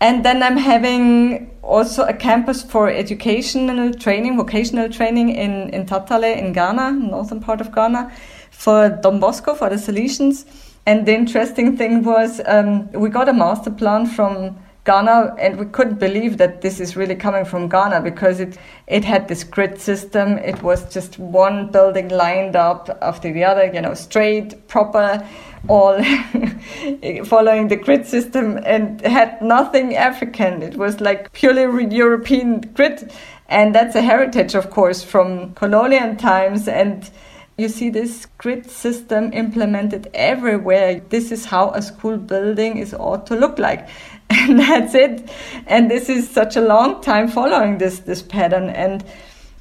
And 0.00 0.24
then 0.24 0.42
I'm 0.42 0.58
having 0.58 1.50
also 1.62 2.04
a 2.04 2.12
campus 2.12 2.62
for 2.62 2.90
educational 2.90 3.94
training, 3.94 4.36
vocational 4.36 4.90
training 4.90 5.30
in, 5.30 5.70
in 5.70 5.86
Tatale 5.86 6.36
in 6.36 6.52
Ghana, 6.52 6.92
northern 6.92 7.40
part 7.40 7.62
of 7.62 7.74
Ghana, 7.74 8.12
for 8.50 8.90
Don 8.90 9.18
Bosco, 9.20 9.54
for 9.54 9.70
the 9.70 9.76
Salesians 9.76 10.44
and 10.86 11.04
the 11.04 11.12
interesting 11.12 11.76
thing 11.76 12.04
was, 12.04 12.40
um, 12.46 12.90
we 12.92 13.08
got 13.08 13.28
a 13.28 13.32
master 13.32 13.72
plan 13.72 14.06
from 14.06 14.56
Ghana, 14.86 15.34
and 15.38 15.58
we 15.58 15.66
couldn't 15.66 15.98
believe 15.98 16.38
that 16.38 16.62
this 16.62 16.80
is 16.80 16.96
really 16.96 17.16
coming 17.16 17.44
from 17.44 17.68
Ghana 17.68 18.00
because 18.00 18.40
it 18.40 18.56
it 18.86 19.04
had 19.04 19.28
this 19.28 19.44
grid 19.44 19.80
system. 19.80 20.38
It 20.38 20.62
was 20.62 20.92
just 20.94 21.18
one 21.18 21.70
building 21.72 22.08
lined 22.08 22.56
up 22.56 22.96
after 23.02 23.32
the 23.32 23.44
other, 23.44 23.70
you 23.74 23.80
know, 23.80 23.94
straight, 23.94 24.68
proper, 24.68 25.26
all 25.68 26.02
following 27.24 27.68
the 27.68 27.76
grid 27.76 28.06
system, 28.06 28.58
and 28.64 29.00
had 29.02 29.42
nothing 29.42 29.96
African. 29.96 30.62
It 30.62 30.76
was 30.76 31.00
like 31.00 31.32
purely 31.32 31.94
European 31.94 32.60
grid, 32.74 33.12
and 33.48 33.74
that's 33.74 33.96
a 33.96 34.02
heritage, 34.02 34.54
of 34.54 34.70
course, 34.70 35.02
from 35.02 35.52
colonial 35.54 36.14
times 36.16 36.68
and 36.68 37.10
you 37.58 37.68
see 37.70 37.88
this 37.88 38.26
grid 38.36 38.70
system 38.70 39.32
implemented 39.32 40.10
everywhere. 40.12 41.00
This 41.08 41.32
is 41.32 41.46
how 41.46 41.70
a 41.70 41.80
school 41.80 42.18
building 42.18 42.76
is 42.76 42.92
ought 42.92 43.26
to 43.28 43.34
look 43.34 43.58
like. 43.58 43.88
And 44.48 44.58
that's 44.60 44.94
it. 44.94 45.28
And 45.66 45.90
this 45.90 46.08
is 46.08 46.28
such 46.28 46.56
a 46.56 46.60
long 46.60 47.02
time 47.02 47.28
following 47.28 47.78
this 47.78 48.00
this 48.00 48.22
pattern. 48.22 48.70
And 48.70 49.04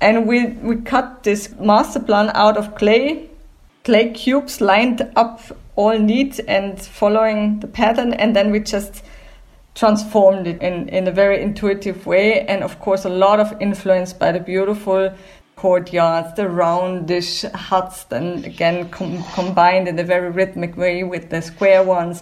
and 0.02 0.28
we 0.28 0.48
we 0.48 0.78
cut 0.78 1.24
this 1.24 1.54
master 1.60 2.00
plan 2.00 2.32
out 2.34 2.58
of 2.58 2.76
clay, 2.76 3.30
clay 3.84 4.12
cubes 4.12 4.62
lined 4.62 5.02
up 5.16 5.42
all 5.76 5.98
neat 5.98 6.40
and 6.48 6.82
following 6.82 7.60
the 7.60 7.68
pattern, 7.68 8.14
and 8.14 8.36
then 8.36 8.52
we 8.52 8.60
just 8.60 9.04
transformed 9.76 10.48
it 10.48 10.62
in, 10.62 10.88
in 10.90 11.08
a 11.08 11.12
very 11.12 11.42
intuitive 11.42 12.06
way 12.06 12.46
and 12.48 12.64
of 12.64 12.80
course 12.80 13.04
a 13.04 13.10
lot 13.10 13.42
of 13.42 13.54
influence 13.60 14.14
by 14.14 14.32
the 14.32 14.40
beautiful 14.40 15.14
courtyards, 15.58 16.34
the 16.36 16.44
roundish 16.44 17.44
huts, 17.54 18.06
then 18.06 18.44
again 18.46 18.90
com- 18.90 19.24
combined 19.34 19.88
in 19.88 19.98
a 20.00 20.04
very 20.04 20.30
rhythmic 20.30 20.78
way 20.78 21.04
with 21.04 21.30
the 21.30 21.42
square 21.42 21.84
ones. 21.84 22.22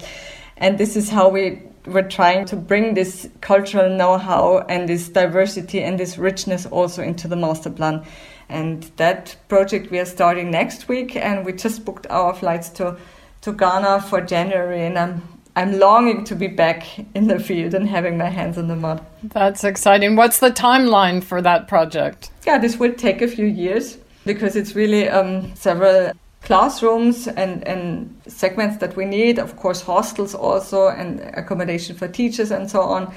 And 0.58 0.78
this 0.78 0.96
is 0.96 1.10
how 1.10 1.30
we 1.30 1.62
were 1.86 2.04
trying 2.04 2.46
to 2.46 2.56
bring 2.56 2.94
this 2.94 3.30
cultural 3.42 3.90
know-how 3.90 4.66
and 4.70 4.88
this 4.88 5.10
diversity 5.10 5.82
and 5.82 6.00
this 6.00 6.18
richness 6.18 6.66
also 6.66 7.02
into 7.02 7.28
the 7.28 7.36
master 7.36 7.70
plan. 7.70 8.04
And 8.50 8.84
that 8.98 9.36
project 9.48 9.92
we 9.92 10.00
are 10.00 10.06
starting 10.06 10.52
next 10.52 10.88
week, 10.88 11.16
and 11.16 11.46
we 11.46 11.54
just 11.54 11.86
booked 11.86 12.08
our 12.10 12.34
flights 12.34 12.70
to 12.70 12.98
to 13.42 13.52
Ghana 13.52 14.02
for 14.02 14.22
January, 14.22 14.86
and 14.86 14.98
I'm 14.98 15.22
I'm 15.56 15.80
longing 15.80 16.24
to 16.26 16.36
be 16.36 16.48
back 16.48 16.88
in 17.14 17.28
the 17.28 17.40
field 17.40 17.74
and 17.74 17.88
having 17.88 18.18
my 18.18 18.30
hands 18.30 18.58
in 18.58 18.68
the 18.68 18.76
mud. 18.76 19.06
That's 19.24 19.64
exciting. 19.64 20.16
What's 20.16 20.40
the 20.40 20.50
timeline 20.50 21.24
for 21.24 21.42
that 21.42 21.68
project? 21.68 22.32
Yeah, 22.46 22.58
this 22.58 22.78
will 22.78 22.94
take 22.94 23.22
a 23.22 23.28
few 23.28 23.46
years 23.46 23.98
because 24.26 24.56
it's 24.56 24.76
really 24.76 25.10
um, 25.10 25.56
several 25.56 26.12
classrooms 26.44 27.28
and, 27.28 27.66
and 27.68 28.22
segments 28.28 28.78
that 28.78 28.96
we 28.96 29.06
need. 29.06 29.40
Of 29.40 29.56
course, 29.56 29.82
hostels 29.82 30.36
also 30.36 30.88
and 30.88 31.20
accommodation 31.34 31.96
for 31.96 32.08
teachers 32.08 32.52
and 32.52 32.70
so 32.70 32.82
on. 32.82 33.14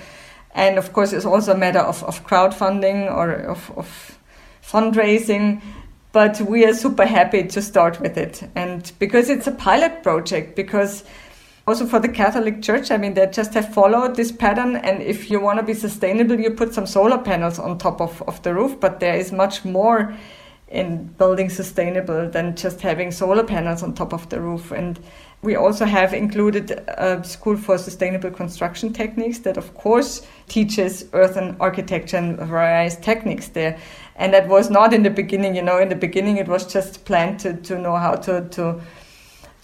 And 0.55 0.79
of 0.79 0.93
course, 0.93 1.13
it's 1.13 1.27
also 1.27 1.53
a 1.53 1.57
matter 1.57 1.81
of, 1.81 2.03
of 2.05 2.25
crowdfunding 2.27 3.11
or 3.11 3.33
of, 3.33 3.71
of 3.77 4.19
fundraising 4.63 5.63
but 6.13 6.41
we 6.41 6.65
are 6.65 6.73
super 6.73 7.05
happy 7.05 7.45
to 7.45 7.61
start 7.61 8.01
with 8.01 8.17
it 8.17 8.43
and 8.55 8.91
because 8.99 9.29
it's 9.29 9.47
a 9.47 9.53
pilot 9.53 10.03
project 10.03 10.57
because 10.57 11.05
also 11.67 11.85
for 11.85 11.99
the 11.99 12.09
Catholic 12.09 12.63
Church, 12.63 12.91
I 12.91 12.97
mean, 12.97 13.15
they 13.15 13.27
just 13.27 13.55
have 13.55 13.75
followed 13.75 14.15
this 14.15 14.31
pattern. 14.31 14.77
And 14.77 15.03
if 15.03 15.31
you 15.31 15.41
want 15.41 15.59
to 15.59 15.65
be 15.65 15.75
sustainable, 15.75 16.39
you 16.39 16.51
put 16.51 16.73
some 16.73 16.87
solar 16.87 17.19
panels 17.19 17.59
on 17.59 17.79
top 17.79 18.01
of, 18.01 18.23
of 18.23 18.41
the 18.43 18.55
roof. 18.55 18.79
But 18.79 19.01
there 19.01 19.17
is 19.17 19.33
much 19.33 19.65
more 19.65 20.15
in 20.69 21.07
building 21.19 21.49
sustainable 21.49 22.29
than 22.29 22.57
just 22.57 22.81
having 22.81 23.11
solar 23.13 23.45
panels 23.45 23.83
on 23.83 23.95
top 23.95 24.13
of 24.13 24.29
the 24.31 24.41
roof. 24.41 24.73
And 24.73 24.99
we 25.43 25.55
also 25.55 25.85
have 25.85 26.13
included 26.13 26.71
a 26.71 27.23
school 27.23 27.57
for 27.57 27.79
sustainable 27.79 28.31
construction 28.31 28.93
techniques 28.93 29.39
that, 29.41 29.57
of 29.57 29.75
course, 29.75 30.27
teaches 30.49 31.05
earth 31.13 31.37
and 31.37 31.57
architecture 31.61 32.17
and 32.17 32.39
various 32.39 32.97
techniques 32.97 33.49
there. 33.49 33.79
And 34.17 34.35
that 34.35 34.49
was 34.49 34.71
not 34.71 34.93
in 34.93 35.03
the 35.03 35.11
beginning, 35.11 35.55
you 35.55 35.63
know, 35.63 35.79
in 35.79 35.89
the 35.89 35.97
beginning 35.97 36.39
it 36.39 36.49
was 36.49 36.71
just 36.73 37.05
planned 37.05 37.39
to, 37.41 37.55
to 37.55 37.79
know 37.79 37.97
how 37.97 38.15
to, 38.17 38.49
to 38.49 38.81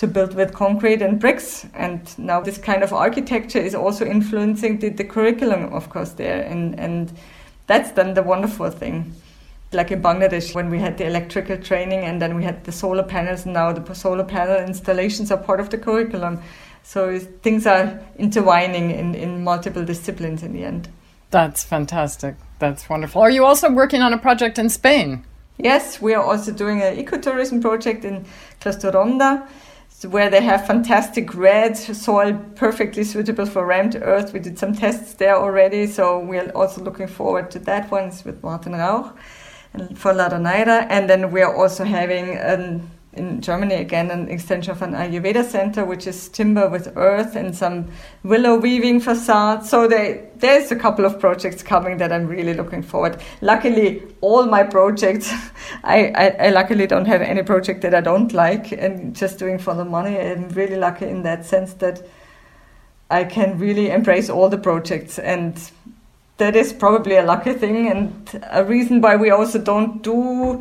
to 0.03 0.09
build 0.09 0.35
with 0.35 0.53
concrete 0.53 1.01
and 1.01 1.21
bricks. 1.21 1.65
And 1.75 2.01
now 2.19 2.41
this 2.41 2.59
kind 2.59 2.83
of 2.83 2.93
architecture 2.93 3.61
is 3.61 3.73
also 3.73 4.05
influencing 4.05 4.81
the, 4.81 4.88
the 4.88 5.05
curriculum, 5.05 5.73
of 5.73 5.91
course, 5.91 6.11
there. 6.11 6.43
And, 6.43 6.77
and 6.77 7.12
that's 7.69 7.93
then 7.93 8.15
the 8.15 8.23
wonderful 8.25 8.69
thing. 8.71 9.15
Like 9.73 9.91
in 9.91 10.03
Bangladesh, 10.03 10.55
when 10.55 10.71
we 10.71 10.79
had 10.79 10.99
the 10.99 11.07
electrical 11.07 11.57
training 11.57 12.05
and 12.05 12.21
then 12.21 12.37
we 12.37 12.45
had 12.45 12.65
the 12.65 12.73
solar 12.73 13.03
panels, 13.03 13.45
and 13.45 13.55
now 13.55 13.73
the 13.73 13.95
solar 13.95 14.25
panel 14.25 14.57
installations 14.57 15.31
are 15.31 15.39
part 15.39 15.61
of 15.61 15.71
the 15.71 15.79
curriculum. 15.79 16.43
So 16.83 17.19
things 17.19 17.67
are 17.67 18.01
intertwining 18.17 18.91
in, 18.91 19.15
in 19.15 19.45
multiple 19.45 19.85
disciplines 19.85 20.43
in 20.43 20.53
the 20.53 20.65
end. 20.65 20.89
That's 21.31 21.65
fantastic. 21.65 22.35
That's 22.59 22.89
wonderful. 22.89 23.23
Are 23.23 23.31
you 23.31 23.45
also 23.45 23.71
working 23.71 24.03
on 24.03 24.13
a 24.13 24.19
project 24.19 24.59
in 24.59 24.69
Spain? 24.69 25.25
Yes, 25.59 26.01
we 26.01 26.13
are 26.15 26.23
also 26.23 26.53
doing 26.53 26.83
an 26.83 26.97
ecotourism 26.97 27.63
project 27.63 28.05
in 28.05 28.27
Ronda 28.65 29.49
where 30.09 30.29
they 30.29 30.43
have 30.43 30.67
fantastic 30.67 31.35
red 31.35 31.77
soil, 31.77 32.35
perfectly 32.57 33.05
suitable 33.05 33.47
for 33.47 33.65
rammed 33.65 33.97
earth. 34.03 34.33
We 34.33 34.41
did 34.41 34.59
some 34.59 34.75
tests 34.75 35.15
there 35.15 35.37
already, 35.37 35.87
so 35.87 36.19
we're 36.19 36.51
also 36.51 36.83
looking 36.83 37.07
forward 37.07 37.51
to 37.53 37.59
that 37.61 37.91
one 37.91 38.05
it's 38.05 38.25
with 38.25 38.43
Martin 38.43 38.73
Rauch 38.73 39.15
for 39.95 40.13
La 40.13 40.29
Donaira. 40.29 40.87
And 40.91 41.09
then 41.09 41.31
we 41.31 41.43
are 41.43 41.55
also 41.55 41.85
having 41.85 42.37
an 42.37 42.91
in 43.15 43.43
Germany 43.43 43.75
again 43.75 44.11
an 44.11 44.29
extension 44.31 44.71
of 44.71 44.81
an 44.81 44.93
Ayurveda 44.93 45.45
center, 45.45 45.85
which 45.85 46.07
is 46.07 46.29
timber 46.31 46.69
with 46.69 46.96
earth 46.96 47.37
and 47.37 47.55
some 47.55 47.90
willow 48.23 48.57
weaving 48.57 49.01
facades. 49.01 49.69
So 49.69 49.87
they, 49.87 50.31
there's 50.37 50.73
a 50.73 50.77
couple 50.77 51.05
of 51.05 51.21
projects 51.21 51.63
coming 51.63 51.99
that 51.99 52.11
I'm 52.11 52.27
really 52.27 52.55
looking 52.55 52.83
forward. 52.83 53.21
Luckily, 53.42 54.03
all 54.23 54.46
my 54.46 54.63
projects, 54.63 55.31
I, 55.85 56.07
I, 56.15 56.46
I, 56.46 56.51
luckily 56.51 56.87
don't 56.87 57.05
have 57.05 57.21
any 57.21 57.42
project 57.42 57.83
that 57.83 57.94
I 57.94 58.01
don't 58.01 58.33
like 58.33 58.73
and 58.73 59.15
just 59.15 59.38
doing 59.38 59.59
for 59.59 59.75
the 59.75 59.85
money. 59.85 60.19
I'm 60.19 60.49
really 60.51 60.77
lucky 60.77 61.07
in 61.07 61.23
that 61.25 61.44
sense 61.44 61.75
that 61.75 62.03
I 63.11 63.25
can 63.25 63.59
really 63.59 63.90
embrace 63.90 64.31
all 64.31 64.49
the 64.49 64.57
projects 64.57 65.19
and 65.19 65.61
that 66.43 66.57
is 66.57 66.73
probably 66.73 67.15
a 67.15 67.23
lucky 67.23 67.53
thing 67.53 67.88
and 67.88 68.43
a 68.51 68.65
reason 68.65 69.01
why 69.01 69.15
we 69.15 69.31
also 69.31 69.61
don't 69.61 70.03
do 70.03 70.61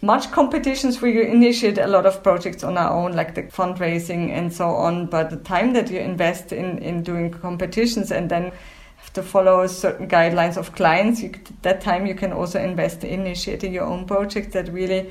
much 0.00 0.30
competitions 0.30 1.02
we 1.02 1.22
initiate 1.26 1.76
a 1.76 1.86
lot 1.86 2.06
of 2.06 2.22
projects 2.22 2.64
on 2.64 2.78
our 2.78 2.90
own 2.90 3.12
like 3.12 3.34
the 3.34 3.42
fundraising 3.42 4.30
and 4.30 4.50
so 4.50 4.70
on. 4.70 5.04
But 5.04 5.28
the 5.28 5.36
time 5.36 5.74
that 5.74 5.90
you 5.90 5.98
invest 5.98 6.50
in 6.50 6.78
in 6.78 7.02
doing 7.02 7.30
competitions 7.30 8.10
and 8.10 8.30
then 8.30 8.52
have 8.96 9.12
to 9.12 9.22
follow 9.22 9.66
certain 9.66 10.08
guidelines 10.08 10.56
of 10.56 10.72
clients 10.72 11.20
you, 11.20 11.30
that 11.60 11.82
time 11.82 12.06
you 12.06 12.14
can 12.14 12.32
also 12.32 12.58
invest 12.58 13.04
in 13.04 13.20
initiating 13.20 13.74
your 13.74 13.84
own 13.84 14.06
project 14.06 14.52
that 14.52 14.72
really 14.72 15.10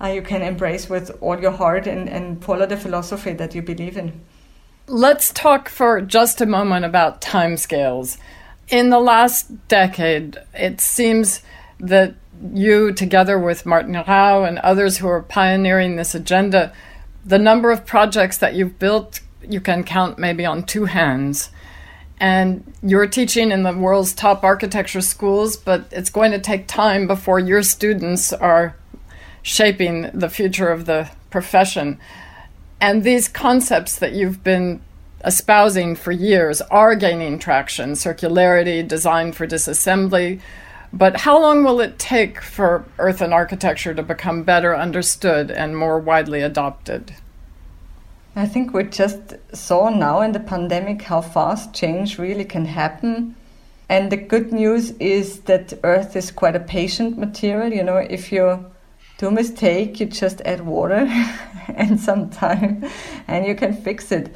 uh, 0.00 0.06
you 0.06 0.22
can 0.22 0.42
embrace 0.42 0.88
with 0.88 1.10
all 1.20 1.40
your 1.40 1.56
heart 1.62 1.88
and, 1.88 2.08
and 2.08 2.44
follow 2.44 2.66
the 2.66 2.76
philosophy 2.76 3.32
that 3.32 3.52
you 3.52 3.62
believe 3.62 3.96
in. 3.96 4.12
Let's 4.86 5.32
talk 5.32 5.68
for 5.68 6.00
just 6.00 6.40
a 6.40 6.46
moment 6.46 6.84
about 6.84 7.20
timescales 7.20 8.18
in 8.68 8.90
the 8.90 8.98
last 8.98 9.68
decade 9.68 10.38
it 10.54 10.80
seems 10.80 11.42
that 11.78 12.14
you, 12.52 12.92
together 12.92 13.38
with 13.38 13.66
Martin 13.66 13.94
Rauch 13.94 14.46
and 14.46 14.58
others 14.58 14.98
who 14.98 15.08
are 15.08 15.22
pioneering 15.22 15.96
this 15.96 16.14
agenda, 16.14 16.72
the 17.24 17.38
number 17.38 17.70
of 17.70 17.86
projects 17.86 18.38
that 18.38 18.54
you've 18.54 18.78
built, 18.78 19.20
you 19.42 19.60
can 19.60 19.84
count 19.84 20.18
maybe 20.18 20.44
on 20.44 20.64
two 20.64 20.84
hands. 20.84 21.50
And 22.18 22.72
you're 22.82 23.06
teaching 23.06 23.50
in 23.50 23.62
the 23.62 23.76
world's 23.76 24.14
top 24.14 24.42
architecture 24.42 25.02
schools, 25.02 25.56
but 25.56 25.86
it's 25.90 26.10
going 26.10 26.32
to 26.32 26.38
take 26.38 26.66
time 26.66 27.06
before 27.06 27.38
your 27.38 27.62
students 27.62 28.32
are 28.32 28.76
shaping 29.42 30.10
the 30.14 30.30
future 30.30 30.68
of 30.68 30.86
the 30.86 31.10
profession. 31.30 31.98
And 32.80 33.04
these 33.04 33.28
concepts 33.28 33.98
that 33.98 34.12
you've 34.12 34.42
been 34.42 34.80
espousing 35.26 35.96
for 35.96 36.12
years 36.12 36.60
are 36.62 36.94
gaining 36.94 37.38
traction 37.38 37.92
circularity, 37.92 38.86
design 38.86 39.32
for 39.32 39.46
disassembly, 39.46 40.40
but 40.92 41.16
how 41.18 41.40
long 41.40 41.64
will 41.64 41.80
it 41.80 41.98
take 41.98 42.40
for 42.40 42.84
earth 42.98 43.20
and 43.20 43.34
architecture 43.34 43.92
to 43.92 44.02
become 44.02 44.44
better 44.44 44.74
understood 44.74 45.50
and 45.50 45.76
more 45.76 45.98
widely 45.98 46.40
adopted? 46.40 47.14
I 48.36 48.46
think 48.46 48.72
we 48.72 48.84
just 48.84 49.34
saw 49.52 49.88
now 49.88 50.20
in 50.20 50.32
the 50.32 50.40
pandemic 50.40 51.02
how 51.02 51.22
fast 51.22 51.74
change 51.74 52.18
really 52.18 52.44
can 52.44 52.66
happen. 52.66 53.34
And 53.88 54.12
the 54.12 54.16
good 54.16 54.52
news 54.52 54.90
is 54.92 55.40
that 55.40 55.72
earth 55.82 56.16
is 56.16 56.30
quite 56.30 56.54
a 56.54 56.60
patient 56.60 57.18
material. 57.18 57.72
You 57.72 57.82
know, 57.82 57.96
if 57.96 58.30
you 58.30 58.64
do 59.18 59.28
a 59.28 59.30
mistake, 59.30 60.00
you 60.00 60.06
just 60.06 60.40
add 60.42 60.66
water 60.66 61.06
and 61.74 61.98
some 61.98 62.30
time 62.30 62.84
and 63.26 63.46
you 63.46 63.54
can 63.54 63.74
fix 63.74 64.12
it. 64.12 64.34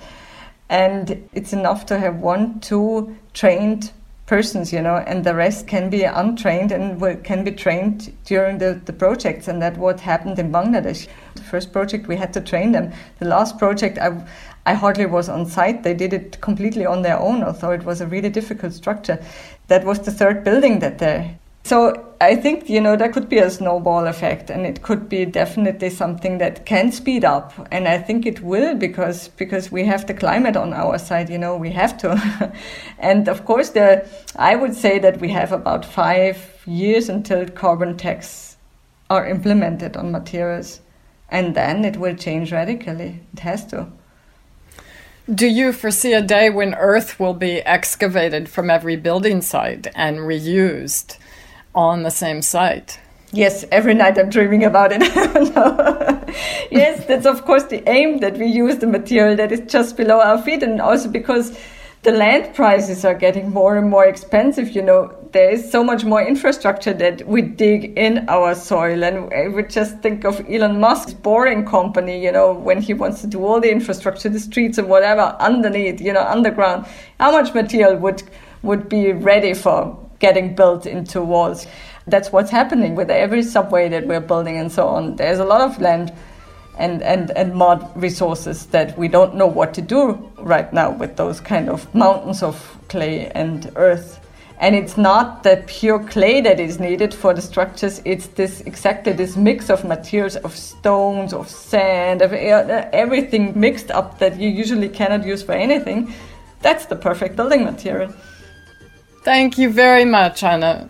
And 0.71 1.29
it's 1.33 1.53
enough 1.53 1.85
to 1.87 1.99
have 1.99 2.21
one, 2.21 2.61
two 2.61 3.17
trained 3.35 3.93
persons, 4.27 4.73
you 4.73 4.81
know, 4.81 4.99
and 4.99 5.25
the 5.25 5.35
rest 5.35 5.67
can 5.67 5.91
be 5.91 6.05
untrained 6.05 6.71
and 6.71 7.25
can 7.25 7.43
be 7.43 7.51
trained 7.51 8.17
during 8.25 8.59
the, 8.59 8.81
the 8.85 8.93
projects. 8.93 9.49
And 9.49 9.61
that 9.61 9.77
what 9.77 9.99
happened 9.99 10.39
in 10.39 10.53
Bangladesh. 10.53 11.09
The 11.35 11.43
first 11.43 11.73
project 11.73 12.07
we 12.07 12.15
had 12.15 12.33
to 12.35 12.41
train 12.41 12.71
them. 12.71 12.93
The 13.19 13.27
last 13.27 13.59
project 13.59 13.99
I, 13.99 14.25
I 14.65 14.75
hardly 14.75 15.07
was 15.07 15.29
on 15.29 15.47
site. 15.47 15.83
They 15.83 15.95
did 15.95 16.13
it 16.13 16.41
completely 16.41 16.87
on 16.87 17.03
their 17.03 17.19
own, 17.19 17.43
although 17.43 17.73
it 17.73 17.85
was 17.85 18.01
a 18.01 18.07
really 18.07 18.31
difficult 18.31 18.73
structure. 18.73 19.21
That 19.67 19.85
was 19.85 19.99
the 19.99 20.13
third 20.13 20.45
building 20.45 20.79
that 20.79 20.99
they 20.99 21.37
so 21.71 22.15
I 22.21 22.35
think, 22.35 22.69
you 22.69 22.81
know, 22.81 22.97
there 22.97 23.13
could 23.13 23.29
be 23.29 23.39
a 23.39 23.49
snowball 23.49 24.09
effect 24.09 24.51
and 24.51 24.67
it 24.67 24.83
could 24.83 25.09
be 25.09 25.25
definitely 25.25 25.89
something 25.89 26.39
that 26.39 26.67
can 26.67 26.91
speed 26.91 27.25
up. 27.25 27.53
And 27.71 27.87
I 27.87 27.97
think 27.97 28.27
it 28.27 28.41
will 28.41 28.75
because, 28.75 29.29
because 29.29 29.71
we 29.71 29.85
have 29.85 30.05
the 30.05 30.15
climate 30.15 30.57
on 30.57 30.73
our 30.73 30.99
side, 30.99 31.31
you 31.31 31.39
know, 31.39 31.57
we 31.57 31.71
have 31.71 31.97
to. 31.99 32.53
and 32.99 33.29
of 33.29 33.45
course, 33.45 33.69
the, 33.69 34.05
I 34.35 34.57
would 34.57 34.75
say 34.75 34.99
that 34.99 35.21
we 35.21 35.29
have 35.29 35.53
about 35.53 35.85
five 35.85 36.61
years 36.67 37.09
until 37.09 37.47
carbon 37.47 37.97
tax 37.97 38.57
are 39.09 39.29
implemented 39.29 39.97
on 39.97 40.11
materials. 40.11 40.81
And 41.29 41.55
then 41.55 41.85
it 41.85 41.99
will 41.99 42.17
change 42.17 42.51
radically. 42.51 43.21
It 43.33 43.39
has 43.39 43.65
to. 43.67 43.87
Do 45.33 45.47
you 45.47 45.73
foresee 45.73 46.15
a 46.15 46.21
day 46.21 46.51
when 46.51 46.75
Earth 46.75 47.21
will 47.21 47.35
be 47.35 47.61
excavated 47.61 48.49
from 48.49 48.71
every 48.71 48.97
building 48.97 49.41
site 49.41 49.87
and 49.95 50.19
reused? 50.19 51.17
On 51.75 52.03
the 52.03 52.11
same 52.11 52.43
site. 52.43 52.99
Yes, 53.33 53.65
every 53.71 53.95
night 53.95 54.19
I'm 54.19 54.29
dreaming 54.29 54.65
about 54.65 54.91
it. 54.93 55.03
yes, 56.73 57.05
that's 57.05 57.27
of 57.27 57.45
course 57.45 57.65
the 57.65 57.89
aim 57.89 58.19
that 58.19 58.37
we 58.37 58.47
use 58.47 58.79
the 58.79 58.89
material 58.89 59.37
that 59.37 59.53
is 59.53 59.61
just 59.71 59.97
below 59.97 60.21
our 60.21 60.43
feet, 60.43 60.65
and 60.65 60.81
also 60.81 61.09
because 61.09 61.57
the 62.03 62.11
land 62.11 62.55
prices 62.57 63.05
are 63.05 63.15
getting 63.15 63.51
more 63.51 63.77
and 63.77 63.89
more 63.89 64.05
expensive. 64.05 64.71
You 64.71 64.83
know, 64.83 65.17
there 65.31 65.49
is 65.49 65.71
so 65.71 65.85
much 65.85 66.05
more 66.05 66.21
infrastructure 66.21 66.93
that 66.95 67.25
we 67.29 67.43
dig 67.43 67.97
in 67.97 68.29
our 68.29 68.57
soil, 68.57 69.05
and 69.05 69.55
would 69.55 69.71
just 69.71 70.01
think 70.01 70.25
of 70.25 70.45
Elon 70.51 70.81
Musk's 70.81 71.15
boring 71.15 71.65
company. 71.65 72.21
You 72.21 72.33
know, 72.33 72.53
when 72.53 72.83
he 72.83 72.95
wants 72.95 73.21
to 73.21 73.29
do 73.29 73.45
all 73.45 73.61
the 73.61 73.71
infrastructure, 73.71 74.29
the 74.29 74.41
streets 74.41 74.77
and 74.77 74.89
whatever 74.89 75.37
underneath, 75.39 76.01
you 76.01 76.13
know, 76.13 76.27
underground, 76.27 76.87
how 77.21 77.31
much 77.31 77.55
material 77.55 77.95
would 77.95 78.25
would 78.63 78.89
be 78.89 79.13
ready 79.13 79.55
for 79.55 79.97
getting 80.21 80.55
built 80.55 80.87
into 80.87 81.21
walls. 81.23 81.67
That's 82.07 82.31
what's 82.33 82.51
happening 82.51 82.95
with 82.95 83.11
every 83.11 83.43
subway 83.43 83.89
that 83.89 84.07
we're 84.07 84.21
building 84.21 84.57
and 84.59 84.71
so 84.71 84.87
on. 84.89 85.17
There's 85.17 85.39
a 85.39 85.45
lot 85.45 85.61
of 85.61 85.81
land 85.81 86.13
and, 86.79 87.03
and, 87.03 87.31
and 87.33 87.55
mud 87.55 87.91
resources 87.95 88.67
that 88.67 88.97
we 88.97 89.09
don't 89.09 89.35
know 89.35 89.47
what 89.47 89.75
to 89.75 89.83
do 89.83 90.31
right 90.39 90.73
now 90.73 90.91
with 90.93 91.17
those 91.17 91.41
kind 91.41 91.69
of 91.69 91.93
mountains 91.95 92.43
of 92.43 92.79
clay 92.89 93.29
and 93.29 93.71
earth. 93.77 94.19
And 94.59 94.75
it's 94.75 94.99
not 94.99 95.43
the 95.43 95.65
pure 95.67 96.05
clay 96.05 96.43
that 96.43 96.61
is 96.61 96.79
needed 96.79 97.15
for 97.15 97.33
the 97.33 97.41
structures, 97.41 98.03
it's 98.05 98.27
this 98.29 98.61
exactly 98.63 99.15
this 99.15 99.35
mix 99.35 99.71
of 99.71 99.85
materials, 99.85 100.37
of 100.37 100.55
stones, 100.55 101.33
of 101.33 101.49
sand, 101.49 102.21
of 102.21 102.35
everything 102.35 103.59
mixed 103.59 103.91
up 103.91 104.19
that 104.19 104.39
you 104.39 104.51
usually 104.51 104.91
cannot 104.91 105.25
use 105.27 105.43
for 105.43 105.53
anything. 105.53 106.13
That's 106.61 106.85
the 106.85 106.97
perfect 106.97 107.37
building 107.37 107.65
material. 107.65 108.13
Thank 109.23 109.59
you 109.59 109.71
very 109.71 110.07
much, 110.07 110.43
Anna, 110.43 110.89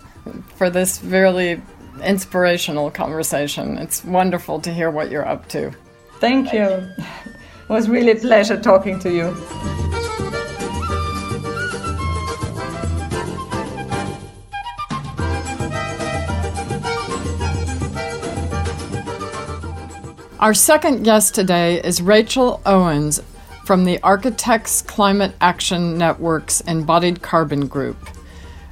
for 0.55 0.70
this 0.70 1.03
really 1.03 1.61
inspirational 2.03 2.91
conversation. 2.91 3.76
It's 3.76 4.05
wonderful 4.05 4.61
to 4.61 4.72
hear 4.72 4.91
what 4.91 5.11
you're 5.11 5.26
up 5.26 5.49
to. 5.49 5.72
Thank 6.20 6.53
you. 6.53 6.62
It 6.62 7.68
was 7.68 7.89
really 7.89 8.12
a 8.12 8.16
pleasure 8.16 8.61
talking 8.61 8.99
to 9.01 9.11
you. 9.12 9.37
Our 20.39 20.55
second 20.55 21.03
guest 21.03 21.35
today 21.35 21.83
is 21.83 22.01
Rachel 22.01 22.62
Owens 22.64 23.20
from 23.66 23.85
the 23.85 24.01
Architects 24.03 24.83
Climate 24.83 25.35
Action 25.41 25.99
Network's 25.99 26.61
Embodied 26.62 27.22
Carbon 27.22 27.66
Group. 27.66 27.99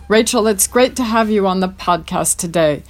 Rachel, 0.09 0.47
it's 0.47 0.67
great 0.67 0.97
to 0.97 1.05
have 1.05 1.29
you 1.29 1.47
on 1.47 1.61
the 1.61 1.69
podcast 1.69 2.39
today. 2.39 2.83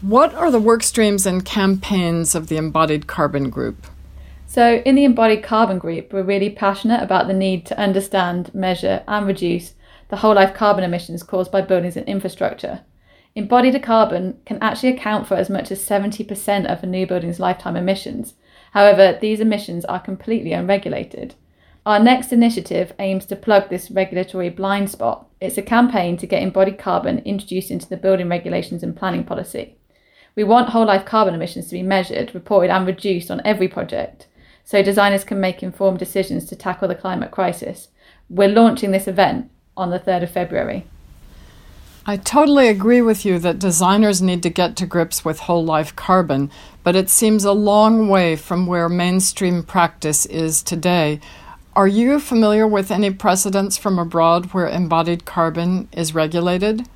What 0.00 0.32
are 0.32 0.48
the 0.48 0.60
work 0.60 0.84
streams 0.84 1.26
and 1.26 1.44
campaigns 1.44 2.36
of 2.36 2.46
the 2.46 2.56
Embodied 2.56 3.08
Carbon 3.08 3.50
Group? 3.50 3.84
So, 4.46 4.76
in 4.84 4.94
the 4.94 5.04
Embodied 5.04 5.42
Carbon 5.42 5.80
Group, 5.80 6.12
we're 6.12 6.22
really 6.22 6.50
passionate 6.50 7.02
about 7.02 7.26
the 7.26 7.34
need 7.34 7.66
to 7.66 7.78
understand, 7.78 8.54
measure, 8.54 9.02
and 9.08 9.26
reduce 9.26 9.74
the 10.08 10.18
whole 10.18 10.36
life 10.36 10.54
carbon 10.54 10.84
emissions 10.84 11.24
caused 11.24 11.50
by 11.50 11.62
buildings 11.62 11.96
and 11.96 12.06
infrastructure. 12.06 12.82
Embodied 13.34 13.82
carbon 13.82 14.38
can 14.46 14.58
actually 14.62 14.90
account 14.90 15.26
for 15.26 15.34
as 15.34 15.50
much 15.50 15.72
as 15.72 15.84
70% 15.84 16.66
of 16.66 16.84
a 16.84 16.86
new 16.86 17.08
building's 17.08 17.40
lifetime 17.40 17.74
emissions. 17.74 18.34
However, 18.70 19.18
these 19.20 19.40
emissions 19.40 19.84
are 19.86 19.98
completely 19.98 20.52
unregulated. 20.52 21.34
Our 21.84 21.98
next 21.98 22.32
initiative 22.32 22.92
aims 23.00 23.26
to 23.26 23.34
plug 23.34 23.68
this 23.68 23.90
regulatory 23.90 24.50
blind 24.50 24.88
spot. 24.88 25.26
It's 25.40 25.58
a 25.58 25.62
campaign 25.62 26.16
to 26.18 26.28
get 26.28 26.42
embodied 26.42 26.78
carbon 26.78 27.18
introduced 27.20 27.72
into 27.72 27.88
the 27.88 27.96
building 27.96 28.28
regulations 28.28 28.84
and 28.84 28.96
planning 28.96 29.24
policy. 29.24 29.74
We 30.36 30.44
want 30.44 30.68
whole 30.70 30.86
life 30.86 31.04
carbon 31.04 31.34
emissions 31.34 31.66
to 31.66 31.74
be 31.74 31.82
measured, 31.82 32.34
reported, 32.34 32.70
and 32.70 32.86
reduced 32.86 33.32
on 33.32 33.42
every 33.44 33.66
project 33.66 34.28
so 34.64 34.80
designers 34.80 35.24
can 35.24 35.40
make 35.40 35.60
informed 35.60 35.98
decisions 35.98 36.46
to 36.46 36.56
tackle 36.56 36.86
the 36.86 36.94
climate 36.94 37.32
crisis. 37.32 37.88
We're 38.30 38.48
launching 38.48 38.92
this 38.92 39.08
event 39.08 39.50
on 39.76 39.90
the 39.90 39.98
3rd 39.98 40.22
of 40.22 40.30
February. 40.30 40.86
I 42.06 42.16
totally 42.16 42.68
agree 42.68 43.02
with 43.02 43.24
you 43.24 43.38
that 43.40 43.58
designers 43.58 44.22
need 44.22 44.42
to 44.44 44.50
get 44.50 44.76
to 44.76 44.86
grips 44.86 45.24
with 45.24 45.40
whole 45.40 45.64
life 45.64 45.94
carbon, 45.94 46.50
but 46.82 46.96
it 46.96 47.10
seems 47.10 47.44
a 47.44 47.52
long 47.52 48.08
way 48.08 48.36
from 48.36 48.66
where 48.66 48.88
mainstream 48.88 49.62
practice 49.62 50.26
is 50.26 50.62
today, 50.62 51.20
are 51.74 51.88
you 51.88 52.20
familiar 52.20 52.66
with 52.66 52.90
any 52.90 53.10
precedents 53.10 53.76
from 53.76 53.98
abroad 53.98 54.52
where 54.52 54.66
embodied 54.66 55.24
carbon 55.24 55.88
is 55.92 56.14
regulated? 56.14 56.86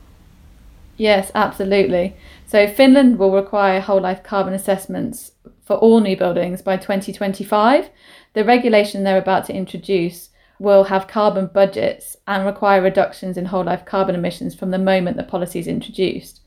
Yes, 0.97 1.31
absolutely. 1.35 2.17
So, 2.47 2.67
Finland 2.67 3.19
will 3.19 3.33
require 3.33 3.81
whole 3.81 4.01
life 4.01 4.23
carbon 4.23 4.55
assessments 4.55 5.33
for 5.65 5.77
all 5.77 6.01
new 6.01 6.17
buildings 6.17 6.63
by 6.63 6.77
2025. 6.77 7.91
The 8.35 8.45
regulation 8.45 9.03
they're 9.03 9.19
about 9.19 9.47
to 9.47 9.55
introduce 9.55 10.31
will 10.59 10.85
have 10.85 11.09
carbon 11.09 11.51
budgets 11.53 12.17
and 12.27 12.47
require 12.47 12.81
reductions 12.81 13.37
in 13.37 13.47
whole 13.47 13.65
life 13.65 13.85
carbon 13.85 14.15
emissions 14.15 14.55
from 14.55 14.71
the 14.71 14.79
moment 14.79 15.17
the 15.17 15.23
policy 15.23 15.59
is 15.59 15.67
introduced. 15.67 16.41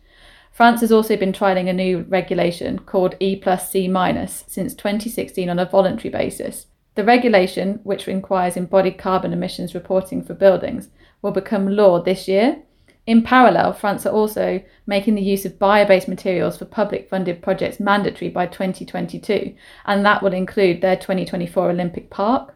France 0.51 0.81
has 0.81 0.91
also 0.91 1.15
been 1.15 1.31
trialling 1.31 1.69
a 1.69 1.73
new 1.73 2.05
regulation 2.09 2.79
called 2.79 3.15
E 3.19 3.35
plus 3.35 3.69
C 3.69 3.87
minus 3.87 4.43
since 4.47 4.73
2016 4.73 5.49
on 5.49 5.59
a 5.59 5.65
voluntary 5.65 6.09
basis. 6.09 6.65
The 6.95 7.03
regulation, 7.03 7.79
which 7.83 8.07
requires 8.07 8.57
embodied 8.57 8.97
carbon 8.97 9.33
emissions 9.33 9.73
reporting 9.73 10.23
for 10.23 10.33
buildings, 10.33 10.89
will 11.21 11.31
become 11.31 11.67
law 11.67 12.01
this 12.01 12.27
year. 12.27 12.63
In 13.05 13.23
parallel, 13.23 13.73
France 13.73 14.05
are 14.05 14.13
also 14.13 14.61
making 14.85 15.15
the 15.15 15.21
use 15.21 15.45
of 15.45 15.57
bio 15.57 15.85
based 15.85 16.07
materials 16.07 16.57
for 16.57 16.65
public 16.65 17.09
funded 17.09 17.41
projects 17.41 17.79
mandatory 17.79 18.29
by 18.29 18.45
2022, 18.45 19.55
and 19.85 20.05
that 20.05 20.21
will 20.21 20.33
include 20.33 20.81
their 20.81 20.95
2024 20.95 21.71
Olympic 21.71 22.09
Park. 22.09 22.55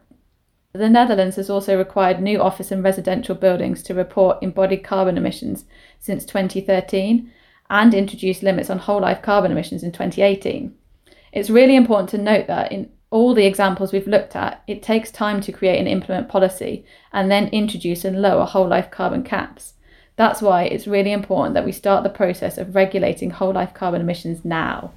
The 0.72 0.88
Netherlands 0.88 1.36
has 1.36 1.48
also 1.48 1.78
required 1.78 2.20
new 2.20 2.40
office 2.40 2.70
and 2.70 2.82
residential 2.82 3.34
buildings 3.34 3.82
to 3.84 3.94
report 3.94 4.42
embodied 4.42 4.84
carbon 4.84 5.16
emissions 5.16 5.64
since 6.00 6.24
2013, 6.24 7.30
and 7.70 7.94
introduced 7.94 8.42
limits 8.42 8.70
on 8.70 8.78
whole 8.78 9.00
life 9.00 9.22
carbon 9.22 9.52
emissions 9.52 9.82
in 9.82 9.92
2018. 9.92 10.74
It's 11.32 11.50
really 11.50 11.76
important 11.76 12.10
to 12.10 12.18
note 12.18 12.46
that 12.46 12.70
in 12.70 12.90
all 13.10 13.34
the 13.34 13.46
examples 13.46 13.92
we've 13.92 14.06
looked 14.06 14.34
at, 14.34 14.62
it 14.66 14.82
takes 14.82 15.10
time 15.10 15.40
to 15.42 15.52
create 15.52 15.78
and 15.78 15.88
implement 15.88 16.28
policy 16.28 16.84
and 17.12 17.30
then 17.30 17.48
introduce 17.48 18.04
and 18.04 18.20
lower 18.20 18.44
whole 18.44 18.66
life 18.66 18.90
carbon 18.90 19.22
caps. 19.22 19.74
That's 20.16 20.42
why 20.42 20.64
it's 20.64 20.86
really 20.86 21.12
important 21.12 21.54
that 21.54 21.64
we 21.64 21.72
start 21.72 22.02
the 22.02 22.10
process 22.10 22.58
of 22.58 22.74
regulating 22.74 23.30
whole 23.30 23.52
life 23.52 23.74
carbon 23.74 24.00
emissions 24.00 24.44
now. 24.44 24.92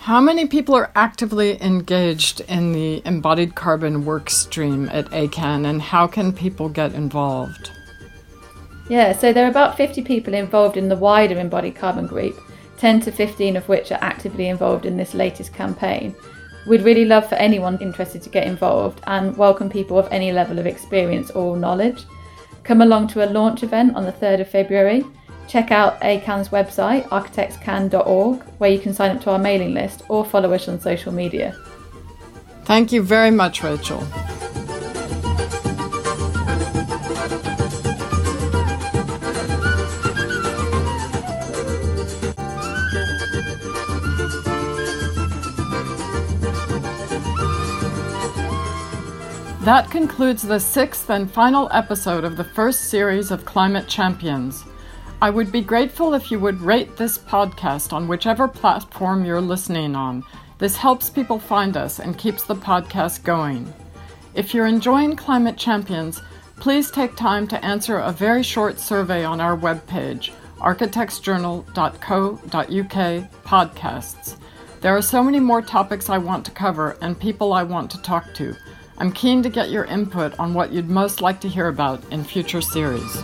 How 0.00 0.18
many 0.20 0.46
people 0.46 0.74
are 0.74 0.90
actively 0.94 1.62
engaged 1.62 2.40
in 2.42 2.72
the 2.72 3.02
embodied 3.04 3.54
carbon 3.54 4.06
work 4.06 4.30
stream 4.30 4.88
at 4.90 5.04
ACAN 5.10 5.66
and 5.66 5.82
how 5.82 6.06
can 6.06 6.32
people 6.32 6.70
get 6.70 6.94
involved? 6.94 7.70
Yeah, 8.88 9.12
so 9.12 9.32
there 9.32 9.44
are 9.44 9.50
about 9.50 9.76
50 9.76 10.02
people 10.02 10.32
involved 10.32 10.78
in 10.78 10.88
the 10.88 10.96
wider 10.96 11.38
embodied 11.38 11.76
carbon 11.76 12.06
group, 12.06 12.40
10 12.78 13.00
to 13.02 13.12
15 13.12 13.56
of 13.58 13.68
which 13.68 13.92
are 13.92 13.98
actively 14.00 14.48
involved 14.48 14.86
in 14.86 14.96
this 14.96 15.12
latest 15.12 15.52
campaign. 15.52 16.14
We'd 16.66 16.82
really 16.82 17.04
love 17.04 17.28
for 17.28 17.36
anyone 17.36 17.78
interested 17.80 18.22
to 18.22 18.28
get 18.28 18.46
involved 18.46 19.00
and 19.06 19.36
welcome 19.36 19.70
people 19.70 19.98
of 19.98 20.08
any 20.10 20.30
level 20.30 20.58
of 20.58 20.66
experience 20.66 21.30
or 21.30 21.56
knowledge. 21.56 22.04
Come 22.64 22.82
along 22.82 23.08
to 23.08 23.24
a 23.24 23.30
launch 23.30 23.62
event 23.62 23.96
on 23.96 24.04
the 24.04 24.12
3rd 24.12 24.42
of 24.42 24.48
February. 24.50 25.04
Check 25.48 25.70
out 25.70 26.00
ACAN's 26.00 26.50
website, 26.50 27.08
architectscan.org, 27.08 28.42
where 28.58 28.70
you 28.70 28.78
can 28.78 28.94
sign 28.94 29.16
up 29.16 29.22
to 29.22 29.30
our 29.30 29.38
mailing 29.38 29.74
list 29.74 30.02
or 30.08 30.24
follow 30.24 30.52
us 30.52 30.68
on 30.68 30.78
social 30.78 31.12
media. 31.12 31.56
Thank 32.64 32.92
you 32.92 33.02
very 33.02 33.30
much, 33.30 33.62
Rachel. 33.62 34.00
That 49.70 49.86
concludes 49.88 50.42
the 50.42 50.58
sixth 50.58 51.08
and 51.10 51.30
final 51.30 51.68
episode 51.70 52.24
of 52.24 52.36
the 52.36 52.42
first 52.42 52.90
series 52.90 53.30
of 53.30 53.44
Climate 53.44 53.86
Champions. 53.86 54.64
I 55.22 55.30
would 55.30 55.52
be 55.52 55.60
grateful 55.60 56.12
if 56.12 56.32
you 56.32 56.40
would 56.40 56.60
rate 56.60 56.96
this 56.96 57.16
podcast 57.16 57.92
on 57.92 58.08
whichever 58.08 58.48
platform 58.48 59.24
you're 59.24 59.40
listening 59.40 59.94
on. 59.94 60.24
This 60.58 60.76
helps 60.76 61.08
people 61.08 61.38
find 61.38 61.76
us 61.76 62.00
and 62.00 62.18
keeps 62.18 62.42
the 62.42 62.56
podcast 62.56 63.22
going. 63.22 63.72
If 64.34 64.52
you're 64.52 64.66
enjoying 64.66 65.14
Climate 65.14 65.56
Champions, 65.56 66.20
please 66.58 66.90
take 66.90 67.14
time 67.14 67.46
to 67.46 67.64
answer 67.64 67.98
a 67.98 68.10
very 68.10 68.42
short 68.42 68.80
survey 68.80 69.24
on 69.24 69.40
our 69.40 69.56
webpage, 69.56 70.32
architectsjournal.co.uk 70.58 73.30
podcasts. 73.44 74.36
There 74.80 74.96
are 74.96 75.02
so 75.02 75.22
many 75.22 75.38
more 75.38 75.62
topics 75.62 76.10
I 76.10 76.18
want 76.18 76.44
to 76.46 76.50
cover 76.50 76.98
and 77.00 77.20
people 77.20 77.52
I 77.52 77.62
want 77.62 77.88
to 77.92 78.02
talk 78.02 78.34
to. 78.34 78.56
I'm 79.00 79.12
keen 79.12 79.42
to 79.44 79.48
get 79.48 79.70
your 79.70 79.86
input 79.86 80.38
on 80.38 80.52
what 80.52 80.72
you'd 80.72 80.90
most 80.90 81.22
like 81.22 81.40
to 81.40 81.48
hear 81.48 81.68
about 81.68 82.04
in 82.12 82.22
future 82.22 82.60
series. 82.60 83.22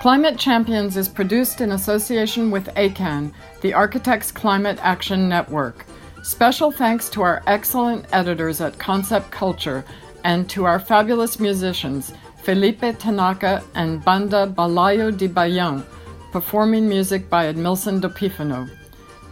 Climate 0.00 0.38
Champions 0.38 0.96
is 0.96 1.06
produced 1.06 1.60
in 1.60 1.72
association 1.72 2.50
with 2.50 2.74
ACAN, 2.74 3.34
the 3.60 3.74
Architects 3.74 4.32
Climate 4.32 4.78
Action 4.80 5.28
Network. 5.28 5.84
Special 6.22 6.70
thanks 6.70 7.10
to 7.10 7.20
our 7.20 7.42
excellent 7.46 8.06
editors 8.12 8.62
at 8.62 8.78
Concept 8.78 9.30
Culture 9.30 9.84
and 10.24 10.48
to 10.48 10.64
our 10.64 10.80
fabulous 10.80 11.38
musicians. 11.38 12.14
Felipe 12.48 12.98
Tanaka 12.98 13.62
and 13.74 14.02
Banda 14.02 14.46
Balayo 14.46 15.14
de 15.14 15.26
Bayan, 15.28 15.84
performing 16.32 16.88
music 16.88 17.28
by 17.28 17.44
Edmilson 17.52 18.00
do 18.00 18.08
Pífano. 18.08 18.66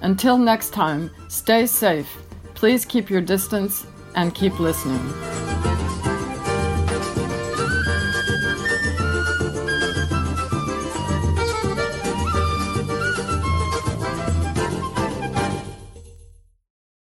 Until 0.03 0.37
next 0.37 0.75
time, 0.75 1.11
stay 1.29 1.65
safe, 1.65 2.15
please 2.53 2.85
keep 2.85 3.09
your 3.09 3.23
distance, 3.23 3.87
and 4.17 4.35
keep 4.35 4.61
listening. 4.61 5.01